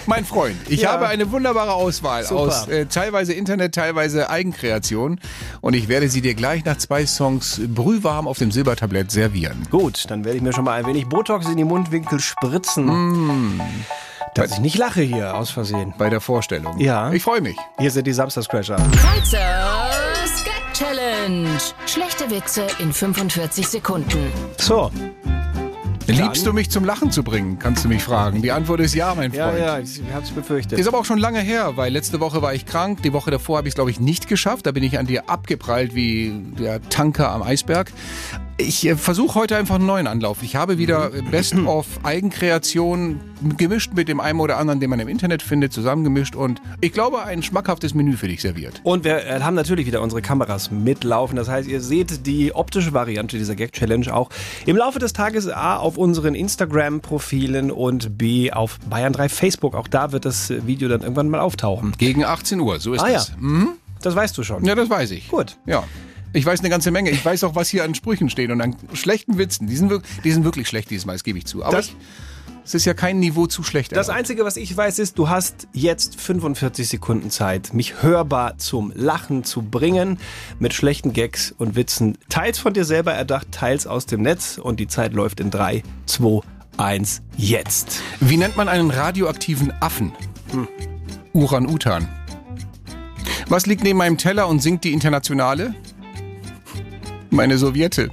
Mein 0.07 0.25
Freund, 0.25 0.57
ich 0.69 0.81
Ja. 0.83 0.93
habe 0.93 1.07
eine 1.09 1.31
wunderbare 1.31 1.73
Auswahl 1.73 2.25
Super. 2.25 2.41
aus 2.41 2.69
äh, 2.69 2.87
teilweise 2.87 3.33
Internet, 3.33 3.75
teilweise 3.75 4.29
Eigenkreation 4.31 5.21
und 5.61 5.75
ich 5.75 5.89
werde 5.89 6.09
sie 6.09 6.21
dir 6.21 6.35
gleich 6.35 6.65
nach 6.65 6.79
zwei 6.79 7.07
Songs 7.07 7.61
brühwarm 7.69 8.27
auf 8.27 8.39
dem 8.39 8.51
Silbertablett 8.51 9.11
servieren. 9.11 9.67
gut, 9.71 10.05
dann 10.09 10.25
werde 10.25 10.39
ich 10.39 10.43
mir 10.43 10.53
schon 10.53 10.65
mal 10.65 10.79
ein 10.81 10.87
wenig 10.87 11.07
Botox 11.07 11.47
in 11.47 11.57
die 11.57 11.65
Mundwinkel 11.65 12.19
spritzen. 12.19 12.87
Mm. 12.87 13.61
Dass 14.35 14.53
ich 14.53 14.61
nicht 14.61 14.79
lache 14.79 15.03
hier 15.03 15.35
aus 15.35 15.51
Versehen. 15.51 15.93
Bei 15.99 16.09
der 16.09 16.21
Vorstellung. 16.21 16.79
Ja. 16.79 17.13
Ich 17.13 17.23
freue 17.23 17.41
mich. 17.41 17.57
Hier 17.79 17.91
sind 17.91 18.07
die 18.07 18.13
Samstagscrasher. 18.13 18.77
Kreuzers 18.77 20.45
Gag 20.45 20.73
Challenge. 20.73 21.49
Schlechte 21.87 22.31
Witze 22.31 22.67
in 22.79 22.93
45 22.93 23.67
Sekunden. 23.67 24.33
So, 24.59 24.91
Liebst 26.07 26.45
du 26.45 26.53
mich 26.53 26.71
zum 26.71 26.85
Lachen 26.85 27.11
zu 27.11 27.23
bringen, 27.23 27.59
kannst 27.59 27.85
du 27.85 27.89
mich 27.89 28.03
fragen. 28.03 28.43
Die 28.43 28.51
Antwort 28.51 28.81
ist 28.81 28.95
ja, 28.95 29.15
mein 29.15 29.33
ja, 29.33 29.49
Freund. 29.49 29.61
ja, 29.61 29.79
ich 29.79 30.01
hab's 30.13 30.31
befürchtet. 30.31 30.79
Ist 30.79 30.89
aber 30.89 30.99
auch 30.99 31.05
schon 31.05 31.19
lange 31.19 31.41
her, 31.41 31.77
weil 31.77 31.93
letzte 31.93 32.21
Woche 32.21 32.43
war 32.43 32.53
ich 32.53 32.67
krank. 32.67 33.03
Die 33.03 33.13
Woche 33.13 33.31
davor 33.31 33.59
habe 33.59 33.69
ich 33.69 33.73
es, 33.73 33.75
glaube 33.77 33.91
ich, 33.91 34.01
nicht 34.01 34.27
geschafft. 34.27 34.67
Da 34.67 34.73
bin 34.73 34.83
ich 34.83 34.99
an 34.99 35.07
dir 35.07 35.29
abgeprallt 35.29 35.95
wie 35.95 36.33
der 36.59 36.83
Tanker 36.89 37.31
am 37.31 37.43
Eisberg. 37.43 37.93
Ich 38.61 38.87
äh, 38.87 38.97
versuche 38.97 39.39
heute 39.39 39.57
einfach 39.57 39.77
einen 39.77 39.87
neuen 39.87 40.07
Anlauf. 40.07 40.43
Ich 40.43 40.55
habe 40.57 40.79
wieder 40.79 41.11
Best 41.31 41.55
of 41.67 41.87
Eigenkreation 42.03 43.21
gemischt 43.57 43.93
mit 43.95 44.09
dem 44.09 44.21
einen 44.21 44.39
oder 44.41 44.59
anderen, 44.59 44.81
den 44.81 44.91
man 44.91 45.01
im 45.01 45.09
Internet 45.09 45.43
findet, 45.43 45.73
zusammengemischt 45.73 46.37
und 46.37 46.61
ich 46.81 46.93
glaube, 46.93 47.23
ein 47.23 47.43
schmackhaftes 47.43 47.95
Menü 47.95 48.17
für 48.17 48.29
dich 48.29 48.43
serviert. 48.43 48.81
Und 48.83 49.05
wir 49.05 49.25
äh, 49.27 49.41
haben 49.41 49.55
natürlich 49.55 49.87
wieder 49.87 50.03
unsere 50.03 50.21
Kameras 50.21 50.71
mitlaufen. 50.71 51.37
Das 51.37 51.49
heißt, 51.49 51.69
ihr 51.69 51.81
seht 51.81 52.27
die 52.27 52.55
optische 52.55 52.93
Variante 52.93 53.39
dieser 53.39 53.55
Gag-Challenge 53.55 54.15
auch 54.15 54.29
im 54.67 54.77
Laufe 54.77 54.99
des 54.99 55.13
Tages 55.13 55.49
A 55.49 55.77
auf 55.77 55.97
unseren 55.97 56.35
Instagram-Profilen 56.35 57.71
und 57.71 58.19
B 58.19 58.53
auf 58.53 58.79
Bayern 58.91 59.13
3 59.13 59.29
Facebook. 59.31 59.75
Auch 59.75 59.89
da 59.89 60.13
wird 60.13 60.25
das 60.25 60.51
Video 60.51 60.89
dann 60.89 61.01
irgendwann 61.01 61.31
mal 61.31 61.41
auftauchen. 61.41 61.95
Gegen 61.97 62.25
18 62.25 62.61
Uhr, 62.61 62.79
so 62.79 62.93
ist 62.93 63.01
Ah 63.01 63.09
ja. 63.09 63.25
Mhm. 63.39 63.71
Das 64.03 64.15
weißt 64.15 64.37
du 64.37 64.43
schon. 64.43 64.65
Ja, 64.65 64.75
das 64.75 64.89
weiß 64.89 65.11
ich. 65.13 65.29
Gut. 65.29 65.57
Ja. 65.67 65.85
Ich 66.33 66.47
weiß 66.47 66.61
eine 66.61 66.69
ganze 66.71 66.91
Menge. 66.91 67.11
Ich 67.11 67.25
weiß 67.25 67.45
auch, 67.45 67.55
was 67.55 67.69
hier 67.69 67.85
an 67.85 67.95
Sprüchen 67.95 68.31
steht 68.31 68.51
und 68.51 68.61
an 68.61 68.77
schlechten 68.93 69.37
Witzen. 69.39 69.67
Die 69.67 69.77
sind, 69.77 69.91
wirk- 69.91 70.05
die 70.25 70.31
sind 70.33 70.45
wirklich 70.45 70.69
schlecht 70.69 70.91
dieses 70.91 71.05
Mal, 71.07 71.15
das 71.15 71.25
gebe 71.25 71.39
ich 71.39 71.47
zu. 71.47 71.65
Aber 71.65 71.77
Das- 71.77 71.87
ich, 71.89 71.97
es 72.65 72.75
ist 72.75 72.85
ja 72.85 72.95
kein 72.95 73.19
Niveau 73.19 73.47
zu 73.47 73.65
schlecht. 73.65 73.97
Das. 73.97 74.09
Einzige, 74.11 74.45
was 74.45 74.57
ich 74.57 74.77
weiß, 74.77 75.01
ist, 75.01 75.19
du 75.19 75.29
hast 75.29 75.67
jetzt 75.73 76.21
45 76.21 76.89
Sekunden 76.89 77.31
Zeit, 77.31 77.75
mich 77.75 78.03
hörbar 78.03 78.59
zum 78.59 78.93
Lachen 78.95 79.43
zu 79.43 79.63
bringen 79.63 80.19
mit 80.61 80.73
schlechten 80.73 81.13
Gags 81.13 81.53
und 81.57 81.75
Witzen. 81.75 82.17
Teils 82.29 82.59
von 82.61 82.75
dir 82.75 82.85
selber 82.85 83.13
erdacht, 83.13 83.51
teils 83.51 83.89
aus 83.89 84.07
dem 84.07 84.23
Netz. 84.23 84.57
Und 84.59 84.79
die 84.79 84.87
Zeit 84.87 85.15
läuft 85.15 85.41
in 85.41 85.51
3, 85.51 85.83
2, 86.07 86.43
1, 86.77 87.23
jetzt. 87.37 88.03
Wie 88.21 88.37
nennt 88.37 88.57
man 88.57 88.69
einen 88.69 88.91
radioaktiven 88.91 89.73
Affen? 89.81 90.13
Uran-Utan. 91.33 92.09
Was 93.49 93.67
liegt 93.67 93.83
neben 93.83 93.99
meinem 93.99 94.17
Teller 94.17 94.47
und 94.49 94.61
singt 94.63 94.85
die 94.85 94.93
Internationale? 94.93 95.75
Meine 97.33 97.59
Sowjette. 97.59 98.11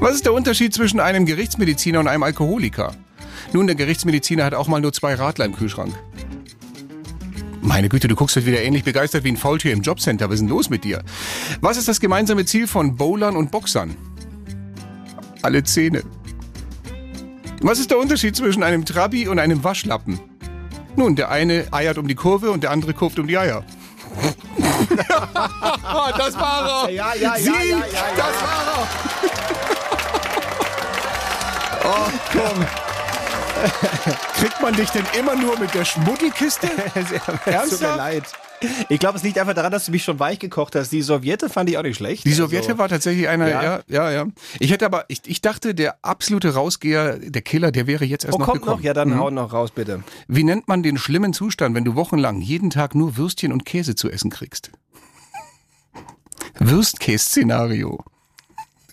Was 0.00 0.16
ist 0.16 0.24
der 0.24 0.32
Unterschied 0.32 0.74
zwischen 0.74 0.98
einem 0.98 1.24
Gerichtsmediziner 1.24 2.00
und 2.00 2.08
einem 2.08 2.24
Alkoholiker? 2.24 2.96
Nun, 3.52 3.68
der 3.68 3.76
Gerichtsmediziner 3.76 4.44
hat 4.44 4.54
auch 4.54 4.66
mal 4.66 4.80
nur 4.80 4.92
zwei 4.92 5.14
Radler 5.14 5.44
im 5.44 5.54
Kühlschrank. 5.54 5.94
Meine 7.60 7.88
Güte, 7.88 8.08
du 8.08 8.16
guckst 8.16 8.34
heute 8.34 8.46
wieder 8.46 8.62
ähnlich 8.62 8.82
begeistert 8.82 9.22
wie 9.22 9.28
ein 9.28 9.36
Faultier 9.36 9.72
im 9.72 9.82
Jobcenter. 9.82 10.28
Was 10.28 10.34
ist 10.34 10.40
denn 10.40 10.48
los 10.48 10.68
mit 10.68 10.82
dir? 10.82 11.04
Was 11.60 11.76
ist 11.76 11.86
das 11.86 12.00
gemeinsame 12.00 12.44
Ziel 12.44 12.66
von 12.66 12.96
Bowlern 12.96 13.36
und 13.36 13.52
Boxern? 13.52 13.96
Alle 15.42 15.62
Zähne. 15.62 16.02
Was 17.60 17.78
ist 17.78 17.92
der 17.92 17.98
Unterschied 17.98 18.34
zwischen 18.34 18.64
einem 18.64 18.84
Trabi 18.84 19.28
und 19.28 19.38
einem 19.38 19.62
Waschlappen? 19.62 20.18
Nun, 20.96 21.14
der 21.14 21.30
eine 21.30 21.72
eiert 21.72 21.98
um 21.98 22.08
die 22.08 22.16
Kurve 22.16 22.50
und 22.50 22.64
der 22.64 22.72
andere 22.72 22.94
kurft 22.94 23.20
um 23.20 23.28
die 23.28 23.38
Eier. 23.38 23.64
das 26.18 26.34
war 26.38 26.84
er! 26.86 26.90
Ja, 26.90 27.14
ja, 27.14 27.34
ja, 27.34 27.34
Sie, 27.36 27.50
ja, 27.50 27.60
ja, 27.62 27.76
ja. 27.76 28.02
das 28.16 28.42
war 28.42 28.62
er! 28.76 28.88
Oh, 31.84 32.08
komm. 32.32 32.64
Kriegt 34.38 34.60
man 34.60 34.74
dich 34.74 34.90
denn 34.90 35.04
immer 35.18 35.34
nur 35.34 35.58
mit 35.58 35.74
der 35.74 35.84
Schmuddelkiste? 35.84 36.68
Es 36.94 37.08
tut 37.08 37.46
mir 37.46 37.52
Ernsthaft? 37.52 37.96
leid. 37.96 38.24
Ich 38.88 38.98
glaube, 39.00 39.16
es 39.18 39.24
liegt 39.24 39.38
einfach 39.38 39.54
daran, 39.54 39.72
dass 39.72 39.86
du 39.86 39.92
mich 39.92 40.04
schon 40.04 40.18
weich 40.18 40.38
gekocht 40.38 40.74
hast. 40.76 40.90
Die 40.92 41.02
Sowjete 41.02 41.48
fand 41.48 41.68
ich 41.70 41.78
auch 41.78 41.82
nicht 41.82 41.96
schlecht. 41.96 42.24
Die 42.24 42.32
Sowjete 42.32 42.68
Also, 42.68 42.78
war 42.78 42.88
tatsächlich 42.88 43.28
einer, 43.28 43.48
Ja. 43.48 43.62
ja, 43.62 43.80
ja, 43.88 44.10
ja. 44.10 44.26
Ich 44.58 44.70
hätte 44.70 44.86
aber, 44.86 45.04
ich, 45.08 45.20
ich 45.26 45.40
dachte, 45.40 45.74
der 45.74 45.96
absolute 46.02 46.54
Rausgeher, 46.54 47.18
der 47.18 47.42
Killer, 47.42 47.72
der 47.72 47.86
wäre 47.86 48.04
jetzt 48.04 48.24
erst 48.24 48.36
Oh, 48.36 48.38
noch 48.38 48.46
kommt 48.46 48.60
gekommen. 48.62 48.78
noch? 48.78 48.84
Ja, 48.84 48.94
dann 48.94 49.10
Mhm. 49.10 49.18
hau 49.18 49.30
noch 49.30 49.52
raus, 49.52 49.70
bitte. 49.70 50.02
Wie 50.28 50.44
nennt 50.44 50.68
man 50.68 50.82
den 50.82 50.98
schlimmen 50.98 51.32
Zustand, 51.32 51.74
wenn 51.74 51.84
du 51.84 51.94
wochenlang 51.94 52.40
jeden 52.40 52.70
Tag 52.70 52.94
nur 52.94 53.16
Würstchen 53.16 53.52
und 53.52 53.64
Käse 53.64 53.94
zu 53.94 54.10
essen 54.10 54.30
kriegst? 54.30 54.70
Würstkäse-Szenario. 56.58 58.04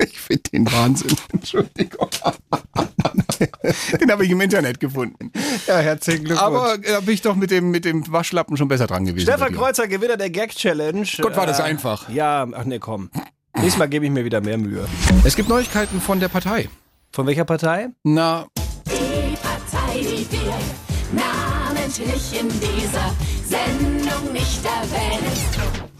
Ich 0.01 0.19
finde 0.19 0.43
den 0.51 0.71
Wahnsinn. 0.71 1.15
Entschuldigung. 1.33 2.07
den 3.99 4.11
habe 4.11 4.25
ich 4.25 4.31
im 4.31 4.39
Internet 4.41 4.79
gefunden. 4.79 5.31
Ja, 5.67 5.77
herzlichen 5.79 6.23
Glückwunsch. 6.25 6.41
Aber 6.41 6.77
da 6.77 6.99
bin 7.01 7.13
ich 7.13 7.21
doch 7.21 7.35
mit 7.35 7.51
dem, 7.51 7.71
mit 7.71 7.85
dem 7.85 8.09
Waschlappen 8.11 8.55
schon 8.57 8.67
besser 8.67 8.87
dran 8.87 9.05
gewesen. 9.05 9.23
Stefan. 9.27 9.53
Kreuzer, 9.53 9.87
Gewinner 9.87 10.17
der 10.17 10.29
Gag-Challenge. 10.29 11.05
Gott, 11.21 11.35
war 11.35 11.45
das 11.45 11.59
Äh, 11.59 11.63
einfach. 11.63 12.09
Ja, 12.09 12.47
ach 12.53 12.63
nee, 12.65 12.79
komm. 12.79 13.09
Nächstes 13.55 13.77
Mal 13.77 13.89
gebe 13.89 14.05
ich 14.05 14.11
mir 14.11 14.23
wieder 14.23 14.39
mehr 14.41 14.57
Mühe. 14.57 14.87
Es 15.25 15.35
gibt 15.35 15.49
Neuigkeiten 15.49 15.99
von 15.99 16.19
der 16.19 16.29
Partei. 16.29 16.69
Von 17.11 17.25
welcher 17.27 17.45
Partei? 17.45 17.89
Na, 18.03 18.45
Die 18.87 19.35
Partei, 19.35 19.99
die 19.99 20.27
wir 20.31 20.53
namentlich 21.11 22.39
in 22.39 22.47
dieser 22.47 23.11
Sendung 23.45 24.31
nicht 24.33 24.61
erwähnen. 24.63 25.48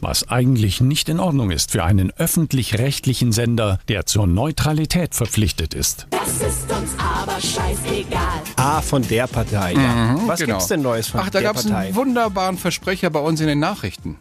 Was 0.01 0.29
eigentlich 0.29 0.79
nicht 0.79 1.09
in 1.09 1.19
Ordnung 1.19 1.51
ist 1.51 1.71
für 1.71 1.83
einen 1.83 2.11
öffentlich-rechtlichen 2.11 3.31
Sender, 3.31 3.79
der 3.89 4.05
zur 4.05 4.27
Neutralität 4.27 5.13
verpflichtet 5.13 5.73
ist. 5.73 6.07
Das 6.11 6.29
ist 6.35 6.71
uns 6.71 6.91
aber 6.97 7.39
scheißegal. 7.39 8.41
Ah, 8.55 8.81
von 8.81 9.05
der 9.07 9.27
Partei. 9.27 9.73
Ja. 9.73 10.17
Was 10.25 10.39
genau. 10.39 10.53
gibt's 10.53 10.67
denn 10.67 10.81
Neues 10.81 11.07
von 11.07 11.19
Ach, 11.21 11.25
da 11.25 11.39
der 11.39 11.41
gab 11.41 11.57
es 11.57 11.63
Partei? 11.63 11.87
einen 11.87 11.95
wunderbaren 11.95 12.57
Versprecher 12.57 13.09
bei 13.09 13.19
uns 13.19 13.41
in 13.41 13.47
den 13.47 13.59
Nachrichten. 13.59 14.17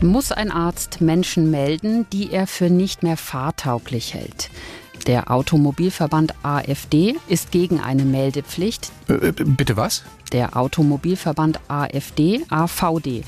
Muss 0.00 0.32
ein 0.32 0.50
Arzt 0.50 1.00
Menschen 1.00 1.50
melden, 1.50 2.06
die 2.12 2.32
er 2.32 2.46
für 2.46 2.70
nicht 2.70 3.02
mehr 3.02 3.16
fahrtauglich 3.16 4.14
hält? 4.14 4.50
Der 5.06 5.30
Automobilverband 5.30 6.34
AfD 6.42 7.16
ist 7.28 7.50
gegen 7.50 7.80
eine 7.80 8.04
Meldepflicht. 8.04 8.92
Äh, 9.08 9.32
bitte 9.32 9.76
was? 9.76 10.04
Der 10.32 10.56
Automobilverband 10.56 11.58
AfD, 11.68 12.42
AVD, 12.50 13.24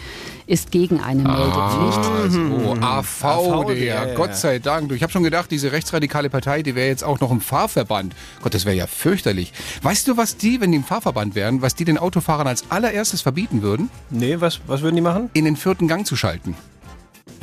ist 0.47 0.71
gegen 0.71 1.01
eine 1.01 1.23
Meldepflicht. 1.23 2.41
Oh, 2.65 2.77
AVD, 2.81 3.25
AVD, 3.25 3.87
ja. 3.87 4.15
Gott 4.15 4.37
sei 4.37 4.61
Dank. 4.61 4.93
Ich 4.93 5.03
habe 5.03 5.13
schon 5.13 5.25
gedacht, 5.25 5.51
diese 5.51 5.73
rechtsradikale 5.73 6.31
Partei, 6.31 6.63
die 6.63 6.75
wäre 6.75 6.89
jetzt 6.89 7.03
auch 7.03 7.19
noch 7.21 7.33
im 7.33 7.41
Fahrverband. 7.41 8.15
Gott, 8.43 8.55
das 8.55 8.65
wäre 8.65 8.77
ja 8.77 8.87
fürchterlich. 8.87 9.53
Weißt 9.83 10.07
du, 10.07 10.17
was 10.17 10.37
die, 10.37 10.61
wenn 10.61 10.71
die 10.71 10.77
im 10.77 10.85
Fahrverband 10.85 11.35
wären, 11.35 11.63
was 11.63 11.75
die 11.75 11.85
den 11.85 11.99
Autofahrern 11.99 12.47
als 12.47 12.71
allererstes 12.71 13.23
verbieten 13.23 13.63
würden? 13.63 13.91
Nee, 14.11 14.41
was, 14.41 14.61
was 14.67 14.83
würden 14.83 14.97
die 14.97 15.03
machen? 15.03 15.31
In 15.33 15.45
den 15.45 15.57
vierten 15.57 15.89
Gang 15.89 16.07
zu 16.07 16.15
schalten. 16.15 16.55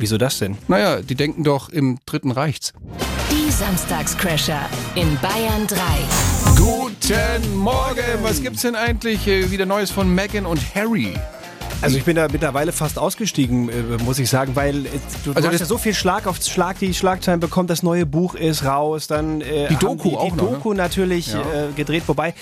Wieso 0.00 0.16
das 0.16 0.38
denn? 0.38 0.56
Naja, 0.66 1.02
die 1.02 1.14
denken 1.14 1.44
doch, 1.44 1.68
im 1.68 1.98
dritten 2.06 2.30
reicht's. 2.30 2.72
Die 3.30 3.50
Samstagscrasher 3.50 4.60
in 4.94 5.18
Bayern 5.20 5.66
3. 5.66 5.76
Guten 6.56 7.54
Morgen! 7.58 7.98
Was 8.22 8.40
gibt's 8.40 8.62
denn 8.62 8.76
eigentlich 8.76 9.28
äh, 9.28 9.50
wieder 9.50 9.66
Neues 9.66 9.90
von 9.90 10.08
Meghan 10.14 10.46
und 10.46 10.58
Harry? 10.74 11.12
Also 11.82 11.96
ich 11.96 12.04
bin 12.04 12.16
da 12.16 12.28
mittlerweile 12.30 12.72
fast 12.72 12.98
ausgestiegen, 12.98 13.68
äh, 13.68 14.02
muss 14.02 14.18
ich 14.18 14.28
sagen, 14.30 14.56
weil 14.56 14.86
äh, 14.86 14.88
du, 15.24 15.32
Also 15.34 15.48
hast 15.48 15.60
ja 15.60 15.66
so 15.66 15.76
viel 15.78 15.94
Schlag 15.94 16.26
auf 16.26 16.42
Schlag, 16.42 16.78
die 16.78 16.92
Schlagzeilen 16.94 17.40
bekommt, 17.40 17.68
das 17.70 17.82
neue 17.82 18.06
Buch 18.06 18.34
ist 18.34 18.64
raus, 18.64 19.06
dann 19.06 19.42
äh, 19.42 19.68
Die 19.68 19.76
Doku 19.76 20.10
die, 20.10 20.16
auch 20.16 20.24
die 20.30 20.36
noch, 20.36 20.44
ne? 20.44 20.56
Doku 20.56 20.72
natürlich 20.74 21.32
Ja. 21.32 21.40
äh, 21.40 21.72
gedreht, 21.74 22.04
wobei 22.06 22.34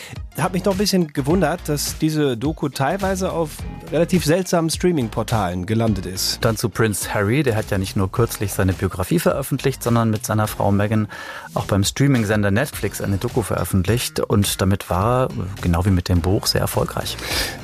hat 0.42 0.52
mich 0.52 0.64
noch 0.64 0.72
ein 0.72 0.78
bisschen 0.78 1.12
gewundert, 1.12 1.68
dass 1.68 1.98
diese 1.98 2.36
Doku 2.36 2.68
teilweise 2.68 3.32
auf 3.32 3.50
relativ 3.90 4.24
seltsamen 4.24 4.70
Streaming-Portalen 4.70 5.66
gelandet 5.66 6.06
ist. 6.06 6.38
Dann 6.42 6.56
zu 6.56 6.68
Prince 6.68 7.12
Harry, 7.12 7.42
der 7.42 7.56
hat 7.56 7.70
ja 7.70 7.78
nicht 7.78 7.96
nur 7.96 8.10
kürzlich 8.10 8.52
seine 8.52 8.72
Biografie 8.72 9.18
veröffentlicht, 9.18 9.82
sondern 9.82 10.10
mit 10.10 10.26
seiner 10.26 10.46
Frau 10.46 10.70
Meghan 10.70 11.08
auch 11.54 11.64
beim 11.64 11.84
Streaming-Sender 11.84 12.50
Netflix 12.50 13.00
eine 13.00 13.18
Doku 13.18 13.42
veröffentlicht 13.42 14.20
und 14.20 14.60
damit 14.60 14.90
war 14.90 15.24
er, 15.24 15.28
genau 15.60 15.84
wie 15.84 15.90
mit 15.90 16.08
dem 16.08 16.20
Buch, 16.20 16.46
sehr 16.46 16.60
erfolgreich. 16.60 17.16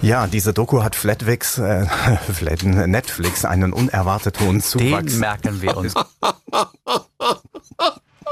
Ja, 0.02 0.26
diese 0.26 0.52
Doku 0.52 0.82
hat 0.82 0.96
Flatwix, 0.96 1.58
äh, 1.58 1.86
Flat, 2.32 2.62
Netflix 2.62 3.44
einen 3.44 3.72
unerwarteten 3.72 4.60
Zuwachs. 4.60 5.12
Den 5.12 5.20
merken 5.20 5.62
wir 5.62 5.76
uns. 5.76 5.94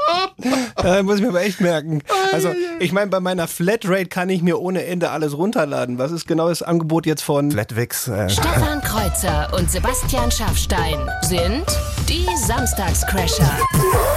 Äh, 0.83 1.01
muss 1.01 1.17
ich 1.17 1.21
mir 1.21 1.29
aber 1.29 1.43
echt 1.43 1.61
merken. 1.61 2.01
Also, 2.33 2.49
ich 2.79 2.91
meine, 2.91 3.07
bei 3.07 3.21
meiner 3.21 3.47
Flatrate 3.47 4.07
kann 4.07 4.29
ich 4.29 4.41
mir 4.41 4.59
ohne 4.59 4.83
Ende 4.85 5.11
alles 5.11 5.37
runterladen. 5.37 5.97
Was 5.97 6.11
ist 6.11 6.27
genau 6.27 6.49
das 6.49 6.61
Angebot 6.61 7.05
jetzt 7.05 7.21
von 7.21 7.51
Flatwix? 7.51 8.09
Äh, 8.09 8.29
Stefan 8.29 8.81
Kreuzer 8.81 9.49
und 9.57 9.71
Sebastian 9.71 10.29
Schaffstein 10.29 10.99
sind 11.21 11.63
die 12.09 12.25
Samstagscrasher. 12.45 13.57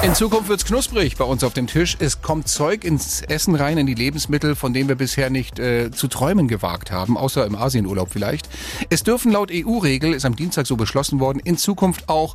In 0.03 0.15
Zukunft 0.15 0.49
wird's 0.49 0.65
knusprig 0.65 1.17
bei 1.17 1.25
uns 1.25 1.45
auf 1.45 1.53
dem 1.53 1.69
Tisch. 1.69 1.97
Es 2.01 2.21
kommt 2.21 2.49
Zeug 2.49 2.85
ins 2.85 3.23
Essen 3.23 3.55
rein, 3.55 3.79
in 3.79 3.87
die 3.87 3.95
Lebensmittel, 3.95 4.57
von 4.57 4.73
denen 4.73 4.89
wir 4.89 4.97
bisher 4.97 5.31
nicht 5.31 5.61
äh, 5.61 5.93
zu 5.93 6.09
träumen 6.09 6.49
gewagt 6.49 6.91
haben, 6.91 7.17
außer 7.17 7.47
im 7.47 7.55
Asienurlaub 7.55 8.09
vielleicht. 8.11 8.49
Es 8.91 9.05
dürfen 9.05 9.31
laut 9.31 9.51
EU-Regel, 9.53 10.15
ist 10.15 10.25
am 10.25 10.35
Dienstag 10.35 10.67
so 10.67 10.77
beschlossen 10.77 11.21
worden, 11.21 11.41
in 11.45 11.57
Zukunft 11.57 12.09
auch 12.09 12.35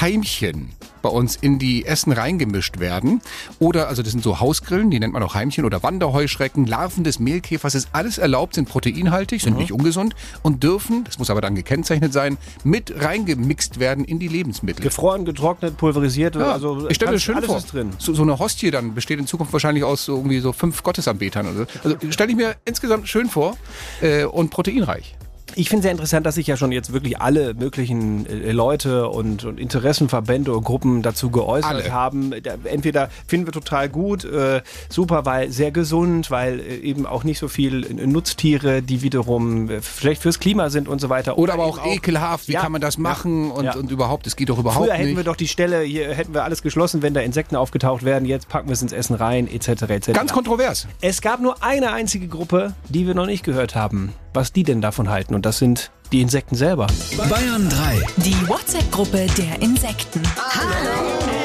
Heimchen 0.00 0.70
bei 1.02 1.08
uns 1.08 1.36
in 1.36 1.58
die 1.58 1.86
Essen 1.86 2.12
reingemischt 2.12 2.78
werden. 2.78 3.20
Oder, 3.58 3.88
also 3.88 4.02
das 4.02 4.12
sind 4.12 4.22
so 4.22 4.40
Hausgrillen, 4.40 4.90
die 4.90 5.00
nennt 5.00 5.12
man 5.12 5.22
auch 5.22 5.34
Heimchen 5.34 5.64
oder 5.64 5.82
Wanderheuschrecken, 5.82 6.66
Larven 6.66 7.04
des 7.04 7.18
Mehlkäfers, 7.18 7.74
ist 7.74 7.88
alles 7.92 8.18
erlaubt, 8.18 8.54
sind 8.54 8.68
proteinhaltig, 8.68 9.42
sind 9.42 9.56
nicht 9.56 9.72
ungesund 9.72 10.14
und 10.42 10.62
dürfen, 10.62 11.04
das 11.04 11.18
muss 11.18 11.30
aber 11.30 11.40
dann 11.40 11.54
gekennzeichnet 11.54 12.12
sein, 12.12 12.38
mit 12.64 12.92
reingemixt 13.02 13.80
werden 13.80 14.04
in 14.04 14.18
die 14.18 14.28
Lebensmittel. 14.28 14.82
gefroren, 14.82 15.24
getrocknet, 15.24 15.76
pulverisiert? 15.76 16.36
Ja, 16.36 16.52
also 16.52 16.88
ich 16.88 16.96
stelle 16.96 17.12
mir 17.12 17.20
schön 17.20 17.42
vor. 17.42 17.62
So, 17.98 18.14
so 18.14 18.22
eine 18.22 18.38
Hostie 18.38 18.70
dann 18.70 18.94
besteht 18.94 19.18
in 19.18 19.26
Zukunft 19.26 19.52
wahrscheinlich 19.52 19.84
aus 19.84 20.04
so 20.04 20.16
irgendwie 20.16 20.40
so 20.40 20.52
fünf 20.52 20.82
Gottesanbetern. 20.82 21.46
Oder 21.46 21.56
so. 21.56 21.66
Also 21.84 21.96
stelle 22.10 22.30
ich 22.30 22.36
mir 22.36 22.56
insgesamt 22.64 23.08
schön 23.08 23.28
vor 23.28 23.56
äh, 24.00 24.24
und 24.24 24.50
proteinreich. 24.50 25.16
Ich 25.54 25.68
finde 25.68 25.82
sehr 25.82 25.92
interessant, 25.92 26.26
dass 26.26 26.36
sich 26.36 26.46
ja 26.46 26.56
schon 26.56 26.72
jetzt 26.72 26.92
wirklich 26.92 27.20
alle 27.20 27.54
möglichen 27.54 28.26
äh, 28.26 28.52
Leute 28.52 29.08
und, 29.08 29.44
und 29.44 29.58
Interessenverbände 29.58 30.52
und 30.52 30.64
Gruppen 30.64 31.02
dazu 31.02 31.30
geäußert 31.30 31.70
Alle. 31.70 31.92
haben. 31.92 32.32
Entweder 32.64 33.10
finden 33.26 33.46
wir 33.46 33.52
total 33.52 33.88
gut, 33.88 34.24
äh, 34.24 34.62
super, 34.88 35.24
weil 35.24 35.50
sehr 35.50 35.70
gesund, 35.70 36.30
weil 36.30 36.60
äh, 36.60 36.76
eben 36.76 37.06
auch 37.06 37.24
nicht 37.24 37.38
so 37.38 37.48
viel 37.48 37.84
äh, 37.84 38.06
Nutztiere, 38.06 38.82
die 38.82 39.02
wiederum 39.02 39.70
schlecht 39.82 40.22
fürs 40.22 40.38
Klima 40.38 40.70
sind 40.70 40.88
und 40.88 41.00
so 41.00 41.08
weiter. 41.08 41.38
Oder 41.38 41.54
aber 41.54 41.68
eben 41.68 41.78
auch 41.78 41.86
ekelhaft, 41.86 42.48
wie 42.48 42.52
Ja, 42.52 42.62
kann 42.62 42.72
man 42.72 42.80
das 42.80 42.98
machen 42.98 43.48
ja, 43.48 43.54
und, 43.54 43.64
ja. 43.64 43.74
und 43.74 43.90
überhaupt, 43.90 44.26
das 44.26 44.36
geht 44.36 44.48
doch 44.48 44.58
überhaupt 44.58 44.84
Früher 44.84 44.94
hätten 44.94 45.08
nicht. 45.08 45.16
wir 45.16 45.24
doch 45.24 45.36
die 45.36 45.48
Stelle, 45.48 45.80
hier 45.80 46.12
hätten 46.14 46.34
wir 46.34 46.44
alles 46.44 46.62
geschlossen, 46.62 47.02
wenn 47.02 47.14
da 47.14 47.20
Insekten 47.20 47.56
aufgetaucht 47.56 48.04
werden. 48.04 48.24
Jetzt 48.26 48.48
packen 48.48 48.68
wir 48.68 48.74
es 48.74 48.82
ins 48.82 48.92
Essen 48.92 49.14
rein, 49.16 49.48
etc. 49.48 49.82
etc. 49.82 50.12
Ganz 50.12 50.32
kontrovers. 50.32 50.86
Es 51.00 51.20
gab 51.20 51.40
nur 51.40 51.62
eine 51.62 51.92
einzige 51.92 52.28
Gruppe, 52.28 52.74
die 52.88 53.06
wir 53.06 53.14
noch 53.14 53.26
nicht 53.26 53.44
gehört 53.44 53.74
haben, 53.74 54.12
was 54.32 54.52
die 54.52 54.62
denn 54.62 54.80
davon 54.80 55.10
halten. 55.10 55.34
Und 55.34 55.39
das 55.42 55.58
sind 55.58 55.90
die 56.12 56.20
Insekten 56.20 56.56
selber. 56.56 56.86
Bayern 57.28 57.68
3. 57.68 58.02
Die 58.16 58.48
WhatsApp-Gruppe 58.48 59.26
der 59.38 59.62
Insekten. 59.62 60.22
Hallo. 60.36 61.40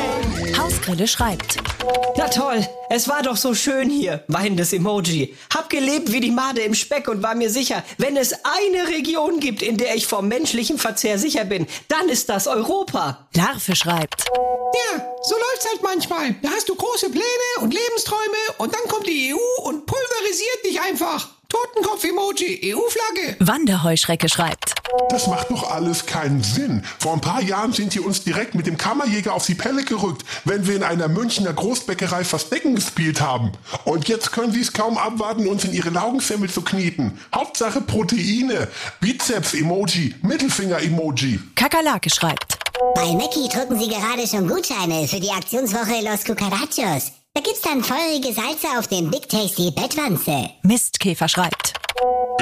Hausgrille 0.58 1.08
schreibt. 1.08 1.58
Na 2.18 2.28
toll, 2.28 2.66
es 2.90 3.08
war 3.08 3.22
doch 3.22 3.38
so 3.38 3.54
schön 3.54 3.90
hier. 3.90 4.24
Weinendes 4.28 4.74
Emoji. 4.74 5.36
Hab 5.54 5.70
gelebt 5.70 6.12
wie 6.12 6.20
die 6.20 6.32
Made 6.32 6.62
im 6.62 6.74
Speck 6.74 7.08
und 7.08 7.22
war 7.22 7.36
mir 7.36 7.50
sicher, 7.50 7.84
wenn 7.98 8.18
es 8.18 8.34
eine 8.34 8.88
Region 8.88 9.40
gibt, 9.40 9.62
in 9.62 9.78
der 9.78 9.96
ich 9.96 10.08
vor 10.08 10.22
menschlichem 10.22 10.80
Verzehr 10.80 11.20
sicher 11.20 11.46
bin, 11.46 11.68
dann 11.88 12.10
ist 12.10 12.30
das 12.30 12.48
Europa. 12.48 13.28
Larve 13.36 13.76
schreibt. 13.76 14.26
Ja, 14.26 15.06
so 15.24 15.36
läuft's 15.36 15.70
halt 15.70 15.84
manchmal. 15.84 16.36
Da 16.42 16.50
hast 16.50 16.70
du 16.70 16.76
große 16.76 17.10
Pläne 17.10 17.26
und 17.62 17.74
Lebensträume 17.74 18.58
und 18.58 18.74
dann 18.74 18.90
kommt 18.90 19.08
die 19.08 19.34
EU 19.34 19.68
und 19.68 19.86
pulverisiert 19.86 20.66
dich 20.66 20.82
einfach. 20.82 21.30
Totenkopf-Emoji, 21.50 22.74
EU-Flagge. 22.74 23.36
Wanderheuschrecke 23.40 24.30
schreibt. 24.30 24.76
Das 25.10 25.28
macht 25.28 25.52
doch 25.52 25.72
alles 25.72 26.06
keinen 26.06 26.42
Sinn. 26.44 26.84
Vor 27.00 27.14
ein 27.14 27.22
paar 27.22 27.42
Jahren 27.42 27.74
sind 27.74 27.94
die 27.94 28.00
uns 28.00 28.24
direkt 28.24 28.56
mit 28.56 28.68
dem 28.68 28.78
Kammerjäger 28.78 29.34
auf 29.34 29.46
die 29.46 29.56
Pelle 29.56 29.84
gerückt, 29.84 30.24
wenn 30.46 30.68
wir 30.68 30.76
in 30.76 30.84
einer 30.84 31.08
Münchner 31.08 31.54
Großbäckerei 31.54 32.24
Verstecken 32.24 32.76
gespielt 32.76 33.22
haben. 33.22 33.52
Und 33.84 34.08
jetzt 34.08 34.32
können 34.32 34.54
sie 34.54 34.62
es 34.62 34.74
kaum 34.74 34.98
abwarten, 34.98 35.48
uns 35.48 35.64
in 35.64 35.74
ihre 35.74 35.90
Laugensemmel 35.90 36.50
zu 36.50 36.62
kneten. 36.62 37.20
Hauptsache 37.34 37.82
Proteine. 37.82 38.68
Bizeps-Emoji, 39.02 40.16
Mittelfinger-Emoji. 40.22 41.40
Kakerlake 41.56 42.10
schreibt. 42.10 42.58
Bei 42.96 43.12
Mackie 43.14 43.48
drucken 43.50 43.80
sie 43.80 43.90
gerade 43.90 44.28
schon 44.28 44.48
Gutscheine 44.48 45.08
für 45.08 45.20
die 45.20 45.32
Aktionswoche 45.32 46.02
Los 46.04 46.24
Cucarachos. 46.24 47.12
Da 47.36 47.42
gibt's 47.42 47.62
dann 47.64 47.84
feurige 47.84 48.34
Salze 48.34 48.68
auf 48.80 48.88
dem 48.88 49.12
Big 49.12 49.28
Tasty 49.28 49.70
Bettwanze. 49.70 50.52
Mistkäfer 50.64 51.28
schreibt. 51.28 51.74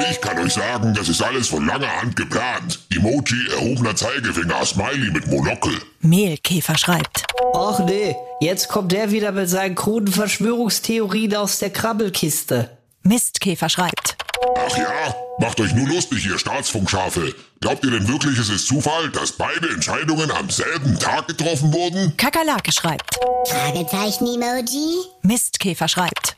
Ich 0.08 0.20
kann 0.20 0.38
euch 0.38 0.54
sagen, 0.54 0.94
das 0.94 1.08
ist 1.08 1.20
alles 1.20 1.48
von 1.48 1.66
langer 1.66 2.00
Hand 2.00 2.14
geplant. 2.14 2.78
Emoji, 2.94 3.48
erhobener 3.56 3.96
Zeigefinger, 3.96 4.64
Smiley 4.64 5.10
mit 5.10 5.26
Monokel. 5.26 5.72
Mehlkäfer 6.00 6.78
schreibt. 6.78 7.26
Och 7.54 7.80
nee, 7.80 8.14
jetzt 8.40 8.68
kommt 8.68 8.92
der 8.92 9.10
wieder 9.10 9.32
mit 9.32 9.50
seinen 9.50 9.74
kruden 9.74 10.12
Verschwörungstheorien 10.12 11.34
aus 11.34 11.58
der 11.58 11.70
Krabbelkiste. 11.70 12.70
Mistkäfer 13.02 13.68
schreibt. 13.68 14.16
Ach 14.56 14.76
ja, 14.76 15.14
macht 15.38 15.60
euch 15.60 15.74
nur 15.74 15.88
lustig, 15.88 16.26
ihr 16.26 16.38
Staatsfunkschafe. 16.38 17.34
Glaubt 17.60 17.84
ihr 17.84 17.90
denn 17.90 18.06
wirklich, 18.08 18.38
es 18.38 18.50
ist 18.50 18.66
Zufall, 18.66 19.10
dass 19.10 19.32
beide 19.32 19.68
Entscheidungen 19.70 20.30
am 20.30 20.50
selben 20.50 20.98
Tag 20.98 21.28
getroffen 21.28 21.72
wurden? 21.72 22.16
Kakerlake 22.16 22.72
schreibt. 22.72 23.18
Fragezeichen-Emoji? 23.48 25.06
Mistkäfer 25.22 25.88
schreibt. 25.88 26.36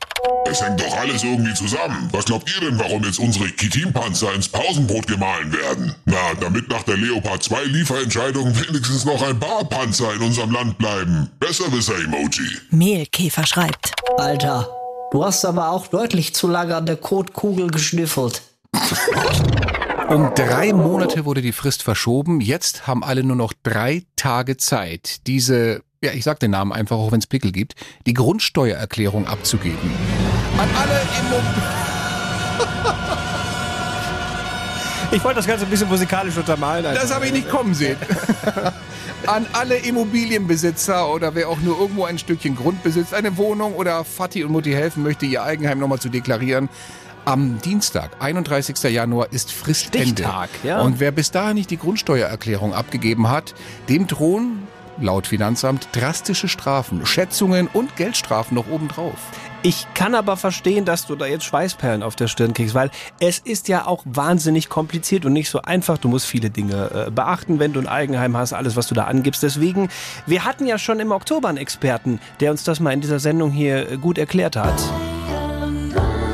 Es 0.49 0.61
hängt 0.61 0.79
doch 0.79 0.97
alles 0.97 1.23
irgendwie 1.23 1.53
zusammen. 1.53 2.07
Was 2.11 2.25
glaubt 2.25 2.49
ihr 2.55 2.69
denn, 2.69 2.79
warum 2.79 3.03
jetzt 3.03 3.19
unsere 3.19 3.49
Kitinpanzer 3.49 4.33
ins 4.33 4.47
Pausenbrot 4.47 5.07
gemahlen 5.07 5.51
werden? 5.51 5.95
Na, 6.05 6.33
damit 6.39 6.69
nach 6.69 6.83
der 6.83 6.97
Leopard 6.97 7.43
2 7.43 7.63
Lieferentscheidung 7.65 8.55
wenigstens 8.55 9.03
noch 9.03 9.21
ein 9.21 9.39
paar 9.39 9.65
Panzer 9.65 10.13
in 10.13 10.21
unserem 10.21 10.51
Land 10.51 10.77
bleiben. 10.77 11.29
Besserwisser-Emoji. 11.39 12.57
Mehlkäfer 12.71 13.45
schreibt. 13.45 13.91
Alter, 14.17 14.69
du 15.17 15.25
hast 15.25 15.45
aber 15.45 15.71
auch 15.71 15.87
deutlich 15.87 16.35
zu 16.35 16.47
lange 16.47 16.75
an 16.75 16.85
der 16.85 16.95
Kotkugel 16.95 17.71
geschnüffelt. 17.71 18.43
Um 20.09 20.31
drei 20.35 20.73
Monate 20.73 21.25
wurde 21.25 21.41
die 21.41 21.53
Frist 21.53 21.81
verschoben. 21.81 22.39
Jetzt 22.39 22.85
haben 22.85 23.03
alle 23.03 23.23
nur 23.23 23.35
noch 23.35 23.53
drei 23.63 24.03
Tage 24.15 24.57
Zeit, 24.57 25.25
diese, 25.25 25.81
ja, 26.03 26.11
ich 26.11 26.23
sag 26.23 26.39
den 26.39 26.51
Namen 26.51 26.71
einfach, 26.71 26.97
auch 26.97 27.11
wenn 27.11 27.17
es 27.19 27.25
Pickel 27.25 27.51
gibt, 27.51 27.73
die 28.05 28.13
Grundsteuererklärung 28.13 29.25
abzugeben. 29.25 29.91
An 30.59 30.69
alle 30.75 31.01
Immo 31.19 31.41
Ich 35.11 35.23
wollte 35.23 35.37
das 35.37 35.47
Ganze 35.47 35.65
ein 35.65 35.69
bisschen 35.69 35.87
musikalisch 35.87 36.37
untermalen. 36.37 36.83
Das 36.93 37.13
habe 37.13 37.25
ich 37.27 37.31
nicht 37.31 37.49
kommen 37.49 37.73
sehen. 37.73 37.97
An 39.25 39.45
alle 39.53 39.77
Immobilienbesitzer 39.77 41.09
oder 41.09 41.33
wer 41.33 41.49
auch 41.49 41.59
nur 41.59 41.79
irgendwo 41.79 42.05
ein 42.05 42.19
Stückchen 42.19 42.55
Grund 42.55 42.83
besitzt, 42.83 43.13
eine 43.13 43.37
Wohnung 43.37 43.73
oder 43.73 44.03
Vati 44.03 44.43
und 44.43 44.51
Mutti 44.51 44.71
helfen 44.71 45.03
möchte, 45.03 45.25
ihr 45.25 45.43
Eigenheim 45.43 45.79
nochmal 45.79 45.99
zu 45.99 46.09
deklarieren. 46.09 46.69
Am 47.25 47.59
Dienstag, 47.61 48.11
31. 48.19 48.81
Januar, 48.83 49.27
ist 49.31 49.51
Fristende. 49.51 50.07
Stichtag, 50.07 50.49
ja. 50.63 50.81
Und 50.81 50.99
wer 50.99 51.11
bis 51.11 51.31
dahin 51.31 51.55
nicht 51.55 51.71
die 51.71 51.77
Grundsteuererklärung 51.77 52.73
abgegeben 52.73 53.29
hat, 53.29 53.53
dem 53.89 54.07
drohen 54.07 54.67
laut 54.99 55.27
Finanzamt 55.27 55.89
drastische 55.91 56.47
Strafen, 56.47 57.05
Schätzungen 57.05 57.67
und 57.71 57.95
Geldstrafen 57.95 58.55
noch 58.55 58.67
obendrauf. 58.69 59.17
Ich 59.63 59.87
kann 59.95 60.13
aber 60.13 60.37
verstehen, 60.37 60.85
dass 60.85 61.07
du 61.07 61.15
da 61.15 61.25
jetzt 61.25 61.43
Schweißperlen 61.45 62.03
auf 62.03 62.15
der 62.15 62.27
Stirn 62.27 62.53
kriegst, 62.53 62.75
weil 62.75 62.91
es 63.19 63.39
ist 63.39 63.67
ja 63.67 63.87
auch 63.87 64.03
wahnsinnig 64.05 64.69
kompliziert 64.69 65.25
und 65.25 65.33
nicht 65.33 65.49
so 65.49 65.61
einfach. 65.61 65.97
Du 65.97 66.07
musst 66.09 66.27
viele 66.27 66.49
Dinge 66.49 67.07
äh, 67.07 67.11
beachten, 67.11 67.59
wenn 67.59 67.73
du 67.73 67.79
ein 67.79 67.87
Eigenheim 67.87 68.37
hast, 68.37 68.53
alles, 68.53 68.75
was 68.75 68.87
du 68.87 68.93
da 68.93 69.05
angibst. 69.05 69.41
Deswegen, 69.41 69.89
wir 70.25 70.45
hatten 70.45 70.67
ja 70.67 70.77
schon 70.77 70.99
im 70.99 71.11
Oktober 71.11 71.49
einen 71.49 71.57
Experten, 71.57 72.19
der 72.39 72.51
uns 72.51 72.63
das 72.63 72.79
mal 72.79 72.91
in 72.91 73.01
dieser 73.01 73.19
Sendung 73.19 73.51
hier 73.51 73.91
äh, 73.91 73.97
gut 73.97 74.17
erklärt 74.17 74.55
hat. 74.55 74.79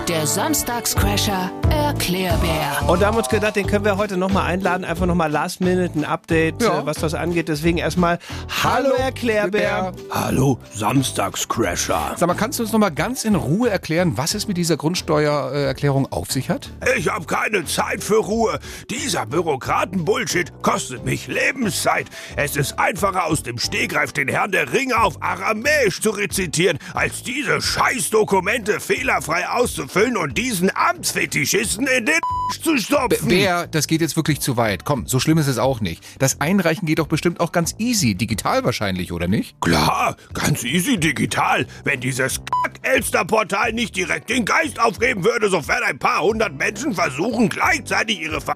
Der 0.08 0.28
Samstagscrasher 0.28 1.50
Erklärbär. 1.70 2.84
Und 2.88 3.02
da 3.02 3.08
haben 3.08 3.16
wir 3.16 3.20
uns 3.20 3.30
gedacht, 3.30 3.56
den 3.56 3.66
können 3.68 3.84
wir 3.86 3.98
heute 3.98 4.16
nochmal 4.18 4.46
einladen. 4.46 4.84
Einfach 4.86 5.06
nochmal 5.06 5.32
Last 5.32 5.60
Minute 5.62 5.98
ein 5.98 6.06
Update, 6.06 6.62
Ja. 6.62 6.80
äh, 6.82 6.86
was 6.86 6.98
das 6.98 7.14
angeht. 7.14 7.48
Deswegen 7.50 7.78
erstmal 7.78 8.20
Hallo 8.64 8.92
Erklärbär. 8.92 9.94
Hallo 10.12 10.60
Samstagscrasher. 10.74 12.14
Sag 12.18 12.28
mal, 12.28 12.36
kannst 12.36 12.60
du 12.60 12.64
uns 12.64 12.72
noch 12.74 12.80
mal 12.80 12.90
ganz 12.92 13.26
in 13.26 13.36
Ruhe 13.36 13.70
erklären, 13.70 14.14
was 14.18 14.34
es 14.36 14.48
mit 14.48 14.58
dieser 14.58 14.78
Grundsteuererklärung 14.78 16.12
auf 16.12 16.32
sich 16.32 16.50
hat? 16.50 16.70
Ich 16.98 17.10
habe 17.10 17.26
keine 17.26 17.66
Zeit 17.66 18.04
für 18.04 18.18
Ruhe. 18.18 18.60
Dieser 18.90 19.26
Bürokraten-Bullshit 19.26 20.52
kostet 20.62 21.06
mich 21.06 21.28
Lebenszeit. 21.28 22.08
Es 22.36 22.56
ist 22.56 22.78
einfacher, 22.78 23.26
aus 23.26 23.42
dem 23.44 23.58
Stegreif 23.58 24.14
den 24.14 24.28
Herrn 24.28 24.52
der 24.52 24.74
Ringe 24.74 25.02
auf 25.02 25.22
Aramäisch 25.22 26.02
zu 26.02 26.12
rezitieren, 26.12 26.78
als 26.94 27.24
diese 27.24 27.62
Scheißdokumente 27.62 28.80
fehlerfrei 28.80 29.48
auszufüllen 29.94 30.18
und 30.18 30.38
diesen 30.38 30.72
Amtsfetischisten 30.76 31.88
in 31.88 32.06
den 32.06 32.20
zu 32.62 32.78
stopfen. 32.78 33.28
Bär, 33.28 33.68
das 33.68 33.88
geht 33.88 34.02
jetzt 34.02 34.16
wirklich 34.16 34.40
zu 34.40 34.58
weit. 34.58 34.86
Komm, 34.86 35.08
so 35.08 35.20
schlimm 35.20 35.38
ist 35.38 35.48
es 35.48 35.58
auch 35.58 35.82
nicht. 35.82 36.04
Das 36.20 36.40
Einreichen 36.42 36.86
geht 36.86 37.00
doch 37.00 37.08
bestimmt 37.08 37.40
auch 37.40 37.52
ganz 37.52 37.76
easy, 37.78 38.16
digital 38.16 38.64
wahrscheinlich, 38.64 39.12
oder 39.12 39.28
nicht? 39.28 39.60
Klar, 39.62 40.18
ganz 40.34 40.64
easy 40.64 40.98
digital. 40.98 41.66
Wenn 41.84 42.00
dieses 42.00 42.40
Kack-Elster-Portal 42.64 43.74
nicht 43.74 43.96
direkt 43.96 44.30
den 44.30 44.46
Geist 44.46 44.80
aufgeben 44.80 45.24
würde, 45.24 45.50
sofern 45.50 45.84
ein 45.84 46.00
paar 46.00 46.22
hundert 46.22 46.58
Menschen 46.58 46.94
versuchen, 46.94 47.50
gleichzeitig 47.50 48.22
ihre 48.22 48.42
Ver 48.42 48.56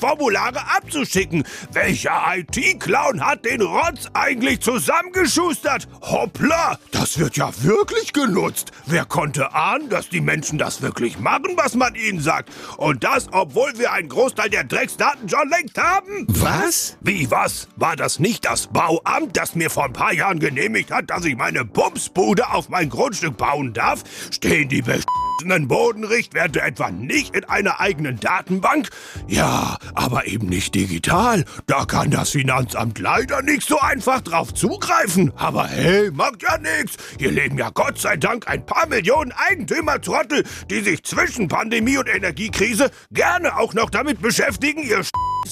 Formulare 0.00 0.60
abzuschicken. 0.76 1.44
Welcher 1.72 2.22
IT-Clown 2.36 3.24
hat 3.24 3.44
den 3.44 3.62
Rotz 3.62 4.08
eigentlich 4.12 4.60
zusammengeschustert? 4.60 5.88
Hoppla, 6.02 6.78
das 6.90 7.18
wird 7.18 7.36
ja 7.36 7.50
wirklich 7.62 8.12
genutzt. 8.12 8.72
Wer 8.86 9.04
konnte 9.04 9.54
ahnen, 9.54 9.88
dass 9.88 10.08
die 10.08 10.20
Menschen 10.20 10.58
das 10.58 10.82
wirklich 10.82 11.18
machen, 11.18 11.52
was 11.56 11.74
man 11.74 11.94
ihnen 11.94 12.20
sagt? 12.20 12.50
Und 12.76 13.04
das, 13.04 13.28
obwohl 13.32 13.78
wir 13.78 13.92
einen 13.92 14.08
Großteil 14.08 14.50
der 14.50 14.64
Drecksdaten 14.64 15.28
schon 15.28 15.48
längst 15.48 15.78
haben? 15.78 16.26
Was? 16.28 16.96
Wie 17.00 17.30
was? 17.30 17.68
War 17.76 17.96
das 17.96 18.18
nicht 18.18 18.44
das 18.44 18.66
Bauamt, 18.66 19.36
das 19.36 19.54
mir 19.54 19.70
vor 19.70 19.84
ein 19.84 19.92
paar 19.92 20.12
Jahren 20.12 20.38
genehmigt 20.38 20.90
hat, 20.90 21.10
dass 21.10 21.24
ich 21.24 21.36
meine 21.36 21.64
Bumsbude 21.64 22.50
auf 22.50 22.68
mein 22.68 22.88
Grundstück 22.88 23.36
bauen 23.36 23.72
darf? 23.72 24.02
Stehen 24.30 24.68
die 24.68 24.86
beschissenen 25.38 25.68
Bodenrichtwerte 25.68 26.60
etwa 26.60 26.90
nicht 26.90 27.34
in 27.34 27.44
einer 27.44 27.80
eigenen 27.80 28.18
Datenbank? 28.18 28.88
Ja, 29.26 29.78
aber 29.94 30.26
eben 30.26 30.48
nicht 30.48 30.74
digital. 30.74 31.44
Da 31.66 31.84
kann 31.84 32.10
das 32.10 32.30
Finanzamt 32.30 32.98
leider 32.98 33.42
nicht 33.42 33.66
so 33.66 33.78
einfach 33.78 34.20
drauf 34.20 34.52
zugreifen. 34.52 35.32
Aber 35.36 35.68
hey, 35.68 36.10
macht 36.10 36.42
ja 36.42 36.58
nichts. 36.58 36.96
Hier 37.18 37.30
leben 37.30 37.58
ja 37.58 37.70
Gott 37.70 37.98
sei 37.98 38.16
Dank 38.16 38.48
ein 38.48 38.66
paar 38.66 38.86
Millionen 38.86 39.32
Eigentümertrottel, 39.32 40.44
die 40.70 40.80
sich 40.80 41.04
zwischen 41.04 41.48
Pandemie 41.48 41.98
und 41.98 42.08
Energiekrise 42.08 42.90
gerne 43.10 43.56
auch 43.56 43.74
noch 43.74 43.90
damit 43.90 44.20
beschäftigen, 44.20 44.82
ihr 44.82 45.04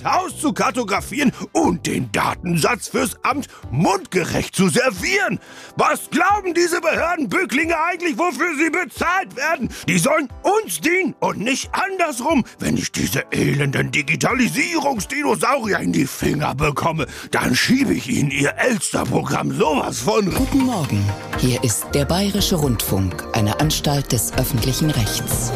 Haus 0.04 0.38
zu 0.38 0.52
kartografieren 0.52 1.32
und 1.52 1.86
den 1.86 2.12
Datensatz 2.12 2.88
fürs 2.88 3.16
Amt 3.24 3.48
mundgerecht 3.70 4.54
zu 4.54 4.68
servieren. 4.68 5.40
Was 5.76 6.10
glauben 6.10 6.54
diese 6.54 6.80
Behördenbücklinge 6.80 7.74
eigentlich, 7.80 8.18
wofür 8.18 8.56
sie 8.58 8.70
bezahlt 8.70 9.36
werden? 9.36 9.70
Die 9.88 9.98
sollen 9.98 10.28
uns 10.42 10.80
dienen 10.80 11.14
und 11.20 11.38
nicht 11.38 11.70
andersrum. 11.72 12.44
Wenn 12.58 12.76
ich 12.76 12.92
diese 12.92 13.24
elenden 13.30 13.90
Digitalisierungsdinosaurier 13.90 15.80
in 15.80 15.92
die 15.92 16.06
Finger 16.06 16.54
bekomme, 16.54 17.06
dann 17.30 17.54
schiebe 17.54 17.94
ich 17.94 18.08
ihnen 18.08 18.30
ihr 18.30 18.54
Elster-Programm 18.56 19.52
sowas 19.52 20.00
von... 20.00 20.32
Guten 20.34 20.64
Morgen. 20.64 21.04
Hier 21.38 21.62
ist 21.62 21.86
der 21.94 22.04
Bayerische 22.04 22.56
Rundfunk, 22.56 23.24
eine 23.32 23.60
Anstalt 23.60 24.12
des 24.12 24.32
öffentlichen 24.34 24.90
Rechts. 24.90 25.52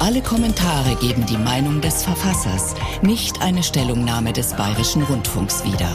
Alle 0.00 0.22
Kommentare 0.22 0.94
geben 0.96 1.26
die 1.26 1.36
Meinung 1.36 1.80
des 1.80 2.02
Verfassers, 2.02 2.74
nicht 3.02 3.42
eine 3.42 3.62
Stellungnahme 3.62 4.32
des 4.32 4.54
Bayerischen 4.54 5.02
Rundfunks 5.02 5.62
wieder. 5.64 5.90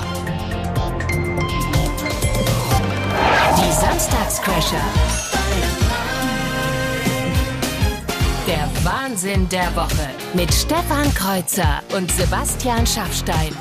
Wahnsinn 9.15 9.47
der 9.47 9.73
Woche 9.77 10.09
mit 10.33 10.53
Stefan 10.53 11.13
Kreuzer 11.13 11.81
und 11.95 12.11
Sebastian 12.11 12.85
Schaffstein. 12.85 13.55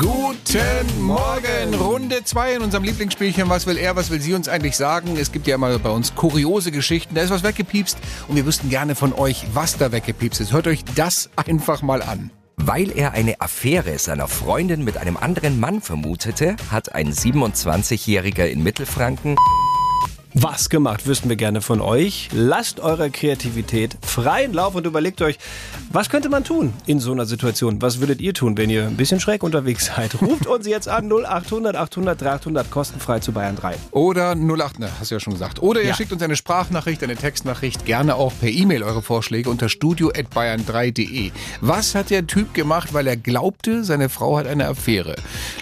Guten 0.00 1.02
Morgen, 1.02 1.74
Runde 1.80 2.24
2 2.24 2.54
in 2.54 2.62
unserem 2.62 2.82
Lieblingsspielchen. 2.82 3.48
Was 3.48 3.68
will 3.68 3.76
er, 3.76 3.94
was 3.94 4.10
will 4.10 4.20
sie 4.20 4.34
uns 4.34 4.48
eigentlich 4.48 4.76
sagen? 4.76 5.16
Es 5.16 5.30
gibt 5.30 5.46
ja 5.46 5.54
immer 5.54 5.78
bei 5.78 5.90
uns 5.90 6.16
kuriose 6.16 6.72
Geschichten. 6.72 7.14
Da 7.14 7.22
ist 7.22 7.30
was 7.30 7.44
weggepiepst 7.44 7.98
und 8.26 8.34
wir 8.34 8.44
wüssten 8.44 8.68
gerne 8.68 8.96
von 8.96 9.12
euch, 9.12 9.46
was 9.52 9.78
da 9.78 9.92
weggepiepst 9.92 10.40
ist. 10.40 10.52
Hört 10.52 10.66
euch 10.66 10.84
das 10.96 11.30
einfach 11.36 11.82
mal 11.82 12.02
an. 12.02 12.32
Weil 12.56 12.90
er 12.90 13.12
eine 13.12 13.40
Affäre 13.40 13.96
seiner 14.00 14.26
Freundin 14.26 14.82
mit 14.82 14.96
einem 14.96 15.16
anderen 15.16 15.60
Mann 15.60 15.80
vermutete, 15.80 16.56
hat 16.72 16.96
ein 16.96 17.12
27-Jähriger 17.12 18.46
in 18.46 18.64
Mittelfranken 18.64 19.36
Was 20.40 20.68
gemacht, 20.68 21.06
wüssten 21.06 21.28
wir 21.30 21.36
gerne 21.36 21.60
von 21.62 21.80
euch. 21.80 22.28
Lasst 22.32 22.80
eurer 22.80 23.08
Kreativität 23.08 23.96
freien 24.02 24.52
Lauf 24.52 24.74
und 24.74 24.86
überlegt 24.86 25.20
euch, 25.22 25.38
was 25.90 26.10
könnte 26.10 26.28
man 26.28 26.44
tun 26.44 26.74
in 26.86 27.00
so 27.00 27.10
einer 27.12 27.24
Situation? 27.24 27.80
Was 27.82 27.98
würdet 28.00 28.20
ihr 28.20 28.34
tun, 28.34 28.56
wenn 28.58 28.68
ihr 28.70 28.84
ein 28.86 28.96
bisschen 28.96 29.20
schräg 29.20 29.42
unterwegs 29.42 29.86
seid? 29.96 30.20
Ruft 30.20 30.46
uns 30.46 30.66
jetzt 30.66 30.86
an 30.88 31.10
0800 31.10 31.74
800 31.76 32.20
300 32.22 32.70
kostenfrei 32.70 33.18
zu 33.20 33.32
Bayern 33.32 33.56
3. 33.56 33.74
Oder 33.90 34.36
08, 34.36 34.78
ne, 34.78 34.88
hast 35.00 35.10
du 35.10 35.14
ja 35.16 35.20
schon 35.20 35.32
gesagt. 35.32 35.60
Oder 35.62 35.80
ihr 35.80 35.88
Ja. 35.88 35.94
schickt 35.94 36.12
uns 36.12 36.22
eine 36.22 36.36
Sprachnachricht, 36.36 37.02
eine 37.02 37.16
Textnachricht, 37.16 37.84
gerne 37.86 38.14
auch 38.14 38.32
per 38.38 38.50
E-Mail 38.50 38.82
eure 38.82 39.02
Vorschläge 39.02 39.48
unter 39.50 39.68
studio.bayern3.de. 39.68 41.32
Was 41.62 41.94
hat 41.94 42.10
der 42.10 42.26
Typ 42.26 42.54
gemacht, 42.54 42.92
weil 42.92 43.06
er 43.06 43.16
glaubte, 43.16 43.82
seine 43.82 44.08
Frau 44.10 44.36
hat 44.36 44.46
eine 44.46 44.68
Affäre? 44.68 45.16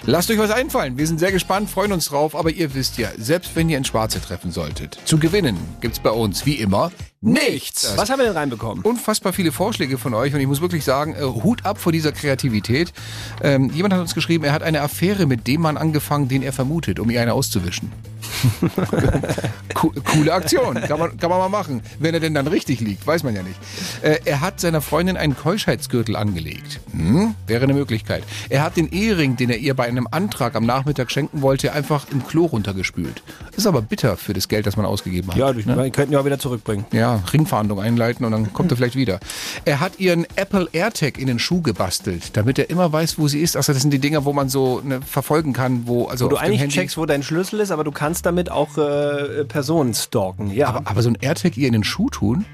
Lasst 0.05 0.29
euch 0.29 0.37
was 0.37 0.51
einfallen. 0.51 0.97
Wir 0.97 1.07
sind 1.07 1.19
sehr 1.19 1.31
gespannt, 1.31 1.69
freuen 1.69 1.93
uns 1.93 2.05
drauf, 2.09 2.35
aber 2.35 2.51
ihr 2.51 2.75
wisst 2.75 2.97
ja, 2.97 3.07
selbst 3.17 3.55
wenn 3.55 3.69
ihr 3.69 3.77
ins 3.77 3.87
Schwarze 3.87 4.21
treffen 4.21 4.51
solltet, 4.67 4.97
zu 5.05 5.17
gewinnen 5.17 5.57
gibt's 5.79 5.99
bei 5.99 6.09
uns 6.09 6.45
wie 6.45 6.55
immer 6.55 6.91
nichts. 7.21 7.93
Was 7.95 8.09
haben 8.09 8.19
wir 8.19 8.25
denn 8.25 8.37
reinbekommen? 8.37 8.83
Unfassbar 8.83 9.33
viele 9.33 9.51
Vorschläge 9.51 9.97
von 9.97 10.13
euch 10.13 10.33
und 10.33 10.39
ich 10.39 10.47
muss 10.47 10.61
wirklich 10.61 10.83
sagen, 10.83 11.15
äh, 11.15 11.21
Hut 11.21 11.65
ab 11.65 11.79
vor 11.79 11.91
dieser 11.91 12.11
Kreativität. 12.11 12.93
Ähm, 13.41 13.71
jemand 13.71 13.93
hat 13.93 14.01
uns 14.01 14.15
geschrieben, 14.15 14.43
er 14.43 14.53
hat 14.53 14.63
eine 14.63 14.81
Affäre 14.81 15.25
mit 15.25 15.47
dem 15.47 15.61
Mann 15.61 15.77
angefangen, 15.77 16.27
den 16.27 16.43
er 16.43 16.53
vermutet, 16.53 16.99
um 16.99 17.09
ihr 17.09 17.21
eine 17.21 17.33
auszuwischen. 17.33 17.91
Co 19.73 19.93
coole 20.03 20.33
Aktion, 20.33 20.75
kann 20.75 20.99
man, 20.99 21.17
kann 21.17 21.29
man 21.29 21.39
mal 21.39 21.49
machen. 21.49 21.81
Wenn 21.99 22.13
er 22.13 22.19
denn 22.19 22.33
dann 22.33 22.47
richtig 22.47 22.79
liegt, 22.79 23.05
weiß 23.05 23.23
man 23.23 23.35
ja 23.35 23.43
nicht. 23.43 23.59
Äh, 24.01 24.19
er 24.25 24.41
hat 24.41 24.59
seiner 24.59 24.81
Freundin 24.81 25.17
einen 25.17 25.35
Keuschheitsgürtel 25.35 26.15
angelegt. 26.15 26.79
Hm, 26.91 27.35
wäre 27.45 27.63
eine 27.63 27.73
Möglichkeit. 27.73 28.23
Er 28.49 28.63
hat 28.63 28.77
den 28.77 28.89
Ehering, 28.91 29.37
den 29.37 29.49
er 29.49 29.57
ihr 29.57 29.73
bei 29.73 29.85
einem 29.85 30.07
Antrag 30.09 30.55
am 30.55 30.65
Nachmittag 30.65 31.11
schenken 31.11 31.41
wollte, 31.41 31.73
einfach 31.73 32.07
im 32.11 32.25
Klo 32.25 32.45
runtergespült. 32.45 33.21
Ist 33.55 33.67
aber 33.67 33.81
bitter 33.81 34.17
für 34.17 34.33
das 34.33 34.47
Geld, 34.47 34.65
das 34.65 34.77
man 34.77 34.85
ausgegeben 34.85 35.29
hat. 35.29 35.37
Ja, 35.37 35.53
die 35.53 35.65
ne? 35.65 35.91
könnten 35.91 36.13
ja 36.13 36.19
auch 36.19 36.25
wieder 36.25 36.39
zurückbringen. 36.39 36.85
Ja, 36.91 37.06
Ringverhandlung 37.15 37.79
einleiten 37.79 38.25
und 38.25 38.31
dann 38.31 38.53
kommt 38.53 38.71
er 38.71 38.77
vielleicht 38.77 38.95
wieder. 38.95 39.19
Er 39.65 39.79
hat 39.79 39.99
ihren 39.99 40.25
Apple 40.35 40.67
AirTag 40.71 41.17
in 41.17 41.27
den 41.27 41.39
Schuh 41.39 41.61
gebastelt, 41.61 42.35
damit 42.35 42.59
er 42.59 42.69
immer 42.69 42.91
weiß, 42.91 43.17
wo 43.17 43.27
sie 43.27 43.39
ist. 43.39 43.55
Also 43.55 43.73
das 43.73 43.81
sind 43.81 43.91
die 43.91 43.99
Dinger, 43.99 44.25
wo 44.25 44.33
man 44.33 44.49
so 44.49 44.81
ne, 44.83 45.01
verfolgen 45.01 45.53
kann, 45.53 45.87
wo 45.87 46.05
also 46.05 46.25
wo 46.25 46.29
du 46.29 46.37
eigentlich 46.37 46.61
Handy. 46.61 46.75
checkst, 46.75 46.97
wo 46.97 47.05
dein 47.05 47.23
Schlüssel 47.23 47.59
ist, 47.59 47.71
aber 47.71 47.83
du 47.83 47.91
kannst 47.91 48.25
damit 48.25 48.51
auch 48.51 48.77
äh, 48.77 49.45
Personen 49.45 49.93
stalken. 49.93 50.51
Ja. 50.51 50.67
aber, 50.67 50.81
aber 50.85 51.01
so 51.01 51.09
ein 51.09 51.17
AirTag 51.19 51.57
ihr 51.57 51.67
in 51.67 51.73
den 51.73 51.83
Schuh 51.83 52.09
tun? 52.09 52.45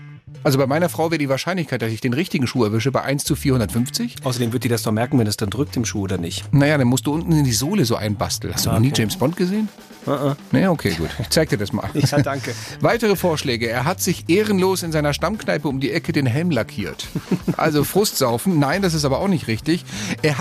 Also 0.44 0.58
bei 0.58 0.68
meiner 0.68 0.90
Frau 0.90 1.12
wäre 1.12 1.20
die 1.20 1.30
Wahrscheinlichkeit, 1.30 1.82
dass 1.82 1.92
ich 1.92 2.02
den 2.02 2.14
richtigen 2.14 2.48
Schuh 2.48 2.64
erwische, 2.66 2.92
bei 2.92 3.02
1 3.02 3.24
zu 3.24 3.36
450. 3.36 4.16
Außerdem 4.24 4.54
wird 4.54 4.64
die 4.64 4.70
das 4.70 4.84
doch 4.84 4.92
merken, 4.92 5.18
wenn 5.20 5.28
es 5.28 5.38
dann 5.38 5.50
drückt 5.50 5.76
im 5.78 5.86
Schuh 5.86 6.02
oder 6.02 6.18
nicht. 6.18 6.52
Naja, 6.54 6.78
dann 6.78 6.88
musst 6.88 7.08
du 7.08 7.14
unten 7.14 7.32
in 7.32 7.44
die 7.44 7.54
Sohle 7.54 7.86
so 7.86 7.96
einbasteln. 7.96 8.54
Hast 8.54 8.66
du 8.66 8.72
noch 8.72 8.80
nie 8.80 8.90
Okay. 8.90 9.02
James 9.02 9.16
Bond 9.16 9.36
gesehen? 9.36 9.70
Uh 10.06 10.36
Nee, 10.52 10.68
okay, 10.68 10.92
gut. 10.98 11.10
Ich 11.20 11.30
zeig 11.30 11.50
dir 11.50 11.58
das 11.58 11.72
mal. 11.72 11.90
Ja, 11.94 12.22
danke. 12.22 12.54
Weitere 12.82 13.16
Vorschläge. 13.16 13.70
Er 13.70 13.86
hat 13.86 14.02
sich 14.02 14.26
ehrenlos 14.28 14.84
in 14.84 14.92
seiner 14.92 15.14
Stammkneipe 15.14 15.68
um 15.68 15.80
die 15.80 15.92
Ecke 15.92 16.12
den 16.12 16.26
Helm 16.26 16.52
lackiert. 16.52 17.08
Also 17.56 17.84
Frustsaufen. 17.84 18.60
Nein, 18.60 18.82
das 18.82 18.94
ist 18.94 19.06
aber 19.06 19.20
auch 19.20 19.30
nicht 19.30 19.48
richtig. 19.48 19.86
Er, 20.22 20.36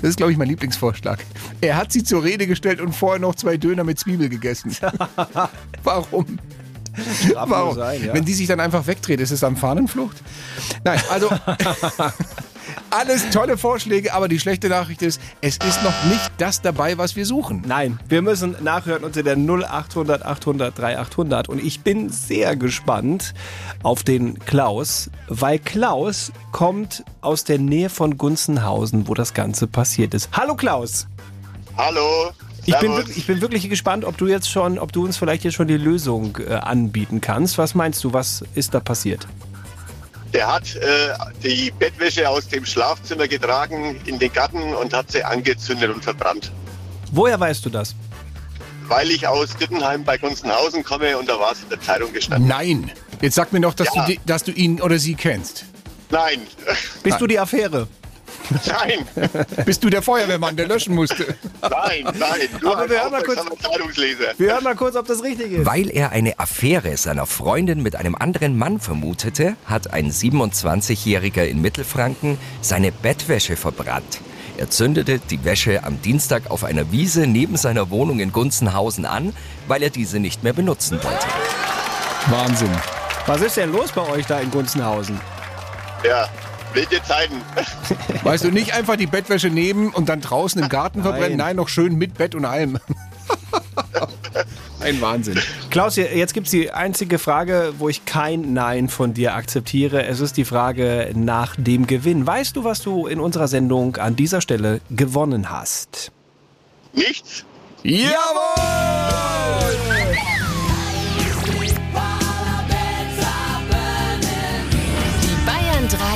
das 0.00 0.10
ist, 0.10 0.16
glaube 0.16 0.30
ich, 0.32 0.38
mein 0.38 0.48
Lieblingsvorschlag. 0.48 1.18
Er 1.60 1.76
hat 1.76 1.90
sie 1.92 2.04
zur 2.04 2.22
Rede 2.22 2.46
gestellt 2.46 2.80
und 2.80 2.94
vorher 2.94 3.18
noch 3.20 3.34
zwei 3.34 3.56
Döner 3.56 3.82
mit 3.84 3.98
Zwiebel 3.98 4.28
gegessen. 4.28 4.76
Warum? 5.82 6.38
Warum? 7.34 7.74
sein, 7.74 8.04
ja. 8.04 8.14
Wenn 8.14 8.24
die 8.24 8.34
sich 8.34 8.46
dann 8.46 8.60
einfach 8.60 8.86
wegdreht, 8.86 9.20
ist 9.20 9.30
es 9.30 9.40
dann 9.40 9.56
Fahnenflucht? 9.56 10.16
Nein, 10.84 11.00
also 11.10 11.28
alles 12.90 13.30
tolle 13.30 13.56
Vorschläge, 13.56 14.12
aber 14.14 14.28
die 14.28 14.40
schlechte 14.40 14.68
Nachricht 14.68 15.02
ist, 15.02 15.20
es 15.40 15.56
ist 15.56 15.82
noch 15.82 16.04
nicht 16.04 16.30
das 16.38 16.62
dabei, 16.62 16.98
was 16.98 17.16
wir 17.16 17.26
suchen. 17.26 17.62
Nein, 17.66 17.98
wir 18.08 18.22
müssen 18.22 18.56
nachhören 18.62 19.04
unter 19.04 19.22
der 19.22 19.36
0800 19.36 20.24
800 20.24 20.78
3800 20.78 21.48
und 21.48 21.62
ich 21.62 21.80
bin 21.80 22.10
sehr 22.10 22.56
gespannt 22.56 23.34
auf 23.82 24.02
den 24.02 24.38
Klaus, 24.38 25.10
weil 25.28 25.58
Klaus 25.58 26.32
kommt 26.52 27.04
aus 27.20 27.44
der 27.44 27.58
Nähe 27.58 27.90
von 27.90 28.18
Gunzenhausen, 28.18 29.08
wo 29.08 29.14
das 29.14 29.34
Ganze 29.34 29.66
passiert 29.66 30.14
ist. 30.14 30.28
Hallo 30.32 30.54
Klaus! 30.54 31.06
Hallo. 31.76 32.32
Ich 32.66 32.78
bin, 32.78 32.92
ich 33.16 33.26
bin 33.26 33.40
wirklich 33.40 33.68
gespannt, 33.68 34.04
ob 34.04 34.16
du 34.18 34.26
jetzt 34.26 34.50
schon, 34.50 34.78
ob 34.78 34.92
du 34.92 35.04
uns 35.04 35.16
vielleicht 35.16 35.44
jetzt 35.44 35.54
schon 35.54 35.66
die 35.68 35.76
Lösung 35.76 36.36
äh, 36.46 36.54
anbieten 36.54 37.20
kannst. 37.20 37.58
Was 37.58 37.74
meinst 37.74 38.04
du, 38.04 38.12
was 38.12 38.44
ist 38.54 38.74
da 38.74 38.80
passiert? 38.80 39.26
Der 40.32 40.46
hat 40.52 40.76
äh, 40.76 41.08
die 41.42 41.72
Bettwäsche 41.76 42.28
aus 42.28 42.46
dem 42.48 42.64
Schlafzimmer 42.64 43.26
getragen 43.26 44.00
in 44.06 44.18
den 44.18 44.32
Garten 44.32 44.74
und 44.74 44.92
hat 44.92 45.10
sie 45.10 45.24
angezündet 45.24 45.90
und 45.92 46.04
verbrannt. 46.04 46.52
Woher 47.12 47.40
weißt 47.40 47.64
du 47.66 47.70
das? 47.70 47.94
Weil 48.86 49.10
ich 49.10 49.26
aus 49.26 49.56
Dittenheim 49.56 50.04
bei 50.04 50.18
Gunzenhausen 50.18 50.84
komme 50.84 51.16
und 51.18 51.28
da 51.28 51.38
war 51.40 51.52
es 51.52 51.62
in 51.62 51.68
der 51.70 51.80
Zeitung 51.80 52.12
gestanden. 52.12 52.48
Nein. 52.48 52.90
Jetzt 53.20 53.34
sag 53.34 53.52
mir 53.52 53.60
doch, 53.60 53.74
dass, 53.74 53.88
Ja. 53.94 54.04
du, 54.06 54.12
die- 54.12 54.20
dass 54.26 54.44
du 54.44 54.52
ihn 54.52 54.80
oder 54.80 54.98
sie 54.98 55.14
kennst. 55.14 55.64
Nein. 56.10 56.40
Bist 57.02 57.20
du 57.20 57.26
die 57.26 57.38
Affäre? 57.38 57.88
Nein. 58.66 59.06
Bist 59.64 59.82
du 59.84 59.90
der 59.90 60.02
Feuerwehrmann, 60.02 60.56
der 60.56 60.66
löschen 60.68 60.94
musste? 60.94 61.34
Nein, 61.62 62.04
nein. 62.18 62.48
Aber 62.64 62.88
wir 62.88 63.00
hören 63.00 63.12
mal 63.12 63.22
kurz-. 63.22 63.44
Wir 64.38 64.52
hören 64.52 64.64
mal 64.64 64.74
kurz, 64.74 64.96
ob 64.96 65.06
das 65.06 65.22
richtig 65.22 65.52
ist. 65.52 65.66
Weil 65.66 65.90
er 65.90 66.10
eine 66.10 66.38
Affäre 66.38 66.96
seiner 66.96 67.26
Freundin 67.26 67.82
mit 67.82 67.96
einem 67.96 68.14
anderen 68.14 68.56
Mann 68.56 68.80
vermutete, 68.80 69.56
hat 69.66 69.92
ein 69.92 70.10
27-Jähriger 70.10 71.44
in 71.44 71.60
Mittelfranken 71.60 72.38
seine 72.60 72.92
Bettwäsche 72.92 73.56
verbrannt. 73.56 74.20
Er 74.56 74.68
zündete 74.68 75.18
die 75.18 75.42
Wäsche 75.44 75.84
am 75.84 76.02
Dienstag 76.02 76.50
auf 76.50 76.64
einer 76.64 76.92
Wiese 76.92 77.26
neben 77.26 77.56
seiner 77.56 77.88
Wohnung 77.90 78.20
in 78.20 78.30
Gunzenhausen 78.30 79.06
an, 79.06 79.34
weil 79.68 79.82
er 79.82 79.90
diese 79.90 80.18
nicht 80.18 80.42
mehr 80.42 80.52
benutzen 80.52 81.02
wollte. 81.02 81.26
Wahnsinn. 82.26 82.70
Was 83.26 83.40
ist 83.40 83.56
denn 83.56 83.72
los 83.72 83.92
bei 83.92 84.06
euch 84.08 84.26
da 84.26 84.38
in 84.40 84.50
Gunzenhausen? 84.50 85.18
Ja, 86.04 86.28
wilde 86.74 87.02
Zeiten. 87.02 87.40
Weißt 88.22 88.44
du, 88.44 88.50
nicht 88.50 88.74
einfach 88.74 88.96
die 88.96 89.06
Bettwäsche 89.06 89.48
nehmen 89.48 89.90
und 89.90 90.08
dann 90.08 90.20
draußen 90.20 90.62
im 90.62 90.68
Garten 90.68 91.02
verbrennen. 91.02 91.36
Nein. 91.36 91.48
Nein, 91.48 91.56
noch 91.56 91.68
schön 91.68 91.96
mit 91.96 92.14
Bett 92.14 92.34
und 92.34 92.44
allem. 92.44 92.78
Ein 94.80 95.00
Wahnsinn. 95.00 95.38
Klaus, 95.68 95.96
jetzt 95.96 96.32
gibt 96.32 96.46
es 96.46 96.50
die 96.52 96.70
einzige 96.70 97.18
Frage, 97.18 97.74
wo 97.78 97.88
ich 97.90 98.06
kein 98.06 98.54
Nein 98.54 98.88
von 98.88 99.12
dir 99.12 99.34
akzeptiere. 99.34 100.06
Es 100.06 100.20
ist 100.20 100.38
die 100.38 100.46
Frage 100.46 101.10
nach 101.14 101.54
dem 101.56 101.86
Gewinn. 101.86 102.26
Weißt 102.26 102.56
du, 102.56 102.64
was 102.64 102.80
du 102.80 103.06
in 103.06 103.20
unserer 103.20 103.46
Sendung 103.48 103.96
an 103.96 104.16
dieser 104.16 104.40
Stelle 104.40 104.80
gewonnen 104.90 105.50
hast? 105.50 106.12
Nichts. 106.94 107.44
Jawohl! 107.82 108.10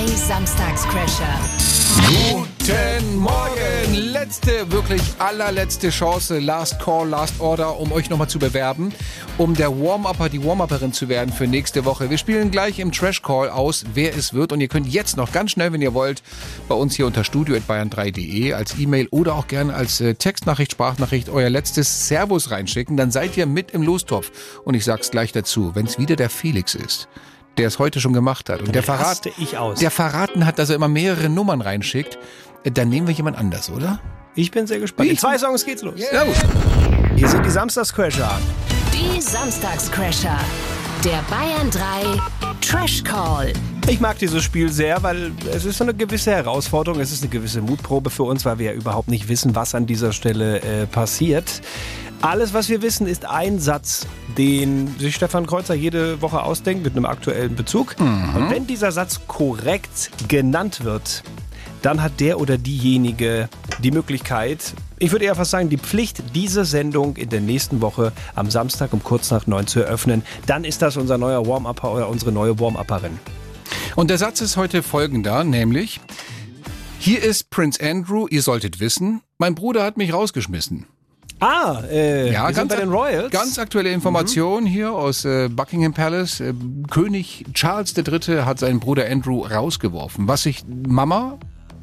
3 0.04 0.16
Samstagscrasher. 0.16 1.40
Guten 2.06 3.16
Morgen! 3.16 3.94
Letzte, 4.12 4.70
wirklich 4.70 5.00
allerletzte 5.18 5.88
Chance, 5.88 6.40
Last 6.40 6.78
Call, 6.78 7.08
Last 7.08 7.40
Order, 7.40 7.78
um 7.78 7.90
euch 7.90 8.10
nochmal 8.10 8.28
zu 8.28 8.38
bewerben, 8.38 8.92
um 9.38 9.54
der 9.54 9.70
Warm-Upper, 9.70 10.28
die 10.28 10.44
Warm-Upperin 10.44 10.92
zu 10.92 11.08
werden 11.08 11.32
für 11.32 11.46
nächste 11.46 11.86
Woche. 11.86 12.10
Wir 12.10 12.18
spielen 12.18 12.50
gleich 12.50 12.80
im 12.80 12.92
Trash 12.92 13.22
Call 13.22 13.48
aus, 13.48 13.84
wer 13.94 14.14
es 14.14 14.34
wird 14.34 14.52
und 14.52 14.60
ihr 14.60 14.68
könnt 14.68 14.88
jetzt 14.88 15.16
noch 15.16 15.32
ganz 15.32 15.52
schnell, 15.52 15.72
wenn 15.72 15.80
ihr 15.80 15.94
wollt, 15.94 16.22
bei 16.68 16.74
uns 16.74 16.94
hier 16.96 17.06
unter 17.06 17.24
studio.bayern3.de 17.24 18.52
als 18.52 18.78
E-Mail 18.78 19.08
oder 19.10 19.34
auch 19.34 19.46
gerne 19.46 19.74
als 19.74 20.02
äh, 20.02 20.14
Textnachricht, 20.14 20.72
Sprachnachricht 20.72 21.30
euer 21.30 21.48
letztes 21.48 22.08
Servus 22.08 22.50
reinschicken, 22.50 22.98
dann 22.98 23.10
seid 23.10 23.36
ihr 23.38 23.46
mit 23.46 23.70
im 23.70 23.82
Lostopf. 23.82 24.30
Und 24.64 24.74
ich 24.74 24.84
sag's 24.84 25.10
gleich 25.10 25.32
dazu, 25.32 25.74
wenn 25.74 25.86
es 25.86 25.98
wieder 25.98 26.16
der 26.16 26.28
Felix 26.28 26.74
ist, 26.74 27.08
der 27.56 27.68
es 27.68 27.78
heute 27.78 28.00
schon 28.00 28.12
gemacht 28.12 28.48
hat 28.48 28.60
und 28.60 28.74
der, 28.74 28.82
verrat, 28.82 29.26
ich 29.38 29.56
aus. 29.58 29.78
der 29.80 29.90
verraten 29.90 30.46
hat, 30.46 30.58
dass 30.58 30.70
er 30.70 30.76
immer 30.76 30.88
mehrere 30.88 31.28
Nummern 31.28 31.60
reinschickt, 31.60 32.18
äh, 32.64 32.70
dann 32.70 32.88
nehmen 32.88 33.06
wir 33.06 33.14
jemand 33.14 33.38
anders, 33.38 33.70
oder? 33.70 34.00
Ich 34.34 34.50
bin 34.50 34.66
sehr 34.66 34.80
gespannt. 34.80 35.08
In 35.08 35.16
zwei 35.16 35.38
Songs 35.38 35.64
geht's 35.64 35.82
los. 35.82 35.94
Ja, 35.96 36.24
gut. 36.24 36.34
Hier 37.16 37.28
sind 37.28 37.46
die 37.46 37.50
Samstagscrasher. 37.50 38.38
Die 38.92 39.20
Samstagscrasher. 39.20 40.38
Der 41.04 41.22
Bayern 41.30 41.70
3 41.70 42.18
Trash 42.60 43.04
Call. 43.04 43.52
Ich 43.88 44.00
mag 44.00 44.18
dieses 44.18 44.42
Spiel 44.42 44.72
sehr, 44.72 45.02
weil 45.02 45.32
es 45.52 45.66
ist 45.66 45.76
so 45.78 45.84
eine 45.84 45.92
gewisse 45.92 46.30
Herausforderung, 46.32 47.00
es 47.00 47.12
ist 47.12 47.22
eine 47.22 47.30
gewisse 47.30 47.60
Mutprobe 47.60 48.08
für 48.08 48.22
uns, 48.22 48.44
weil 48.46 48.58
wir 48.58 48.66
ja 48.66 48.72
überhaupt 48.72 49.08
nicht 49.08 49.28
wissen, 49.28 49.54
was 49.54 49.74
an 49.74 49.86
dieser 49.86 50.12
Stelle 50.12 50.60
äh, 50.62 50.86
passiert. 50.86 51.60
Alles, 52.24 52.54
was 52.54 52.70
wir 52.70 52.80
wissen, 52.80 53.06
ist 53.06 53.26
ein 53.26 53.58
Satz, 53.58 54.06
den 54.38 54.98
sich 54.98 55.14
Stefan 55.14 55.46
Kreuzer 55.46 55.74
jede 55.74 56.22
Woche 56.22 56.42
ausdenkt 56.42 56.82
mit 56.82 56.96
einem 56.96 57.04
aktuellen 57.04 57.54
Bezug. 57.54 57.96
Und 57.98 58.48
wenn 58.48 58.66
dieser 58.66 58.92
Satz 58.92 59.20
korrekt 59.28 60.10
genannt 60.26 60.84
wird, 60.84 61.22
dann 61.82 62.02
hat 62.02 62.20
der 62.20 62.40
oder 62.40 62.56
diejenige 62.56 63.50
die 63.80 63.90
Möglichkeit, 63.90 64.72
ich 64.98 65.12
würde 65.12 65.26
eher 65.26 65.34
fast 65.34 65.50
sagen, 65.50 65.68
die 65.68 65.76
Pflicht, 65.76 66.22
diese 66.34 66.64
Sendung 66.64 67.16
in 67.16 67.28
der 67.28 67.42
nächsten 67.42 67.82
Woche 67.82 68.10
am 68.34 68.50
Samstag 68.50 68.94
um 68.94 69.04
kurz 69.04 69.30
nach 69.30 69.46
neun 69.46 69.66
zu 69.66 69.80
eröffnen. 69.80 70.22
Dann 70.46 70.64
ist 70.64 70.80
das 70.80 70.96
unser 70.96 71.18
neuer 71.18 71.46
Warm-Upper 71.46 71.92
oder 71.92 72.08
unsere 72.08 72.32
neue 72.32 72.58
Warm-Upperin. 72.58 73.18
Und 73.96 74.08
der 74.08 74.16
Satz 74.16 74.40
ist 74.40 74.56
heute 74.56 74.82
folgender, 74.82 75.44
nämlich 75.44 76.00
hier 76.98 77.22
ist 77.22 77.50
Prince 77.50 77.78
Andrew, 77.84 78.26
ihr 78.30 78.40
solltet 78.40 78.80
wissen, 78.80 79.20
mein 79.36 79.54
Bruder 79.54 79.84
hat 79.84 79.98
mich 79.98 80.14
rausgeschmissen. 80.14 80.86
Ah, 81.40 81.82
äh, 81.90 82.32
Ja, 82.32 82.52
sind 82.52 82.68
bei 82.68 82.76
den 82.76 82.90
Royals. 82.90 83.30
Ganz 83.30 83.58
aktuelle 83.58 83.90
Information 83.90 84.64
hier 84.66 84.92
aus 84.92 85.24
äh, 85.24 85.48
Buckingham 85.48 85.92
Palace. 85.92 86.40
Äh, 86.40 86.54
König 86.90 87.44
Charles 87.52 87.94
III. 87.96 88.42
hat 88.44 88.58
seinen 88.58 88.80
Bruder 88.80 89.06
Andrew 89.10 89.44
rausgeworfen. 89.44 90.28
Was 90.28 90.44
sich 90.44 90.64
Mama, 90.66 91.38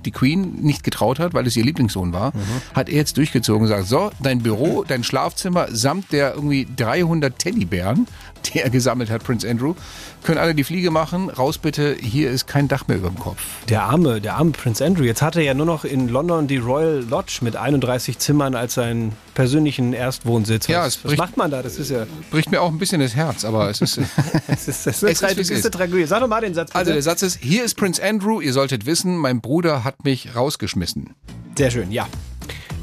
die 0.06 0.12
Queen, 0.12 0.56
nicht 0.62 0.84
getraut 0.84 1.20
hat, 1.20 1.34
weil 1.34 1.45
es 1.45 1.56
ihr 1.56 1.64
Lieblingssohn 1.64 2.12
war, 2.14 2.34
hat 2.74 2.89
er 2.89 2.95
jetzt 2.95 3.18
durchgezogen 3.18 3.62
und 3.64 3.70
gesagt, 3.70 3.88
so, 3.88 4.10
dein 4.22 4.39
Büro, 4.39 4.84
dein 4.88 5.04
Schlafzimmer 5.04 5.68
samt 5.70 6.12
der 6.12 6.34
irgendwie 6.34 6.68
300 6.76 7.38
Teddybären, 7.38 8.08
die 8.46 8.60
er 8.60 8.70
gesammelt 8.70 9.10
hat, 9.10 9.24
Prince 9.24 9.50
Andrew, 9.50 9.76
können 10.24 10.38
alle 10.38 10.54
die 10.56 10.64
Fliege 10.64 10.92
machen. 10.92 11.30
Raus 11.30 11.58
bitte, 11.58 11.96
hier 12.00 12.30
ist 12.32 12.48
kein 12.48 12.68
Dach 12.68 12.88
mehr 12.88 12.98
über 12.98 13.10
dem 13.10 13.20
Kopf. 13.20 13.39
Der 13.70 13.84
arme, 13.84 14.22
der 14.22 14.36
arme 14.36 14.52
Prince 14.52 14.84
Andrew. 14.86 15.04
Jetzt 15.04 15.22
hat 15.22 15.36
er 15.36 15.44
ja 15.44 15.54
nur 15.54 15.66
noch 15.66 15.84
in 15.86 16.08
London 16.10 16.48
die 16.48 16.58
Royal 16.58 17.04
Lodge 17.10 17.39
mit 17.42 17.56
31 17.56 18.20
Zimmern 18.20 18.56
als 18.56 18.74
seinen 18.76 19.14
persönlichen 19.34 19.94
Erstwohnsitz. 19.94 20.66
Was, 20.66 20.70
Ja, 20.74 20.84
was 20.86 20.98
bricht- 20.98 21.18
macht 21.18 21.38
man 21.38 21.52
da? 21.52 21.62
Das 21.62 21.78
ist 21.78 21.89
ja. 21.92 22.06
Bricht 22.30 22.52
mir 22.52 22.62
auch 22.62 22.70
ein 22.72 22.78
bisschen 22.80 23.02
das 23.02 23.16
Herz, 23.16 23.46
aber 23.46 23.70
es 23.70 23.82
ist... 23.82 24.00
Es 24.48 24.68
ist, 24.68 24.86
das 24.86 25.02
ist, 25.02 25.04
eine, 25.04 25.12
Es 25.12 25.22
ist, 25.38 25.52
es 25.52 25.58
ist 25.60 25.66
eine. 25.66 25.72
Tragödie. 25.72 26.06
Sag 26.06 26.20
doch 26.20 26.28
mal 26.28 26.42
den 26.42 26.54
Satz. 26.54 26.70
Bitte. 26.70 26.78
Also 26.80 26.92
der 26.92 27.02
Satz 27.02 27.22
ist, 27.24 27.39
hier 27.42 27.64
ist 27.64 27.76
Prince 27.78 28.04
Andrew, 28.04 28.42
ihr 28.42 28.54
solltet 28.54 28.86
wissen, 28.86 29.18
mein 29.18 29.39
Bruder 29.42 29.84
hat 29.84 30.04
mich 30.04 30.36
rausgeschmissen. 30.36 31.12
Sehr 31.58 31.72
schön, 31.72 31.92
ja. 31.92 32.08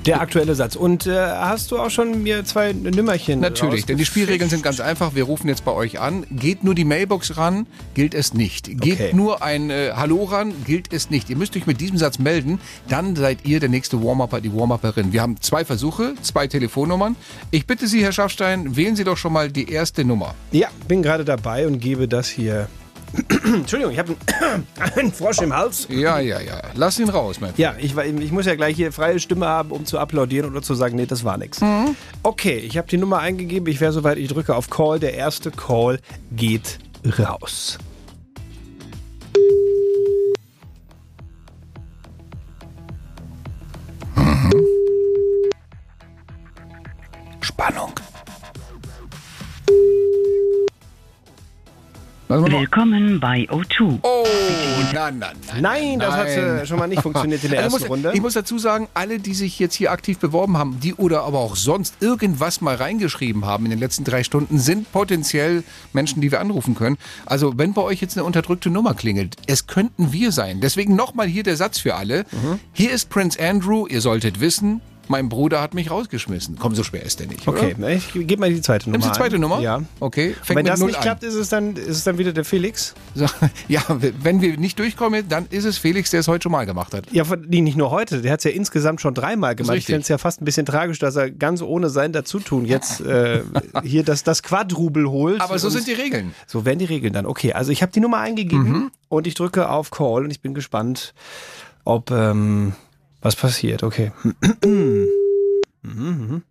Der 0.09 0.21
aktuelle 0.23 0.55
Satz. 0.55 0.75
Und 0.75 1.07
äh, 1.07 1.15
hast 1.17 1.71
du 1.71 1.79
auch 1.79 1.91
schon 1.91 2.23
mir 2.23 2.45
zwei 2.45 2.73
Nümmerchen? 2.73 3.41
Natürlich, 3.41 3.85
denn 3.85 3.99
die 3.99 4.07
Spielregeln 4.07 4.49
sind 4.49 4.63
ganz 4.63 4.81
einfach. 4.81 5.15
Wir 5.15 5.25
rufen 5.25 5.49
jetzt 5.49 5.65
bei 5.65 5.73
euch 5.73 6.01
an. 6.01 6.25
Geht 6.31 6.65
nur 6.65 6.75
die 6.75 6.85
Mailbox 6.85 7.37
ran, 7.37 7.67
gilt 7.95 8.15
es 8.15 8.33
nicht. 8.35 8.81
Geht 8.81 8.95
Okay. 8.95 9.13
nur 9.15 9.43
ein 9.43 9.69
äh, 9.71 9.93
Hallo 9.95 10.25
ran, 10.25 10.53
gilt 10.67 10.93
es 10.95 11.11
nicht. 11.11 11.29
Ihr 11.31 11.37
müsst 11.37 11.55
euch 11.57 11.67
mit 11.67 11.81
diesem 11.81 11.99
Satz 11.99 12.19
melden, 12.19 12.59
dann 12.89 13.15
seid 13.17 13.45
ihr 13.45 13.61
der 13.61 13.69
nächste 13.69 14.03
Warm-Upper, 14.03 14.41
die 14.41 14.53
Warm-Upperin. 14.55 15.13
Wir 15.13 15.21
haben 15.23 15.41
zwei 15.41 15.65
Versuche, 15.65 16.15
zwei 16.23 16.47
Telefonnummern. 16.47 17.15
Ich 17.51 17.67
bitte 17.67 17.87
Sie, 17.87 18.03
Herr 18.03 18.13
Schaffstein, 18.13 18.77
wählen 18.77 18.97
Sie 18.97 19.05
doch 19.05 19.17
schon 19.19 19.33
mal 19.35 19.51
die 19.51 19.71
erste 19.71 20.05
Nummer. 20.05 20.35
Ja, 20.53 20.69
bin 20.89 21.03
gerade 21.03 21.25
dabei 21.25 21.67
und 21.67 21.81
gebe 21.81 22.09
das 22.09 22.29
hier. 22.29 22.67
Entschuldigung, 23.45 23.93
ich 23.93 23.99
habe 23.99 24.17
einen, 24.97 25.13
Frosch 25.13 25.39
im 25.41 25.55
Hals. 25.55 25.87
Ja, 25.91 26.19
ja, 26.19 26.41
ja. 26.41 26.61
Lass 26.75 26.99
ihn 26.99 27.09
raus, 27.09 27.41
mein 27.41 27.51
Freund. 27.51 27.59
Ja, 27.59 27.75
ich, 27.79 27.97
ich 27.97 28.33
muss 28.33 28.47
ja 28.47 28.55
gleich 28.55 28.77
hier 28.77 28.93
freie 28.93 29.19
Stimme 29.19 29.47
haben, 29.47 29.71
um 29.71 29.87
zu 29.87 29.99
applaudieren 29.99 30.51
oder 30.51 30.63
zu 30.63 30.75
sagen, 30.75 30.97
nee, 30.97 31.07
das 31.07 31.25
war 31.25 31.39
nix. 31.39 31.61
Okay, 32.23 32.59
ich 32.59 32.77
habe 32.77 32.89
die 32.89 32.99
Nummer 32.99 33.19
eingegeben. 33.19 33.69
Ich 33.73 33.81
wäre 33.81 33.93
soweit, 33.93 34.19
ich 34.19 34.29
drücke 34.29 34.55
auf 34.55 34.69
Call. 34.69 35.01
Der 35.01 35.15
erste 35.15 35.51
Call 35.51 36.01
geht 36.31 36.79
raus. 37.19 37.79
Spannung. 47.41 47.93
Willkommen 52.31 53.20
bei 53.20 53.49
O2. 53.49 54.01
Oh, 54.03 54.26
na, 54.93 55.11
na, 55.11 55.33
na. 55.47 55.61
Nein, 55.62 55.99
das 55.99 56.14
hat 56.14 56.26
äh, 56.29 56.66
schon 56.66 56.79
mal 56.79 56.87
nicht 56.87 57.01
funktioniert 57.01 57.43
in 57.43 57.53
der 57.53 57.61
Also 57.62 57.76
ersten 57.76 57.89
muss, 57.89 57.91
Runde. 57.91 58.12
Ich 58.14 58.20
muss 58.20 58.35
dazu 58.35 58.59
sagen, 58.59 58.87
alle, 58.93 59.18
die 59.18 59.33
sich 59.33 59.59
jetzt 59.59 59.74
hier 59.74 59.93
aktiv 59.93 60.18
beworben 60.18 60.59
haben, 60.59 60.79
die 60.79 60.93
oder 60.93 61.22
aber 61.22 61.39
auch 61.39 61.57
sonst 61.57 62.03
irgendwas 62.03 62.61
mal 62.61 62.74
reingeschrieben 62.74 63.47
haben 63.47 63.64
in 63.64 63.70
den 63.70 63.79
letzten 63.79 64.05
drei 64.05 64.24
Stunden, 64.24 64.59
sind 64.59 64.93
potenziell 64.93 65.64
Menschen, 65.95 66.20
die 66.20 66.31
wir 66.31 66.41
anrufen 66.41 66.74
können. 66.74 66.99
Also 67.24 67.57
wenn 67.57 67.72
bei 67.72 67.81
euch 67.81 68.03
jetzt 68.03 68.18
eine 68.18 68.24
unterdrückte 68.24 68.68
Nummer 68.68 68.93
klingelt, 68.93 69.37
es 69.47 69.66
könnten 69.66 70.12
wir 70.12 70.31
sein. 70.31 70.61
Deswegen 70.61 70.97
nochmal 70.97 71.29
hier 71.29 71.45
der 71.45 71.57
Satz 71.57 71.79
für 71.79 71.95
alle. 71.95 72.26
Mhm. 72.31 72.61
Hier 72.74 72.93
ist 72.93 73.09
Prince 73.09 73.41
Andrew, 73.43 73.87
ihr 73.87 74.03
solltet 74.03 74.41
wissen, 74.41 74.83
mein 75.09 75.29
Bruder 75.29 75.61
hat 75.61 75.75
mich 75.75 75.91
rausgeschmissen. 75.91 76.57
Komm, 76.59 76.75
so 76.75 76.83
schwer 76.83 77.03
ist 77.03 77.21
der 77.21 77.27
nicht. 77.27 77.47
Okay, 77.49 77.75
Oder? 77.79 77.91
ich 77.91 78.13
gebe 78.13 78.39
mal 78.41 78.51
die 78.53 78.61
zweite 78.61 78.87
Nummer. 78.91 78.99
Nimmst 78.99 79.15
die 79.15 79.19
zweite 79.19 79.35
ein. 79.37 79.41
Nummer? 79.41 79.61
Ja. 79.61 79.83
Okay, 80.01 80.35
fängt 80.43 80.59
wenn 80.59 80.67
das 80.67 80.81
nicht 80.81 80.97
an. 80.97 81.03
klappt, 81.03 81.23
ist 81.25 81.35
es, 81.35 81.49
dann, 81.49 81.77
ist 81.77 81.89
es 81.97 82.05
dann 82.05 82.19
wieder 82.19 82.33
der 82.33 82.45
Felix? 82.45 82.95
So, 83.15 83.27
ja, 83.67 83.83
wenn 83.89 84.41
wir 84.41 84.57
nicht 84.59 84.79
durchkommen, 84.79 85.29
dann 85.29 85.47
ist 85.51 85.65
es 85.65 85.77
Felix, 85.79 86.11
der 86.11 86.21
es 86.21 86.29
heute 86.29 86.45
schon 86.45 86.53
mal 86.53 86.67
gemacht 86.67 86.95
hat. 86.95 87.11
Ja, 87.11 87.25
nicht 87.49 87.77
nur 87.77 87.91
heute. 87.91 88.23
Der 88.23 88.31
hat 88.33 88.41
es 88.41 88.45
ja 88.45 88.51
insgesamt 88.53 89.01
schon 89.01 89.13
dreimal 89.15 89.57
gemacht. 89.57 89.77
Ich 89.77 89.87
finde 89.87 90.03
es 90.03 90.09
ja 90.09 90.19
fast 90.19 90.41
ein 90.41 90.45
bisschen 90.45 90.67
tragisch, 90.67 90.99
dass 91.01 91.17
er 91.17 91.31
ganz 91.31 91.63
ohne 91.63 91.89
sein 91.91 92.13
Dazutun 92.13 92.65
jetzt 92.65 93.01
äh, 93.01 93.43
hier 93.83 94.05
das, 94.05 94.23
das 94.23 94.43
Quadrubel 94.45 95.09
holt. 95.11 95.41
Aber 95.41 95.59
so 95.59 95.69
sind 95.69 95.89
die 95.89 95.95
Regeln. 95.95 96.33
So 96.47 96.65
werden 96.65 96.79
die 96.79 96.85
Regeln 96.85 97.13
dann. 97.13 97.27
Okay, 97.27 97.53
also 97.55 97.73
ich 97.73 97.83
habe 97.83 97.91
die 97.91 98.01
Nummer 98.01 98.19
eingegeben 98.19 98.69
Mhm. 98.69 98.91
und 99.09 99.27
ich 99.27 99.35
drücke 99.35 99.69
auf 99.69 99.91
Call 99.91 100.23
und 100.25 100.31
ich 100.31 100.41
bin 100.41 100.55
gespannt, 100.55 101.15
ob 101.85 102.11
ähm, 102.11 102.75
was 103.21 103.37
passiert. 103.37 103.83
Okay. 103.83 104.12
Mhm, 104.64 106.43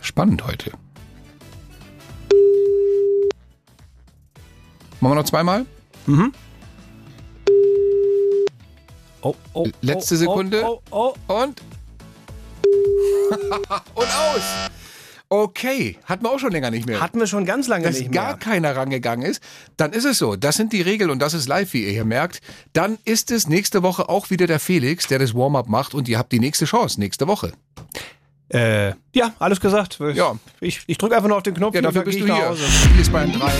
Spannend 0.00 0.44
heute. 0.46 0.72
Machen 5.00 5.12
wir 5.12 5.14
noch 5.14 5.24
zweimal? 5.24 5.66
Mhm. 6.06 6.32
Oh, 9.22 9.34
oh, 9.52 9.68
Letzte 9.80 10.14
oh, 10.14 10.18
Sekunde. 10.18 10.64
Oh, 10.64 10.82
oh, 10.90 11.14
Und. 11.28 11.62
Und 13.94 14.06
aus. 14.06 14.42
Okay, 15.34 15.96
hatten 16.04 16.26
wir 16.26 16.30
auch 16.30 16.38
schon 16.38 16.52
länger 16.52 16.70
nicht 16.70 16.86
mehr. 16.86 17.00
Hatten 17.00 17.18
wir 17.18 17.26
schon 17.26 17.46
ganz 17.46 17.66
lange 17.66 17.84
Dass 17.84 17.98
nicht 17.98 18.10
mehr. 18.10 18.22
gar 18.22 18.38
keiner 18.38 18.76
rangegangen 18.76 19.24
ist, 19.24 19.42
dann 19.78 19.94
ist 19.94 20.04
es 20.04 20.18
so. 20.18 20.36
Das 20.36 20.56
sind 20.56 20.74
die 20.74 20.82
Regeln 20.82 21.08
und 21.08 21.20
das 21.20 21.32
ist 21.32 21.48
live, 21.48 21.72
wie 21.72 21.86
ihr 21.86 21.90
hier 21.90 22.04
merkt. 22.04 22.40
Dann 22.74 22.98
ist 23.06 23.30
es 23.30 23.48
nächste 23.48 23.82
Woche 23.82 24.10
auch 24.10 24.28
wieder 24.28 24.46
der 24.46 24.60
Felix, 24.60 25.06
der 25.06 25.18
das 25.18 25.34
Warm-up 25.34 25.70
macht 25.70 25.94
und 25.94 26.06
ihr 26.06 26.18
habt 26.18 26.32
die 26.32 26.38
nächste 26.38 26.66
Chance 26.66 27.00
nächste 27.00 27.26
Woche. 27.28 27.52
Äh, 28.50 28.88
ja, 29.14 29.32
alles 29.38 29.58
gesagt. 29.58 30.00
Ja. 30.12 30.36
Ich, 30.60 30.82
ich 30.86 30.98
drücke 30.98 31.16
einfach 31.16 31.28
nur 31.28 31.38
auf 31.38 31.42
den 31.44 31.54
Knopf. 31.54 31.74
Ja, 31.76 31.80
dafür 31.80 32.02
bist 32.02 32.20
du 32.20 32.26
ich 32.26 32.30
hier. 32.34 32.54
Hier 32.92 33.00
ist 33.00 33.10
Bayern 33.10 33.32
3. 33.32 33.50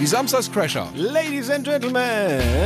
Die 0.00 0.06
Samstagscrasher. 0.06 0.88
Ladies 0.94 1.50
and 1.50 1.62
Gentlemen, 1.62 2.00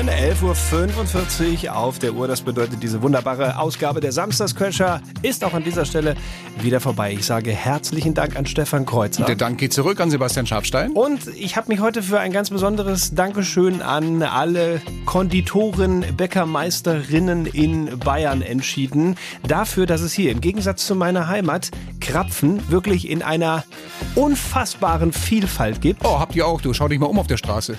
11.45 0.08 1.64
Uhr 1.64 1.76
auf 1.76 1.98
der 1.98 2.14
Uhr. 2.14 2.28
Das 2.28 2.42
bedeutet, 2.42 2.80
diese 2.80 3.02
wunderbare 3.02 3.58
Ausgabe 3.58 4.00
der 4.00 4.12
Samstagscrasher 4.12 5.02
ist 5.22 5.42
auch 5.42 5.52
an 5.52 5.64
dieser 5.64 5.84
Stelle 5.84 6.14
wieder 6.60 6.78
vorbei. 6.78 7.12
Ich 7.12 7.26
sage 7.26 7.50
herzlichen 7.50 8.14
Dank 8.14 8.36
an 8.36 8.46
Stefan 8.46 8.86
Kreuzer. 8.86 9.24
Der 9.24 9.34
Dank 9.34 9.58
geht 9.58 9.72
zurück 9.72 10.00
an 10.00 10.12
Sebastian 10.12 10.46
Schafstein. 10.46 10.92
Und 10.92 11.26
ich 11.36 11.56
habe 11.56 11.66
mich 11.72 11.80
heute 11.80 12.04
für 12.04 12.20
ein 12.20 12.30
ganz 12.30 12.50
besonderes 12.50 13.16
Dankeschön 13.16 13.82
an 13.82 14.22
alle 14.22 14.80
Konditoren, 15.04 16.04
Bäckermeisterinnen 16.16 17.46
in 17.46 17.98
Bayern 17.98 18.42
entschieden. 18.42 19.16
Dafür, 19.42 19.86
dass 19.86 20.02
es 20.02 20.12
hier 20.12 20.30
im 20.30 20.40
Gegensatz 20.40 20.86
zu 20.86 20.94
meiner 20.94 21.26
Heimat 21.26 21.72
Krapfen 21.98 22.70
wirklich 22.70 23.10
in 23.10 23.22
einer 23.22 23.64
unfassbaren 24.14 25.12
Vielfalt 25.12 25.80
gibt. 25.80 26.04
Oh, 26.04 26.20
habt 26.20 26.36
ihr 26.36 26.46
auch. 26.46 26.60
Du 26.60 26.72
schau 26.72 26.86
dich 26.86 27.00
mal 27.00 27.06
um 27.06 27.23
auf 27.24 27.28
der 27.28 27.38
Straße. 27.38 27.78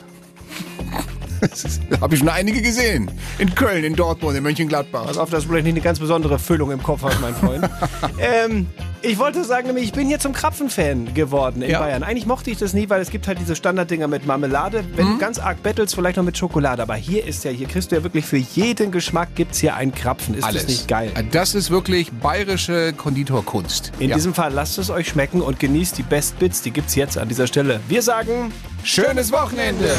Habe 2.01 2.13
ich 2.15 2.19
schon 2.19 2.29
einige 2.29 2.61
gesehen. 2.61 3.09
In 3.39 3.53
Köln, 3.55 3.83
in 3.83 3.95
Dortmund, 3.95 4.35
in 4.37 4.43
Mönchengladbach. 4.43 5.05
Pass 5.05 5.17
auf, 5.17 5.29
dass 5.29 5.43
du 5.43 5.49
vielleicht 5.49 5.65
nicht 5.65 5.73
eine 5.75 5.81
ganz 5.81 5.99
besondere 5.99 6.39
Füllung 6.39 6.71
im 6.71 6.81
Kopf 6.83 7.03
hast, 7.03 7.19
mein 7.21 7.35
Freund. 7.35 7.69
ähm, 8.19 8.67
ich 9.01 9.19
wollte 9.19 9.43
sagen, 9.43 9.67
nämlich, 9.67 9.85
ich 9.85 9.93
bin 9.93 10.07
hier 10.07 10.19
zum 10.19 10.33
Krapfen-Fan 10.33 11.13
geworden 11.13 11.61
in 11.61 11.69
Ja. 11.71 11.79
Bayern. 11.79 12.01
Eigentlich 12.03 12.25
mochte 12.25 12.49
ich 12.49 12.57
das 12.57 12.73
nie, 12.73 12.89
weil 12.89 13.01
es 13.01 13.11
gibt 13.11 13.27
halt 13.27 13.39
diese 13.39 13.55
Standarddinger 13.55 14.07
mit 14.07 14.25
Marmelade. 14.25 14.83
Wenn 14.95 15.05
Mhm. 15.07 15.11
du 15.13 15.17
ganz 15.19 15.37
arg 15.39 15.61
bettelst, 15.61 15.93
vielleicht 15.95 16.17
noch 16.17 16.23
mit 16.23 16.37
Schokolade. 16.37 16.81
Aber 16.81 16.95
hier 16.95 17.25
ist 17.25 17.43
ja, 17.43 17.51
hier 17.51 17.67
kriegst 17.67 17.91
du 17.91 17.95
ja 17.97 18.03
wirklich 18.03 18.25
für 18.25 18.37
jeden 18.37 18.91
Geschmack 18.91 19.29
gibt's 19.35 19.59
hier 19.59 19.75
einen 19.75 19.93
Krapfen. 19.93 20.33
Ist 20.35 20.43
Alles. 20.43 20.63
das 20.63 20.71
nicht 20.71 20.87
geil? 20.87 21.11
Das 21.31 21.53
ist 21.53 21.69
wirklich 21.69 22.11
bayerische 22.11 22.93
Konditorkunst. 22.93 23.91
In 23.99 24.09
Ja. 24.09 24.15
diesem 24.15 24.33
Fall 24.33 24.51
lasst 24.53 24.77
es 24.79 24.89
euch 24.89 25.07
schmecken 25.09 25.41
und 25.41 25.59
genießt 25.59 25.97
die 25.97 26.03
Best 26.03 26.39
Bits. 26.39 26.61
Die 26.63 26.71
gibt's 26.71 26.95
jetzt 26.95 27.17
an 27.17 27.27
dieser 27.27 27.45
Stelle. 27.47 27.79
Wir 27.87 28.01
sagen 28.01 28.51
Schönes 28.83 29.31
Wochenende! 29.31 29.89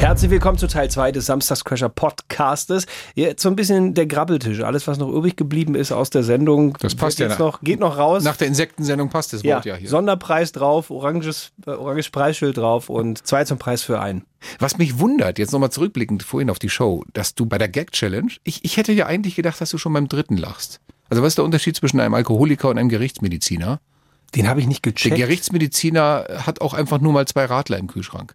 Herzlich 0.00 0.30
willkommen 0.30 0.56
zu 0.56 0.66
Teil 0.66 0.90
2 0.90 1.12
des 1.12 1.26
Samstagscrasher 1.26 1.90
Podcastes. 1.90 2.86
Jetzt 3.14 3.42
so 3.42 3.50
ein 3.50 3.54
bisschen 3.56 3.92
der 3.92 4.06
Grabbeltisch. 4.06 4.60
Alles, 4.62 4.86
was 4.88 4.96
noch 4.96 5.10
übrig 5.10 5.36
geblieben 5.36 5.74
ist 5.74 5.92
aus 5.92 6.08
der 6.08 6.22
Sendung, 6.22 6.74
Das 6.80 6.94
passt 6.94 7.18
ja 7.18 7.28
nach- 7.28 7.38
noch, 7.38 7.60
geht 7.60 7.80
noch 7.80 7.98
raus. 7.98 8.24
Nach 8.24 8.36
der 8.36 8.48
Insektensendung 8.48 9.10
passt 9.10 9.34
das 9.34 9.42
ja, 9.42 9.56
Wort 9.56 9.66
ja 9.66 9.76
hier. 9.76 9.90
Sonderpreis 9.90 10.52
drauf, 10.52 10.88
oranges, 10.90 11.52
äh, 11.66 11.72
oranges 11.72 12.08
Preisschild 12.08 12.56
drauf 12.56 12.88
und 12.88 13.26
zwei 13.26 13.44
zum 13.44 13.58
Preis 13.58 13.82
für 13.82 14.00
einen. 14.00 14.24
Was 14.58 14.78
mich 14.78 14.98
wundert, 14.98 15.38
jetzt 15.38 15.52
nochmal 15.52 15.70
zurückblickend 15.70 16.22
vorhin 16.22 16.48
auf 16.48 16.58
die 16.58 16.70
Show, 16.70 17.04
dass 17.12 17.34
du 17.34 17.44
bei 17.44 17.58
der 17.58 17.68
Gag-Challenge, 17.68 18.32
ich, 18.42 18.64
ich 18.64 18.78
hätte 18.78 18.92
ja 18.92 19.04
eigentlich 19.04 19.36
gedacht, 19.36 19.60
dass 19.60 19.68
du 19.68 19.76
schon 19.76 19.92
beim 19.92 20.08
dritten 20.08 20.38
lachst. 20.38 20.80
Also 21.10 21.22
was 21.22 21.28
ist 21.32 21.38
der 21.38 21.44
Unterschied 21.44 21.76
zwischen 21.76 22.00
einem 22.00 22.14
Alkoholiker 22.14 22.70
und 22.70 22.78
einem 22.78 22.88
Gerichtsmediziner? 22.88 23.80
Den 24.34 24.48
habe 24.48 24.60
ich 24.60 24.66
nicht 24.66 24.82
Der 24.86 24.92
gecheckt. 24.92 25.16
Gerichtsmediziner 25.16 26.24
hat 26.46 26.62
auch 26.62 26.72
einfach 26.72 27.00
nur 27.00 27.12
mal 27.12 27.26
zwei 27.26 27.44
Radler 27.44 27.76
im 27.78 27.88
Kühlschrank. 27.88 28.34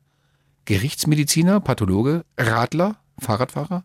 Gerichtsmediziner, 0.65 1.59
Pathologe, 1.59 2.23
Radler, 2.37 2.97
Fahrradfahrer, 3.19 3.83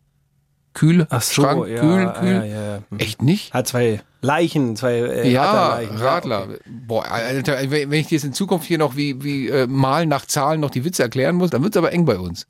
Kühl, 0.72 1.06
Ach 1.10 1.22
so, 1.22 1.42
Schrank, 1.42 1.68
ja, 1.68 1.80
Kühl, 1.80 2.12
Kühl. 2.12 2.32
ja, 2.32 2.44
ja, 2.44 2.74
ja. 2.76 2.82
Echt 2.98 3.22
nicht? 3.22 3.52
Hat 3.52 3.66
zwei 3.66 4.02
Leichen, 4.22 4.76
zwei 4.76 4.94
äh, 4.94 5.30
ja. 5.30 5.80
Radler. 5.94 6.44
okay. 6.44 6.58
Boah, 6.86 7.10
Alter, 7.10 7.58
wenn 7.70 7.92
ich 7.92 8.08
dir 8.08 8.16
jetzt 8.16 8.24
in 8.24 8.32
Zukunft 8.32 8.66
hier 8.66 8.78
noch 8.78 8.96
wie, 8.96 9.22
wie 9.22 9.48
äh, 9.48 9.66
mal 9.66 10.06
nach 10.06 10.26
Zahlen 10.26 10.60
noch 10.60 10.70
die 10.70 10.84
Witze 10.84 11.02
erklären 11.02 11.36
muss, 11.36 11.50
dann 11.50 11.62
wird's 11.62 11.76
aber 11.76 11.92
eng 11.92 12.04
bei 12.04 12.18
uns. 12.18 12.46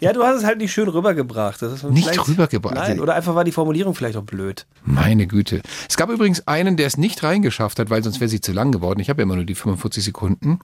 Ja, 0.00 0.12
du 0.12 0.22
hast 0.22 0.36
es 0.36 0.44
halt 0.44 0.58
nicht 0.58 0.72
schön 0.72 0.88
rübergebracht. 0.88 1.60
Das 1.60 1.72
ist 1.72 1.82
Nicht 1.90 2.28
rübergebracht. 2.28 2.76
Nein, 2.76 3.00
oder 3.00 3.14
einfach 3.14 3.34
war 3.34 3.42
die 3.42 3.50
Formulierung 3.52 3.94
vielleicht 3.94 4.16
auch 4.16 4.22
blöd. 4.22 4.66
Meine 4.84 5.26
Güte. 5.26 5.62
Es 5.88 5.96
gab 5.96 6.10
übrigens 6.10 6.46
einen, 6.46 6.76
der 6.76 6.86
es 6.86 6.96
nicht 6.96 7.24
reingeschafft 7.24 7.80
hat, 7.80 7.90
weil 7.90 8.04
sonst 8.04 8.20
wäre 8.20 8.28
sie 8.28 8.40
zu 8.40 8.52
lang 8.52 8.70
geworden. 8.70 9.00
Ich 9.00 9.10
habe 9.10 9.20
ja 9.20 9.24
immer 9.24 9.34
nur 9.34 9.44
die 9.44 9.56
45 9.56 10.04
Sekunden. 10.04 10.60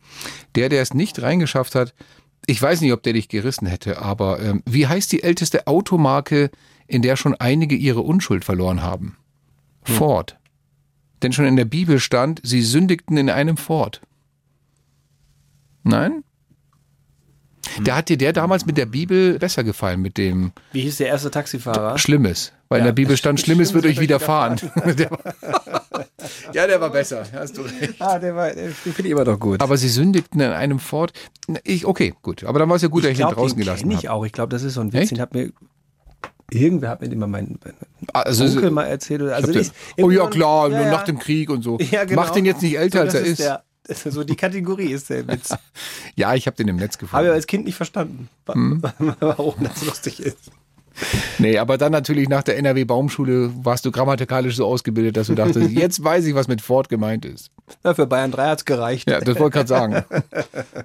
Der, 0.55 0.69
der 0.69 0.83
es 0.83 0.95
nicht 0.95 1.21
reingeschafft 1.21 1.75
hat, 1.75 1.95
ich 2.47 2.61
weiß 2.61 2.81
nicht, 2.81 2.93
ob 2.93 3.03
der 3.03 3.13
dich 3.13 3.29
gerissen 3.29 3.67
hätte, 3.67 4.01
aber 4.01 4.41
ähm, 4.41 4.63
wie 4.67 4.87
heißt 4.87 5.11
die 5.13 5.23
älteste 5.23 5.67
Automarke, 5.67 6.51
in 6.87 7.03
der 7.03 7.17
schon 7.17 7.35
einige 7.35 7.75
ihre 7.75 8.01
Unschuld 8.01 8.45
verloren 8.45 8.83
haben? 8.83 9.17
Ford. 9.83 10.39
Denn 11.23 11.33
schon 11.33 11.47
in 11.47 11.57
der 11.57 11.65
Bibel 11.65 12.01
stand, 12.01 12.41
sie 12.43 12.63
sündigten 12.63 13.17
in 13.17 13.31
einem 13.31 13.57
Ford. 13.57 14.01
Nein? 15.83 16.25
Da 17.83 17.97
hat 17.97 18.09
dir 18.09 18.19
der 18.19 18.33
damals 18.33 18.67
mit 18.67 18.77
der 18.77 18.87
Bibel 18.87 19.39
besser 19.39 19.65
gefallen, 19.65 20.01
mit 20.01 20.19
dem 20.19 20.53
Wie 20.73 20.83
hieß 20.83 20.99
der 20.99 21.09
erste 21.09 21.31
Taxifahrer? 21.31 21.99
Schlimmes. 21.99 22.53
Weil 22.75 22.81
in 22.81 22.87
Ja. 22.87 22.91
der 22.91 22.95
Bibel 22.95 23.17
stand, 23.17 23.41
Schlimmes 23.45 23.73
wird 23.73 23.87
euch 23.87 24.01
widerfahren. 24.01 24.61
Der 24.99 25.09
ja, 26.53 26.67
der 26.67 26.81
war 26.81 26.91
besser. 26.91 27.25
Hast 27.33 27.57
du 27.57 27.63
recht. 27.63 27.95
Ah, 28.01 28.19
der 28.19 28.35
war, 28.35 28.51
den 28.51 28.73
finde 28.75 29.03
ich 29.03 29.11
immer 29.11 29.25
doch 29.25 29.39
gut. 29.39 29.61
Aber 29.63 29.77
sie 29.77 29.89
sündigten 29.89 30.41
in 30.41 30.51
einem 30.51 30.79
fort. 30.81 31.13
Ich, 31.63 31.87
okay, 31.87 32.15
gut. 32.23 32.45
Aber 32.45 32.59
dann 32.59 32.69
war 32.69 32.77
es 32.77 32.83
ja 32.83 32.89
gut, 32.89 33.05
dass 33.05 33.11
ich, 33.13 33.19
glaub, 33.19 33.33
ihn 33.33 33.35
draußen 33.37 33.57
den 33.57 33.65
gelassen 33.65 33.89
kenn 33.89 33.99
ich 33.99 34.07
habe. 34.09 34.13
auch. 34.19 34.25
Ich 34.27 34.33
glaube, 34.33 34.51
das 34.51 34.63
ist 34.63 34.75
so 34.75 34.81
ein 34.81 34.93
Witz. 34.93 35.03
Echt? 35.03 35.11
Den 35.13 35.21
hat 35.21 35.35
mir 35.35 35.53
irgendwer 36.51 36.91
hat 36.91 37.01
mir 37.01 37.09
den 37.09 37.19
mal 37.19 37.27
mein, 37.27 37.59
mein 37.65 37.75
Also, 38.13 38.45
Onkel 38.45 38.71
mal 38.71 38.85
erzählt. 38.85 39.23
Oder- 39.23 39.37
Also 39.37 39.53
ich 39.53 39.71
den, 39.97 40.05
oh 40.05 40.11
ja, 40.11 40.27
klar, 40.27 40.69
ja, 40.71 40.77
nur 40.79 40.87
ja. 40.87 40.91
nach 40.93 41.05
dem 41.05 41.19
Krieg 41.19 41.51
und 41.51 41.63
so. 41.63 41.79
Ja, 41.79 42.05
genau. 42.05 42.23
Mach 42.23 42.31
den 42.31 42.45
jetzt 42.45 42.63
nicht 42.63 42.77
älter, 42.77 42.99
so, 42.99 43.05
als 43.05 43.15
er 43.15 43.21
ist. 43.23 43.39
Der, 43.41 43.63
so 44.13 44.25
die 44.25 44.37
Kategorie 44.37 44.93
ist 44.93 45.11
der 45.11 45.29
Witz. 45.29 45.55
Ja, 46.17 46.35
ich 46.35 46.47
habe 46.47 46.57
den 46.57 46.69
im 46.69 46.77
Netz 46.77 46.95
Habe 46.95 46.95
ich 46.95 46.99
gefunden. 47.01 47.27
aber 47.27 47.35
als 47.35 47.47
Kind 47.47 47.65
nicht 47.67 47.77
verstanden, 47.77 48.29
Hm. 48.51 48.83
warum 49.21 49.55
das 49.61 49.85
lustig 49.85 50.21
ist. 50.21 50.39
Nee, 51.39 51.59
aber 51.59 51.77
dann 51.79 51.91
natürlich 51.93 52.29
nach 52.29 52.43
der 52.43 52.57
NRW-Baumschule 52.59 53.51
warst 53.65 53.85
du 53.85 53.91
grammatikalisch 53.91 54.57
so 54.57 54.67
ausgebildet, 54.67 55.17
dass 55.17 55.27
du 55.27 55.35
dachtest, 55.35 55.71
jetzt 55.73 56.03
weiß 56.03 56.25
ich, 56.27 56.35
was 56.35 56.47
mit 56.49 56.61
Ford 56.61 56.89
gemeint 56.89 57.25
ist. 57.25 57.51
Ja, 57.85 57.95
für 57.95 58.07
Bayern 58.07 58.31
3 58.31 58.47
hat 58.47 58.59
es 58.59 58.65
gereicht. 58.65 59.11
Ja, 59.11 59.21
das 59.21 59.39
wollte 59.39 59.61
ich 59.61 59.67
gerade 59.67 59.69
sagen. 59.69 60.05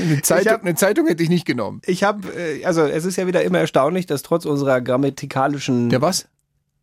Eine 0.00 0.22
Zeitung, 0.22 0.52
hab- 0.54 0.62
eine 0.62 0.74
Zeitung 0.74 1.06
hätte 1.06 1.22
ich 1.22 1.28
nicht 1.28 1.44
genommen. 1.44 1.80
Ich 1.84 2.02
habe, 2.02 2.26
äh, 2.34 2.64
also 2.64 2.82
es 2.82 3.04
ist 3.04 3.16
ja 3.16 3.26
wieder 3.26 3.42
immer 3.42 3.58
erstaunlich, 3.58 4.06
dass 4.06 4.22
trotz 4.22 4.44
unserer 4.46 4.80
grammatikalischen. 4.80 5.90
Der 5.90 6.00
was? 6.00 6.26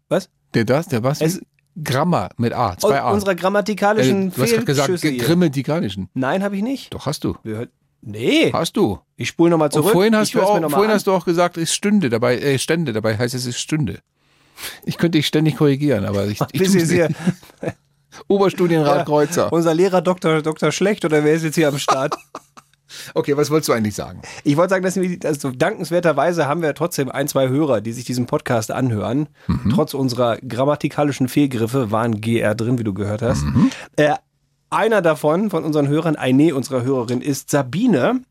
Was? 0.08 0.30
Der 0.54 0.66
das, 0.66 0.88
der 0.88 1.04
was? 1.04 1.20
Es- 1.22 1.42
Grammar 1.84 2.30
mit 2.38 2.54
A, 2.54 2.78
zwei 2.78 3.02
A. 3.02 3.12
unserer 3.12 3.36
grammatikalischen 3.36 4.28
Äh, 4.28 4.32
du 4.36 4.42
hast 4.44 4.52
gerade 4.52 4.66
gesagt, 4.66 5.02
grimmetikalischen. 5.02 6.10
Nein, 6.14 6.42
habe 6.44 6.56
ich 6.56 6.62
nicht. 6.64 6.94
Doch, 6.94 7.06
hast 7.06 7.24
du. 7.26 7.36
Wir 7.44 7.68
Nee. 8.06 8.52
Hast 8.54 8.78
du. 8.78 9.00
Ich 9.18 9.30
spule 9.30 9.50
nochmal 9.50 9.68
Und 9.68 9.74
zurück. 9.74 9.92
vorhin 9.94 10.16
hast, 10.16 10.28
Ich 10.30 10.34
du 10.34 10.42
auch, 10.44 10.70
vorhin 10.72 10.92
hast 10.92 11.08
du 11.08 11.12
auch 11.12 11.26
gesagt, 11.26 11.58
es 11.58 11.74
stünde 11.74 12.10
dabei, 12.10 12.38
äh, 12.38 12.60
stände 12.60 12.94
dabei, 12.94 13.18
heißt 13.18 13.34
es 13.34 13.46
ist 13.46 13.60
Stünde. 13.60 14.00
Ich 14.86 14.98
könnte 14.98 15.18
dich 15.18 15.28
ständig 15.28 15.58
korrigieren, 15.58 16.06
aber 16.06 16.28
ich, 16.28 16.40
ich 16.54 16.70
Sie 16.70 16.80
tu's 16.80 16.90
hier- 16.92 17.08
nicht. 17.10 17.20
Oberstudienrat 18.28 19.00
Ja, 19.00 19.04
Kreuzer. 19.04 19.52
Unser 19.52 19.74
Lehrer 19.74 20.02
Dr. 20.02 20.42
Dr. 20.42 20.72
Schlecht 20.72 21.04
oder 21.04 21.24
wer 21.24 21.34
ist 21.34 21.44
jetzt 21.44 21.56
hier 21.56 21.68
am 21.68 21.80
Start? 21.80 22.16
Okay, 23.16 23.36
was 23.36 23.50
wolltest 23.50 23.68
du 23.68 23.74
eigentlich 23.74 23.96
sagen? 23.96 24.22
Ich 24.44 24.56
wollte 24.58 24.70
sagen, 24.70 24.84
dass 24.86 24.96
wir, 24.96 25.18
also 25.26 25.52
dankenswerterweise 25.52 26.48
haben 26.48 26.62
wir 26.62 26.74
trotzdem 26.76 27.10
ein, 27.10 27.28
zwei 27.28 27.50
Hörer, 27.50 27.82
die 27.82 27.92
sich 27.92 28.06
diesen 28.06 28.26
Podcast 28.28 28.72
anhören. 28.72 29.28
Mhm. 29.48 29.72
Trotz 29.74 29.96
unserer 29.96 30.38
grammatikalischen 30.38 31.28
Fehlgriffe 31.28 31.92
waren 31.92 32.22
GR 32.22 32.54
drin, 32.56 32.78
wie 32.78 32.84
du 32.84 32.94
gehört 32.94 33.24
hast. 33.24 33.42
Mhm. 33.44 33.72
Äh, 33.98 34.14
einer 34.70 35.02
davon, 35.02 35.50
von 35.50 35.64
unseren 35.64 35.88
Hörern, 35.88 36.16
eine 36.16 36.56
unserer 36.56 36.84
Hörerin, 36.84 37.22
ist 37.22 37.50
Sabine, 37.50 38.22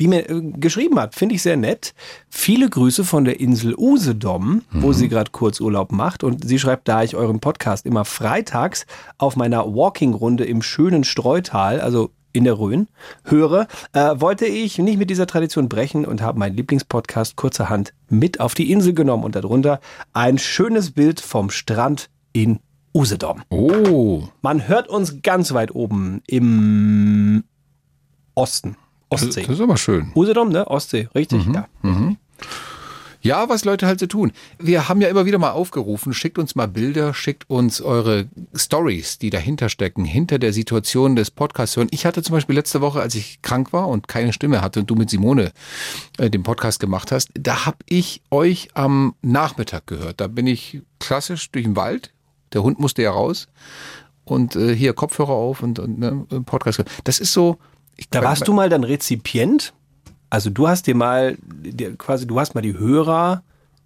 die 0.00 0.08
mir 0.08 0.28
äh, 0.30 0.40
geschrieben 0.40 0.98
hat. 0.98 1.14
Finde 1.14 1.34
ich 1.34 1.42
sehr 1.42 1.56
nett. 1.56 1.92
Viele 2.28 2.68
Grüße 2.70 3.04
von 3.04 3.24
der 3.24 3.38
Insel 3.40 3.74
Usedom, 3.76 4.62
Mhm. 4.70 4.82
wo 4.82 4.92
sie 4.92 5.08
gerade 5.08 5.30
Kurzurlaub 5.30 5.92
macht. 5.92 6.24
Und 6.24 6.46
sie 6.46 6.58
schreibt, 6.58 6.88
da 6.88 7.02
ich 7.02 7.16
euren 7.16 7.40
Podcast 7.40 7.84
immer 7.86 8.04
freitags 8.04 8.86
auf 9.18 9.36
meiner 9.36 9.66
Walking-Runde 9.66 10.44
im 10.44 10.62
schönen 10.62 11.04
Streutal, 11.04 11.80
also 11.80 12.10
in 12.32 12.44
der 12.44 12.58
Rhön, 12.58 12.86
höre, 13.24 13.66
äh, 13.92 14.12
wollte 14.20 14.46
ich 14.46 14.78
nicht 14.78 14.98
mit 14.98 15.10
dieser 15.10 15.26
Tradition 15.26 15.68
brechen 15.68 16.04
und 16.04 16.22
habe 16.22 16.38
meinen 16.38 16.56
Lieblingspodcast 16.56 17.34
kurzerhand 17.36 17.92
mit 18.08 18.38
auf 18.40 18.54
die 18.54 18.70
Insel 18.70 18.94
genommen 18.94 19.24
und 19.24 19.34
darunter 19.34 19.80
ein 20.12 20.38
schönes 20.38 20.92
Bild 20.92 21.20
vom 21.20 21.50
Strand 21.50 22.08
in 22.32 22.60
Usedom. 22.94 23.42
Oh. 23.50 24.24
Man 24.42 24.66
hört 24.66 24.88
uns 24.88 25.22
ganz 25.22 25.52
weit 25.52 25.74
oben 25.74 26.22
im 26.26 27.44
Osten. 28.34 28.76
Ostsee. 29.10 29.42
das 29.42 29.56
ist 29.56 29.60
aber 29.60 29.76
schön. 29.76 30.12
Usedom, 30.14 30.50
ne? 30.50 30.66
Ostsee, 30.68 31.08
richtig? 31.14 31.44
Ja. 31.52 31.66
Mhm. 31.82 32.16
Ja, 33.22 33.50
was 33.50 33.66
Leute 33.66 33.86
halt 33.86 34.00
so 34.00 34.06
tun. 34.06 34.32
Wir 34.58 34.88
haben 34.88 35.02
ja 35.02 35.08
immer 35.08 35.26
wieder 35.26 35.38
mal 35.38 35.50
aufgerufen, 35.50 36.14
schickt 36.14 36.38
uns 36.38 36.54
mal 36.54 36.68
Bilder, 36.68 37.12
schickt 37.12 37.50
uns 37.50 37.82
eure 37.82 38.28
Stories, 38.54 39.18
die 39.18 39.28
dahinter 39.28 39.68
stecken, 39.68 40.06
hinter 40.06 40.38
der 40.38 40.54
Situation 40.54 41.16
des 41.16 41.30
Podcasts 41.30 41.76
hören. 41.76 41.88
Ich 41.90 42.06
hatte 42.06 42.22
zum 42.22 42.34
Beispiel 42.34 42.54
letzte 42.54 42.80
Woche, 42.80 43.02
als 43.02 43.14
ich 43.14 43.42
krank 43.42 43.74
war 43.74 43.88
und 43.88 44.08
keine 44.08 44.32
Stimme 44.32 44.62
hatte 44.62 44.80
und 44.80 44.88
du 44.88 44.94
mit 44.94 45.10
Simone 45.10 45.52
äh, 46.16 46.30
den 46.30 46.42
Podcast 46.42 46.80
gemacht 46.80 47.12
hast, 47.12 47.28
da 47.34 47.66
habe 47.66 47.78
ich 47.86 48.22
euch 48.30 48.70
am 48.72 49.14
Nachmittag 49.20 49.86
gehört. 49.86 50.20
Da 50.20 50.26
bin 50.26 50.46
ich 50.46 50.80
klassisch 50.98 51.50
durch 51.50 51.66
den 51.66 51.76
Wald. 51.76 52.12
Der 52.52 52.62
Hund 52.62 52.78
musste 52.80 53.02
ja 53.02 53.10
raus. 53.10 53.48
Und 54.24 54.56
äh, 54.56 54.74
hier 54.74 54.92
Kopfhörer 54.92 55.30
auf 55.32 55.62
und, 55.62 55.78
und 55.78 55.98
ne, 55.98 56.26
Podcast. 56.44 56.84
Das 57.04 57.18
ist 57.18 57.32
so. 57.32 57.58
Ich, 57.96 58.08
Da 58.10 58.22
warst 58.22 58.46
du 58.46 58.52
mal 58.52 58.68
dann 58.68 58.84
Rezipient? 58.84 59.72
Also 60.30 60.48
du 60.50 60.68
hast 60.68 60.86
dir 60.86 60.94
mal 60.94 61.36
dir 61.42 61.96
quasi, 61.96 62.26
du 62.26 62.38
hast 62.38 62.54
mal 62.54 62.60
die 62.60 62.78
Hörer 62.78 63.42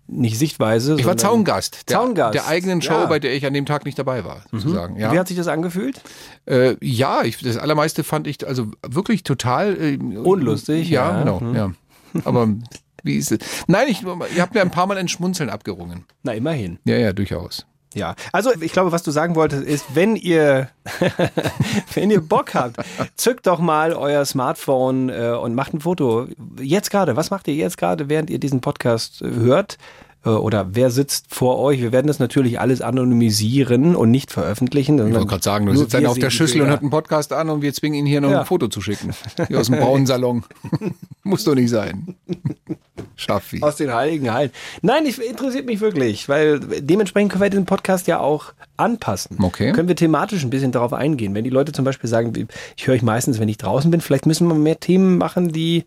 nicht 0.06 0.38
Sichtweise. 0.38 0.96
Ich 0.98 1.06
war 1.06 1.16
Zaungast. 1.16 1.88
Der, 1.88 1.96
Zaungast. 1.96 2.34
Der 2.34 2.46
eigenen 2.46 2.82
Show, 2.82 2.92
ja. 2.92 3.06
bei 3.06 3.18
der 3.18 3.34
ich 3.34 3.46
an 3.46 3.54
dem 3.54 3.64
Tag 3.64 3.86
nicht 3.86 3.98
dabei 3.98 4.24
war, 4.24 4.44
sozusagen. 4.50 4.96
Ja. 4.98 5.12
Wie 5.12 5.18
hat 5.18 5.28
sich 5.28 5.36
das 5.36 5.48
angefühlt? 5.48 6.02
Äh, 6.44 6.76
ja, 6.82 7.22
ich, 7.22 7.38
das 7.38 7.56
allermeiste 7.56 8.04
fand 8.04 8.26
ich 8.26 8.46
also 8.46 8.66
wirklich 8.86 9.22
total 9.22 9.76
äh, 9.80 9.96
Unlustig, 9.96 10.90
Ja, 10.90 11.10
ja. 11.12 11.18
genau. 11.20 11.40
Mhm. 11.40 11.56
Ja. 11.56 11.72
Aber 12.24 12.48
wie 13.02 13.16
ist 13.16 13.32
es? 13.32 13.38
Nein, 13.66 13.88
ich, 13.88 14.02
ihr 14.02 14.42
habt 14.42 14.54
mir 14.54 14.60
ein 14.60 14.70
paar 14.70 14.86
Mal 14.86 14.98
ein 14.98 15.08
Schmunzeln 15.08 15.48
abgerungen. 15.48 16.04
Na, 16.22 16.32
immerhin. 16.32 16.78
Ja, 16.84 16.96
ja, 16.96 17.12
durchaus. 17.12 17.66
Ja, 17.94 18.16
also 18.32 18.50
ich 18.60 18.72
glaube, 18.72 18.90
was 18.92 19.04
du 19.04 19.12
sagen 19.12 19.36
wolltest, 19.36 19.62
ist, 19.62 19.84
wenn 19.94 20.16
ihr, 20.16 20.68
wenn 21.94 22.10
ihr 22.10 22.20
Bock 22.20 22.54
habt, 22.54 22.76
zückt 23.16 23.46
doch 23.46 23.60
mal 23.60 23.92
euer 23.92 24.24
Smartphone 24.24 25.08
äh, 25.08 25.30
und 25.40 25.54
macht 25.54 25.74
ein 25.74 25.80
Foto. 25.80 26.26
Jetzt 26.60 26.90
gerade, 26.90 27.16
was 27.16 27.30
macht 27.30 27.46
ihr 27.46 27.54
jetzt 27.54 27.78
gerade, 27.78 28.08
während 28.08 28.30
ihr 28.30 28.40
diesen 28.40 28.60
Podcast 28.60 29.22
äh, 29.22 29.30
hört? 29.30 29.78
Äh, 30.24 30.30
Oder 30.30 30.68
wer 30.72 30.90
sitzt 30.90 31.34
vor 31.34 31.58
euch? 31.58 31.80
Wir 31.80 31.92
werden 31.92 32.06
das 32.06 32.18
natürlich 32.18 32.60
alles 32.60 32.80
anonymisieren 32.80 33.94
und 33.96 34.10
nicht 34.10 34.30
veröffentlichen. 34.30 34.98
Ich 35.06 35.14
wollte 35.14 35.26
gerade 35.26 35.42
sagen, 35.42 35.66
du 35.66 35.76
sitzt 35.76 35.94
einer 35.94 36.10
auf 36.10 36.18
der 36.18 36.30
Schüssel 36.30 36.62
und 36.62 36.68
hört 36.68 36.80
einen 36.80 36.90
Podcast 36.90 37.32
an 37.32 37.50
und 37.50 37.62
wir 37.62 37.72
zwingen 37.74 37.98
ihn 38.00 38.06
hier 38.06 38.20
noch 38.20 38.30
Ja. 38.30 38.40
ein 38.40 38.46
Foto 38.46 38.68
zu 38.68 38.80
schicken. 38.80 39.10
Hier 39.48 39.60
aus 39.60 39.66
dem 39.66 39.78
braunen 39.78 40.06
Salon. 40.06 40.44
Muss 41.22 41.44
doch 41.44 41.54
nicht 41.54 41.70
sein. 41.70 42.14
Schaffi. 43.16 43.62
Aus 43.62 43.76
den 43.76 43.92
Heiligen 43.92 44.32
Hallen. 44.32 44.50
Nein, 44.82 45.06
ich 45.06 45.18
interessiert 45.24 45.66
mich 45.66 45.80
wirklich, 45.80 46.28
weil 46.28 46.58
dementsprechend 46.60 47.30
können 47.32 47.42
wir 47.42 47.50
den 47.50 47.64
Podcast 47.64 48.06
ja 48.06 48.18
auch 48.18 48.52
anpassen. 48.76 49.38
Okay. 49.40 49.72
Können 49.72 49.88
wir 49.88 49.96
thematisch 49.96 50.42
ein 50.42 50.50
bisschen 50.50 50.72
darauf 50.72 50.92
eingehen. 50.92 51.34
Wenn 51.34 51.44
die 51.44 51.50
Leute 51.50 51.72
zum 51.72 51.84
Beispiel 51.84 52.10
sagen, 52.10 52.32
ich 52.76 52.86
höre 52.86 52.94
euch 52.94 53.02
meistens, 53.02 53.38
wenn 53.38 53.48
ich 53.48 53.56
draußen 53.58 53.90
bin, 53.90 54.00
vielleicht 54.00 54.26
müssen 54.26 54.48
wir 54.48 54.54
mehr 54.54 54.80
Themen 54.80 55.16
machen, 55.18 55.52
die, 55.52 55.84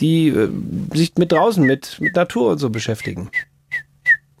die 0.00 0.28
äh, 0.28 0.48
sich 0.94 1.12
mit 1.16 1.32
draußen, 1.32 1.64
mit, 1.64 1.98
mit 2.00 2.14
Natur 2.14 2.52
und 2.52 2.58
so 2.58 2.70
beschäftigen. 2.70 3.30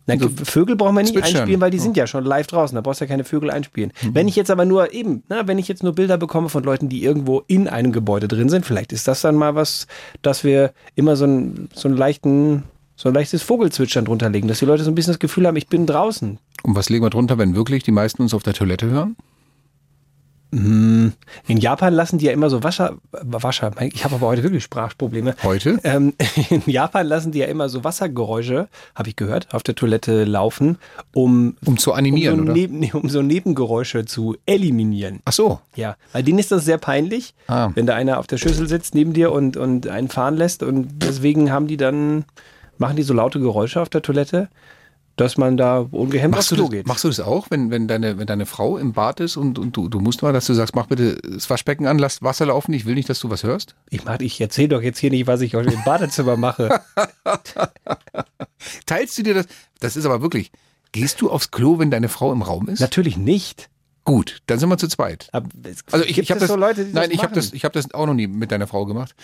Na, 0.08 0.16
Vögel 0.44 0.74
brauchen 0.74 0.94
wir 0.96 1.02
nicht 1.02 1.16
einspielen, 1.16 1.60
weil 1.60 1.70
die 1.70 1.78
sind 1.78 1.96
ja 1.96 2.06
schon 2.06 2.24
live 2.24 2.46
draußen. 2.46 2.74
Da 2.74 2.80
brauchst 2.80 3.00
du 3.00 3.04
ja 3.04 3.08
keine 3.08 3.24
Vögel 3.24 3.50
einspielen. 3.50 3.92
Wenn 4.12 4.26
ich 4.26 4.36
jetzt 4.36 4.50
aber 4.50 4.64
nur 4.64 4.92
eben, 4.94 5.22
na, 5.28 5.46
wenn 5.46 5.58
ich 5.58 5.68
jetzt 5.68 5.82
nur 5.82 5.94
Bilder 5.94 6.16
bekomme 6.16 6.48
von 6.48 6.64
Leuten, 6.64 6.88
die 6.88 7.04
irgendwo 7.04 7.42
in 7.46 7.68
einem 7.68 7.92
Gebäude 7.92 8.26
drin 8.26 8.48
sind, 8.48 8.64
vielleicht 8.64 8.92
ist 8.92 9.06
das 9.06 9.20
dann 9.20 9.36
mal 9.36 9.54
was, 9.54 9.86
dass 10.22 10.44
wir 10.44 10.72
immer 10.94 11.14
so, 11.16 11.26
ein, 11.26 11.68
so 11.74 11.88
einen 11.88 11.96
leichten, 11.96 12.64
so 12.96 13.08
ein 13.10 13.14
leichtes 13.14 13.42
Vogelzwitschern 13.42 14.06
drunter 14.06 14.30
legen, 14.30 14.48
dass 14.48 14.60
die 14.60 14.64
Leute 14.64 14.82
so 14.82 14.90
ein 14.90 14.94
bisschen 14.94 15.12
das 15.12 15.20
Gefühl 15.20 15.46
haben, 15.46 15.56
ich 15.56 15.68
bin 15.68 15.86
draußen. 15.86 16.38
Und 16.62 16.74
was 16.74 16.88
legen 16.88 17.04
wir 17.04 17.10
drunter, 17.10 17.36
wenn 17.36 17.54
wirklich 17.54 17.82
die 17.82 17.92
meisten 17.92 18.22
uns 18.22 18.32
auf 18.32 18.42
der 18.42 18.54
Toilette 18.54 18.86
hören? 18.86 19.14
Hm, 20.50 21.12
In 21.46 21.58
Japan 21.58 21.92
lassen 21.92 22.16
die 22.18 22.24
ja 22.26 22.32
immer 22.32 22.48
so 22.48 22.62
Wasser, 22.62 22.96
Wasser, 23.12 23.70
ich 23.92 24.04
habe 24.04 24.14
aber 24.14 24.28
heute 24.28 24.42
wirklich 24.42 24.64
Sprachprobleme. 24.64 25.34
Heute? 25.42 25.78
Ähm, 25.84 26.14
in 26.50 26.62
Japan 26.66 27.06
lassen 27.06 27.32
die 27.32 27.40
ja 27.40 27.46
immer 27.46 27.68
so 27.68 27.84
Wassergeräusche, 27.84 28.68
habe 28.94 29.08
ich 29.10 29.16
gehört, 29.16 29.48
auf 29.54 29.62
der 29.62 29.74
Toilette 29.74 30.24
laufen, 30.24 30.78
um, 31.12 31.56
um 31.66 31.76
zu 31.76 31.92
animieren, 31.92 32.40
um 32.40 32.46
so, 32.46 32.52
oder? 32.52 32.52
Neben, 32.60 32.78
nee, 32.78 32.90
um 32.92 33.08
so 33.10 33.20
Nebengeräusche 33.20 34.06
zu 34.06 34.36
eliminieren. 34.46 35.20
Ach 35.26 35.32
so. 35.32 35.60
Ja, 35.76 35.96
weil 36.12 36.22
denen 36.22 36.38
ist 36.38 36.50
das 36.50 36.64
sehr 36.64 36.78
peinlich, 36.78 37.34
Ah. 37.46 37.70
wenn 37.74 37.86
da 37.86 37.94
einer 37.94 38.18
auf 38.18 38.26
der 38.26 38.38
Schüssel 38.38 38.68
sitzt 38.68 38.94
neben 38.94 39.12
dir 39.12 39.32
und, 39.32 39.56
und 39.58 39.86
einen 39.86 40.08
fahren 40.08 40.36
lässt 40.36 40.62
und 40.62 40.88
deswegen 41.02 41.50
haben 41.52 41.66
die 41.66 41.76
dann, 41.76 42.24
machen 42.78 42.96
die 42.96 43.02
so 43.02 43.12
laute 43.12 43.38
Geräusche 43.38 43.80
auf 43.82 43.88
der 43.90 44.00
Toilette, 44.02 44.48
dass 45.20 45.36
man 45.36 45.56
da 45.56 45.78
ungehemmt 45.90 46.32
Machst 46.34 46.44
aufs 46.46 46.48
du, 46.50 46.54
Klo 46.56 46.64
das, 46.64 46.70
geht. 46.72 46.86
machst 46.86 47.04
du 47.04 47.08
das 47.08 47.20
auch, 47.20 47.46
wenn, 47.50 47.70
wenn, 47.70 47.86
deine, 47.88 48.18
wenn 48.18 48.26
deine 48.26 48.46
Frau 48.46 48.78
im 48.78 48.92
Bad 48.92 49.20
ist 49.20 49.36
und, 49.36 49.58
und 49.58 49.76
du, 49.76 49.88
du 49.88 50.00
musst 50.00 50.22
mal, 50.22 50.32
dass 50.32 50.46
du 50.46 50.54
sagst, 50.54 50.74
mach 50.74 50.86
bitte 50.86 51.16
das 51.16 51.48
Waschbecken 51.50 51.86
an, 51.86 51.98
lass 51.98 52.22
Wasser 52.22 52.46
laufen, 52.46 52.72
ich 52.72 52.86
will 52.86 52.94
nicht, 52.94 53.08
dass 53.08 53.20
du 53.20 53.28
was 53.30 53.42
hörst? 53.42 53.74
Ich, 53.90 54.04
mach- 54.04 54.20
ich 54.20 54.40
erzähle 54.40 54.68
doch 54.68 54.82
jetzt 54.82 54.98
hier 54.98 55.10
nicht, 55.10 55.26
was 55.26 55.40
ich 55.42 55.54
heute 55.54 55.72
im 55.72 55.82
Badezimmer 55.84 56.36
mache. 56.36 56.80
Teilst 58.86 59.18
du 59.18 59.22
dir 59.22 59.34
das? 59.34 59.46
Das 59.80 59.96
ist 59.96 60.04
aber 60.06 60.22
wirklich, 60.22 60.50
gehst 60.92 61.20
du 61.20 61.30
aufs 61.30 61.50
Klo, 61.50 61.78
wenn 61.78 61.90
deine 61.90 62.08
Frau 62.08 62.32
im 62.32 62.42
Raum 62.42 62.68
ist? 62.68 62.80
Natürlich 62.80 63.16
nicht. 63.16 63.68
Gut, 64.08 64.40
dann 64.46 64.58
sind 64.58 64.70
wir 64.70 64.78
zu 64.78 64.88
zweit. 64.88 65.28
Aber 65.32 65.50
Also 65.92 66.02
ich, 66.06 66.16
ich 66.16 66.30
habe 66.30 66.40
das, 66.40 66.48
so 66.48 66.56
Leute, 66.56 66.88
nein, 66.90 67.10
ich 67.10 67.22
habe 67.22 67.34
das, 67.34 67.52
ich 67.52 67.64
habe 67.64 67.74
das 67.74 67.92
auch 67.92 68.06
noch 68.06 68.14
nie 68.14 68.26
mit 68.26 68.50
deiner 68.50 68.66
Frau 68.66 68.86
gemacht. 68.86 69.14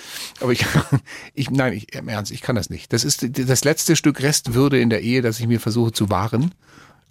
Aber 0.42 0.52
ich, 0.52 0.66
ich, 1.34 1.50
nein, 1.50 1.72
ich, 1.72 1.94
im 1.94 2.06
Ernst, 2.06 2.30
ich 2.30 2.42
kann 2.42 2.54
das 2.54 2.68
nicht. 2.68 2.92
Das 2.92 3.02
ist 3.02 3.26
das 3.30 3.64
letzte 3.64 3.96
Stück 3.96 4.22
Restwürde 4.22 4.78
in 4.78 4.90
der 4.90 5.00
Ehe, 5.00 5.22
das 5.22 5.40
ich 5.40 5.46
mir 5.46 5.58
versuche 5.58 5.92
zu 5.92 6.10
wahren. 6.10 6.50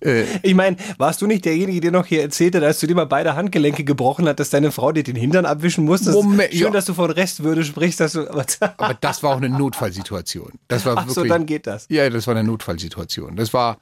Äh, 0.01 0.25
Ich 0.43 0.53
meine, 0.53 0.77
warst 0.99 1.23
du 1.23 1.25
nicht 1.25 1.45
derjenige, 1.45 1.81
der 1.81 1.89
noch 1.89 2.05
hier 2.05 2.21
erzählte, 2.21 2.63
als 2.63 2.79
du 2.79 2.85
dir 2.85 2.93
mal 2.93 3.07
beide 3.07 3.35
Handgelenke 3.35 3.83
gebrochen 3.83 4.27
hat, 4.27 4.39
dass 4.39 4.51
deine 4.51 4.71
Frau 4.71 4.91
dir 4.91 5.01
den 5.01 5.15
Hintern 5.15 5.47
abwischen 5.47 5.83
musste? 5.83 6.11
Moment, 6.11 6.53
Schön, 6.53 6.61
ja. 6.61 6.69
dass 6.69 6.85
du 6.85 6.93
von 6.93 7.09
Restwürde 7.09 7.63
sprichst, 7.63 7.99
dass 7.99 8.11
du. 8.11 8.29
aber 8.77 8.93
das 9.01 9.23
war 9.23 9.31
auch 9.31 9.37
eine 9.37 9.49
Notfallsituation. 9.49 10.51
Das 10.67 10.85
war 10.85 10.95
Ach 10.95 11.09
so, 11.09 11.15
wirklich, 11.15 11.31
dann 11.31 11.47
geht 11.47 11.65
das. 11.65 11.87
Ja, 11.89 12.07
das 12.07 12.27
war 12.27 12.35
eine 12.35 12.43
Notfallsituation. 12.43 13.35
Das 13.35 13.51
war, 13.51 13.79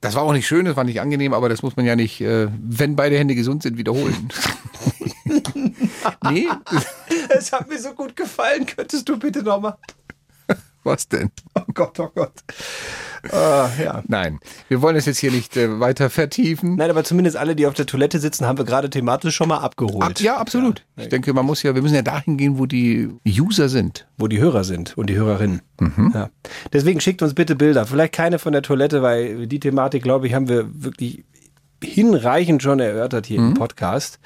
das 0.00 0.14
war 0.14 0.22
auch 0.22 0.32
nicht 0.32 0.46
schön, 0.46 0.64
das 0.64 0.76
war 0.76 0.84
nicht 0.84 1.00
angenehm, 1.00 1.32
aber 1.34 1.48
das 1.48 1.62
muss 1.62 1.76
man 1.76 1.84
ja 1.84 1.96
nicht, 1.96 2.20
äh, 2.20 2.48
wenn 2.52 2.96
beide 2.96 3.18
Hände 3.18 3.34
gesund 3.34 3.62
sind, 3.62 3.78
wiederholen. 3.78 4.28
nee, 6.30 6.46
Es 7.28 7.52
hat 7.52 7.68
mir 7.68 7.78
so 7.78 7.92
gut 7.92 8.16
gefallen. 8.16 8.66
Könntest 8.66 9.08
du 9.08 9.18
bitte 9.18 9.42
nochmal. 9.42 9.76
Was 10.84 11.08
denn? 11.08 11.30
Oh 11.54 11.62
Gott, 11.74 11.98
oh 12.00 12.08
Gott. 12.14 12.32
Ah, 13.32 13.68
ja. 13.82 14.02
Nein, 14.06 14.38
wir 14.68 14.80
wollen 14.80 14.94
es 14.94 15.06
jetzt 15.06 15.18
hier 15.18 15.32
nicht 15.32 15.56
äh, 15.56 15.80
weiter 15.80 16.08
vertiefen. 16.08 16.76
Nein, 16.76 16.88
aber 16.88 17.02
zumindest 17.02 17.36
alle, 17.36 17.56
die 17.56 17.66
auf 17.66 17.74
der 17.74 17.84
Toilette 17.86 18.20
sitzen, 18.20 18.46
haben 18.46 18.58
wir 18.58 18.64
gerade 18.64 18.88
thematisch 18.90 19.34
schon 19.34 19.48
mal 19.48 19.58
abgeholt. 19.58 20.02
Ab, 20.04 20.20
ja, 20.20 20.36
absolut. 20.36 20.84
Ich 20.96 21.08
denke, 21.08 21.32
man 21.34 21.44
muss 21.44 21.62
ja, 21.64 21.74
wir 21.74 21.82
müssen 21.82 21.96
ja 21.96 22.02
dahin 22.02 22.36
gehen, 22.36 22.58
wo 22.58 22.66
die 22.66 23.08
User 23.26 23.68
sind. 23.68 24.06
Wo 24.18 24.28
die 24.28 24.38
Hörer 24.38 24.62
sind 24.62 24.96
und 24.96 25.10
die 25.10 25.16
Hörerinnen. 25.16 25.62
Mhm. 25.80 26.12
Ja. 26.14 26.30
Deswegen 26.72 27.00
schickt 27.00 27.20
uns 27.22 27.34
bitte 27.34 27.56
Bilder. 27.56 27.86
Vielleicht 27.86 28.14
keine 28.14 28.38
von 28.38 28.52
der 28.52 28.62
Toilette, 28.62 29.02
weil 29.02 29.46
die 29.48 29.58
Thematik, 29.60 30.04
glaube 30.04 30.28
ich, 30.28 30.34
haben 30.34 30.48
wir 30.48 30.66
wirklich 30.72 31.24
hinreichend 31.82 32.62
schon 32.62 32.78
erörtert 32.80 33.26
hier 33.26 33.40
Mhm. 33.40 33.48
im 33.48 33.54
Podcast. 33.54 34.20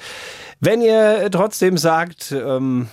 Wenn 0.60 0.80
ihr 0.82 1.28
trotzdem 1.30 1.76
sagt, 1.78 2.32
ähm, 2.32 2.88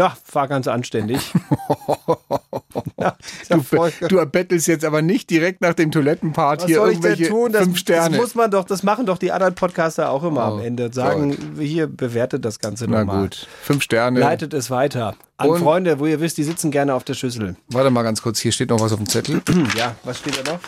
ja, 0.00 0.16
war 0.32 0.48
ganz 0.48 0.66
anständig. 0.66 1.20
ja, 2.98 3.16
ist 3.42 3.50
ja 3.50 3.58
Du, 3.58 4.08
du 4.08 4.16
erbettelst 4.16 4.66
jetzt 4.66 4.84
aber 4.84 5.02
nicht 5.02 5.28
direkt 5.28 5.60
nach 5.60 5.74
dem 5.74 5.90
Toilettenpart 5.92 6.60
was 6.62 6.66
hier 6.66 6.76
soll 6.76 6.92
ich 6.92 7.00
denn 7.00 7.10
irgendwelche 7.10 7.30
tun? 7.30 7.52
Das, 7.52 7.64
fünf 7.64 7.78
Sterne. 7.78 8.16
das 8.16 8.20
muss 8.26 8.34
man 8.34 8.50
doch, 8.50 8.64
das 8.64 8.82
machen 8.82 9.04
doch 9.06 9.18
die 9.18 9.30
anderen 9.30 9.54
Podcaster 9.54 10.10
auch 10.10 10.22
immer 10.24 10.48
Oh 10.48 10.54
am 10.54 10.60
Ende. 10.60 10.90
Sagen, 10.92 11.36
hier 11.58 11.86
bewertet 11.86 12.44
das 12.44 12.58
Ganze 12.58 12.86
Na 12.88 13.00
nochmal. 13.00 13.22
gut, 13.24 13.46
fünf 13.62 13.82
Sterne. 13.82 14.20
Leitet 14.20 14.54
es 14.54 14.70
weiter. 14.70 15.16
An 15.36 15.50
Und- 15.50 15.60
Freunde, 15.60 15.98
wo 16.00 16.06
ihr 16.06 16.20
wisst, 16.20 16.38
die 16.38 16.44
sitzen 16.44 16.70
gerne 16.70 16.94
auf 16.94 17.04
der 17.04 17.14
Schüssel. 17.14 17.56
Warte 17.68 17.90
mal 17.90 18.02
ganz 18.02 18.22
kurz, 18.22 18.38
hier 18.40 18.52
steht 18.52 18.70
noch 18.70 18.80
was 18.80 18.92
auf 18.92 18.98
dem 18.98 19.08
Zettel. 19.08 19.42
Ja, 19.76 19.94
was 20.04 20.18
steht 20.18 20.46
da 20.46 20.52
noch? 20.52 20.60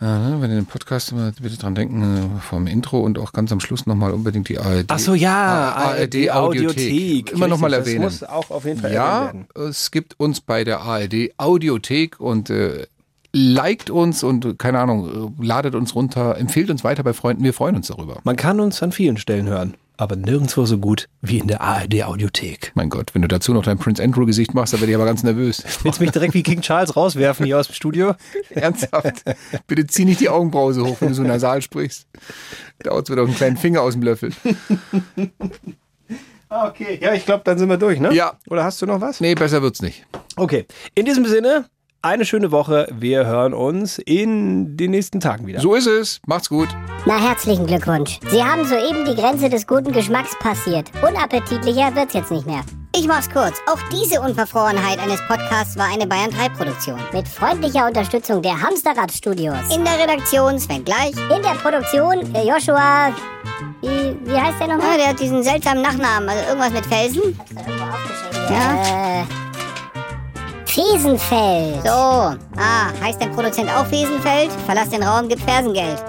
Ja, 0.00 0.18
ne, 0.18 0.40
wenn 0.40 0.50
ihr 0.50 0.56
den 0.56 0.66
Podcast 0.66 1.10
immer 1.10 1.32
bitte 1.32 1.56
dran 1.56 1.74
denken, 1.74 2.36
äh, 2.36 2.40
vom 2.40 2.68
Intro 2.68 3.00
und 3.00 3.18
auch 3.18 3.32
ganz 3.32 3.50
am 3.50 3.58
Schluss 3.58 3.84
nochmal 3.86 4.12
unbedingt 4.12 4.48
die 4.48 4.58
ARD. 4.58 4.84
Ach 4.88 4.98
so, 4.98 5.14
ja, 5.14 5.72
ARD 5.72 6.30
Audiothek. 6.30 7.32
Immer 7.32 7.48
nochmal 7.48 7.72
erwähnen. 7.72 8.02
Das 8.02 8.20
muss 8.20 8.28
auch 8.28 8.50
auf 8.50 8.64
jeden 8.64 8.80
Fall 8.80 8.92
ja, 8.92 9.24
werden. 9.24 9.48
es 9.68 9.90
gibt 9.90 10.18
uns 10.20 10.40
bei 10.40 10.62
der 10.62 10.82
ARD 10.82 11.32
Audiothek 11.36 12.20
und 12.20 12.48
äh, 12.48 12.86
liked 13.32 13.90
uns 13.90 14.22
und 14.22 14.56
keine 14.58 14.78
Ahnung, 14.78 15.34
äh, 15.40 15.44
ladet 15.44 15.74
uns 15.74 15.96
runter, 15.96 16.36
empfehlt 16.38 16.70
uns 16.70 16.84
weiter 16.84 17.02
bei 17.02 17.12
Freunden. 17.12 17.42
Wir 17.42 17.52
freuen 17.52 17.74
uns 17.74 17.88
darüber. 17.88 18.20
Man 18.22 18.36
kann 18.36 18.60
uns 18.60 18.80
an 18.84 18.92
vielen 18.92 19.16
Stellen 19.16 19.48
hören, 19.48 19.74
aber 19.98 20.16
nirgendwo 20.16 20.64
so 20.64 20.78
gut 20.78 21.08
wie 21.20 21.38
in 21.38 21.48
der 21.48 21.60
ARD 21.60 22.04
Audiothek. 22.04 22.72
Mein 22.74 22.88
Gott, 22.88 23.14
wenn 23.14 23.22
du 23.22 23.28
dazu 23.28 23.52
noch 23.52 23.64
dein 23.64 23.78
Prince 23.78 24.02
Andrew 24.02 24.24
Gesicht 24.24 24.54
machst, 24.54 24.72
dann 24.72 24.80
werde 24.80 24.92
ich 24.92 24.96
aber 24.96 25.04
ganz 25.04 25.22
nervös. 25.24 25.62
Willst 25.82 25.98
du 25.98 26.04
mich 26.04 26.12
direkt 26.12 26.34
wie 26.34 26.42
King 26.44 26.60
Charles 26.62 26.96
rauswerfen 26.96 27.44
hier 27.44 27.58
aus 27.58 27.66
dem 27.66 27.74
Studio? 27.74 28.14
Ernsthaft. 28.50 29.24
Bitte 29.66 29.86
zieh 29.88 30.04
nicht 30.04 30.20
die 30.20 30.28
Augenbrause 30.28 30.84
hoch, 30.84 30.96
wenn 31.00 31.08
du 31.08 31.14
so 31.14 31.22
nasal 31.24 31.60
sprichst. 31.60 32.06
Dauert 32.78 33.10
wieder 33.10 33.22
einen 33.22 33.34
kleinen 33.34 33.56
Finger 33.56 33.82
aus 33.82 33.94
dem 33.94 34.02
Löffel. 34.02 34.32
Ah, 36.48 36.68
Okay, 36.68 36.98
ja, 37.02 37.12
ich 37.12 37.26
glaube, 37.26 37.42
dann 37.44 37.58
sind 37.58 37.68
wir 37.68 37.76
durch, 37.76 38.00
ne? 38.00 38.12
Ja. 38.14 38.38
Oder 38.48 38.64
hast 38.64 38.80
du 38.80 38.86
noch 38.86 39.00
was? 39.02 39.20
Nee, 39.20 39.34
besser 39.34 39.60
wird's 39.60 39.82
nicht. 39.82 40.06
Okay, 40.36 40.66
in 40.94 41.04
diesem 41.04 41.26
Sinne, 41.26 41.66
eine 42.02 42.24
schöne 42.24 42.52
Woche. 42.52 42.88
Wir 42.92 43.26
hören 43.26 43.54
uns 43.54 43.98
in 43.98 44.76
den 44.76 44.90
nächsten 44.90 45.20
Tagen 45.20 45.46
wieder. 45.46 45.60
So 45.60 45.74
ist 45.74 45.86
es. 45.86 46.20
Macht's 46.26 46.48
gut. 46.48 46.68
Na, 47.06 47.18
herzlichen 47.18 47.66
Glückwunsch. 47.66 48.20
Sie 48.30 48.42
haben 48.42 48.64
soeben 48.64 49.04
die 49.04 49.14
Grenze 49.14 49.48
des 49.48 49.66
guten 49.66 49.92
Geschmacks 49.92 50.38
passiert. 50.38 50.90
Unappetitlicher 51.02 51.94
wird's 51.96 52.14
jetzt 52.14 52.30
nicht 52.30 52.46
mehr. 52.46 52.60
Ich 52.94 53.06
mach's 53.06 53.28
kurz. 53.30 53.60
Auch 53.66 53.78
diese 53.92 54.20
Unverfrorenheit 54.20 54.98
eines 54.98 55.20
Podcasts 55.26 55.76
war 55.76 55.86
eine 55.92 56.06
Bayern 56.06 56.30
3 56.30 56.48
Produktion. 56.50 56.98
Mit 57.12 57.26
freundlicher 57.26 57.86
Unterstützung 57.86 58.42
der 58.42 58.60
Hamsterrad 58.60 59.12
Studios. 59.12 59.58
In 59.74 59.84
der 59.84 59.98
Redaktion 59.98 60.58
Sven 60.58 60.84
Gleich. 60.84 61.12
In 61.34 61.42
der 61.42 61.56
Produktion 61.62 62.32
der 62.32 62.44
Joshua. 62.44 63.12
Wie, 63.82 64.16
wie 64.24 64.36
heißt 64.36 64.60
der 64.60 64.68
nochmal? 64.68 64.96
der 64.98 65.08
hat 65.08 65.20
diesen 65.20 65.42
seltsamen 65.42 65.82
Nachnamen. 65.82 66.28
Also 66.28 66.48
irgendwas 66.48 66.72
mit 66.72 66.86
Felsen. 66.86 67.38
Ja. 68.50 69.22
Äh, 69.22 69.47
Fesenfeld. 70.78 71.82
So. 71.82 71.90
Ah, 71.90 72.92
heißt 73.02 73.20
der 73.20 73.26
Produzent 73.28 73.68
auch 73.68 73.84
Fesenfeld? 73.86 74.52
Verlass 74.64 74.90
den 74.90 75.02
Raum, 75.02 75.28
gib 75.28 75.40
Fersengeld. 75.40 75.98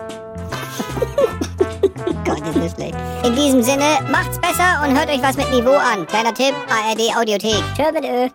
Gott, 2.25 2.47
ist 2.47 2.55
das 2.55 2.73
schlecht. 2.73 2.95
In 3.23 3.35
diesem 3.35 3.63
Sinne, 3.63 3.97
macht's 4.11 4.39
besser 4.39 4.83
und 4.83 4.95
hört 4.95 5.09
euch 5.09 5.21
was 5.23 5.37
mit 5.37 5.49
Niveau 5.51 5.75
an. 5.75 6.05
Kleiner 6.05 6.33
Tipp, 6.35 6.53
ARD 6.69 7.17
Audiothek. 7.17 7.63
Tschö 7.75 7.91
mit 7.91 8.03
Ö. 8.05 8.29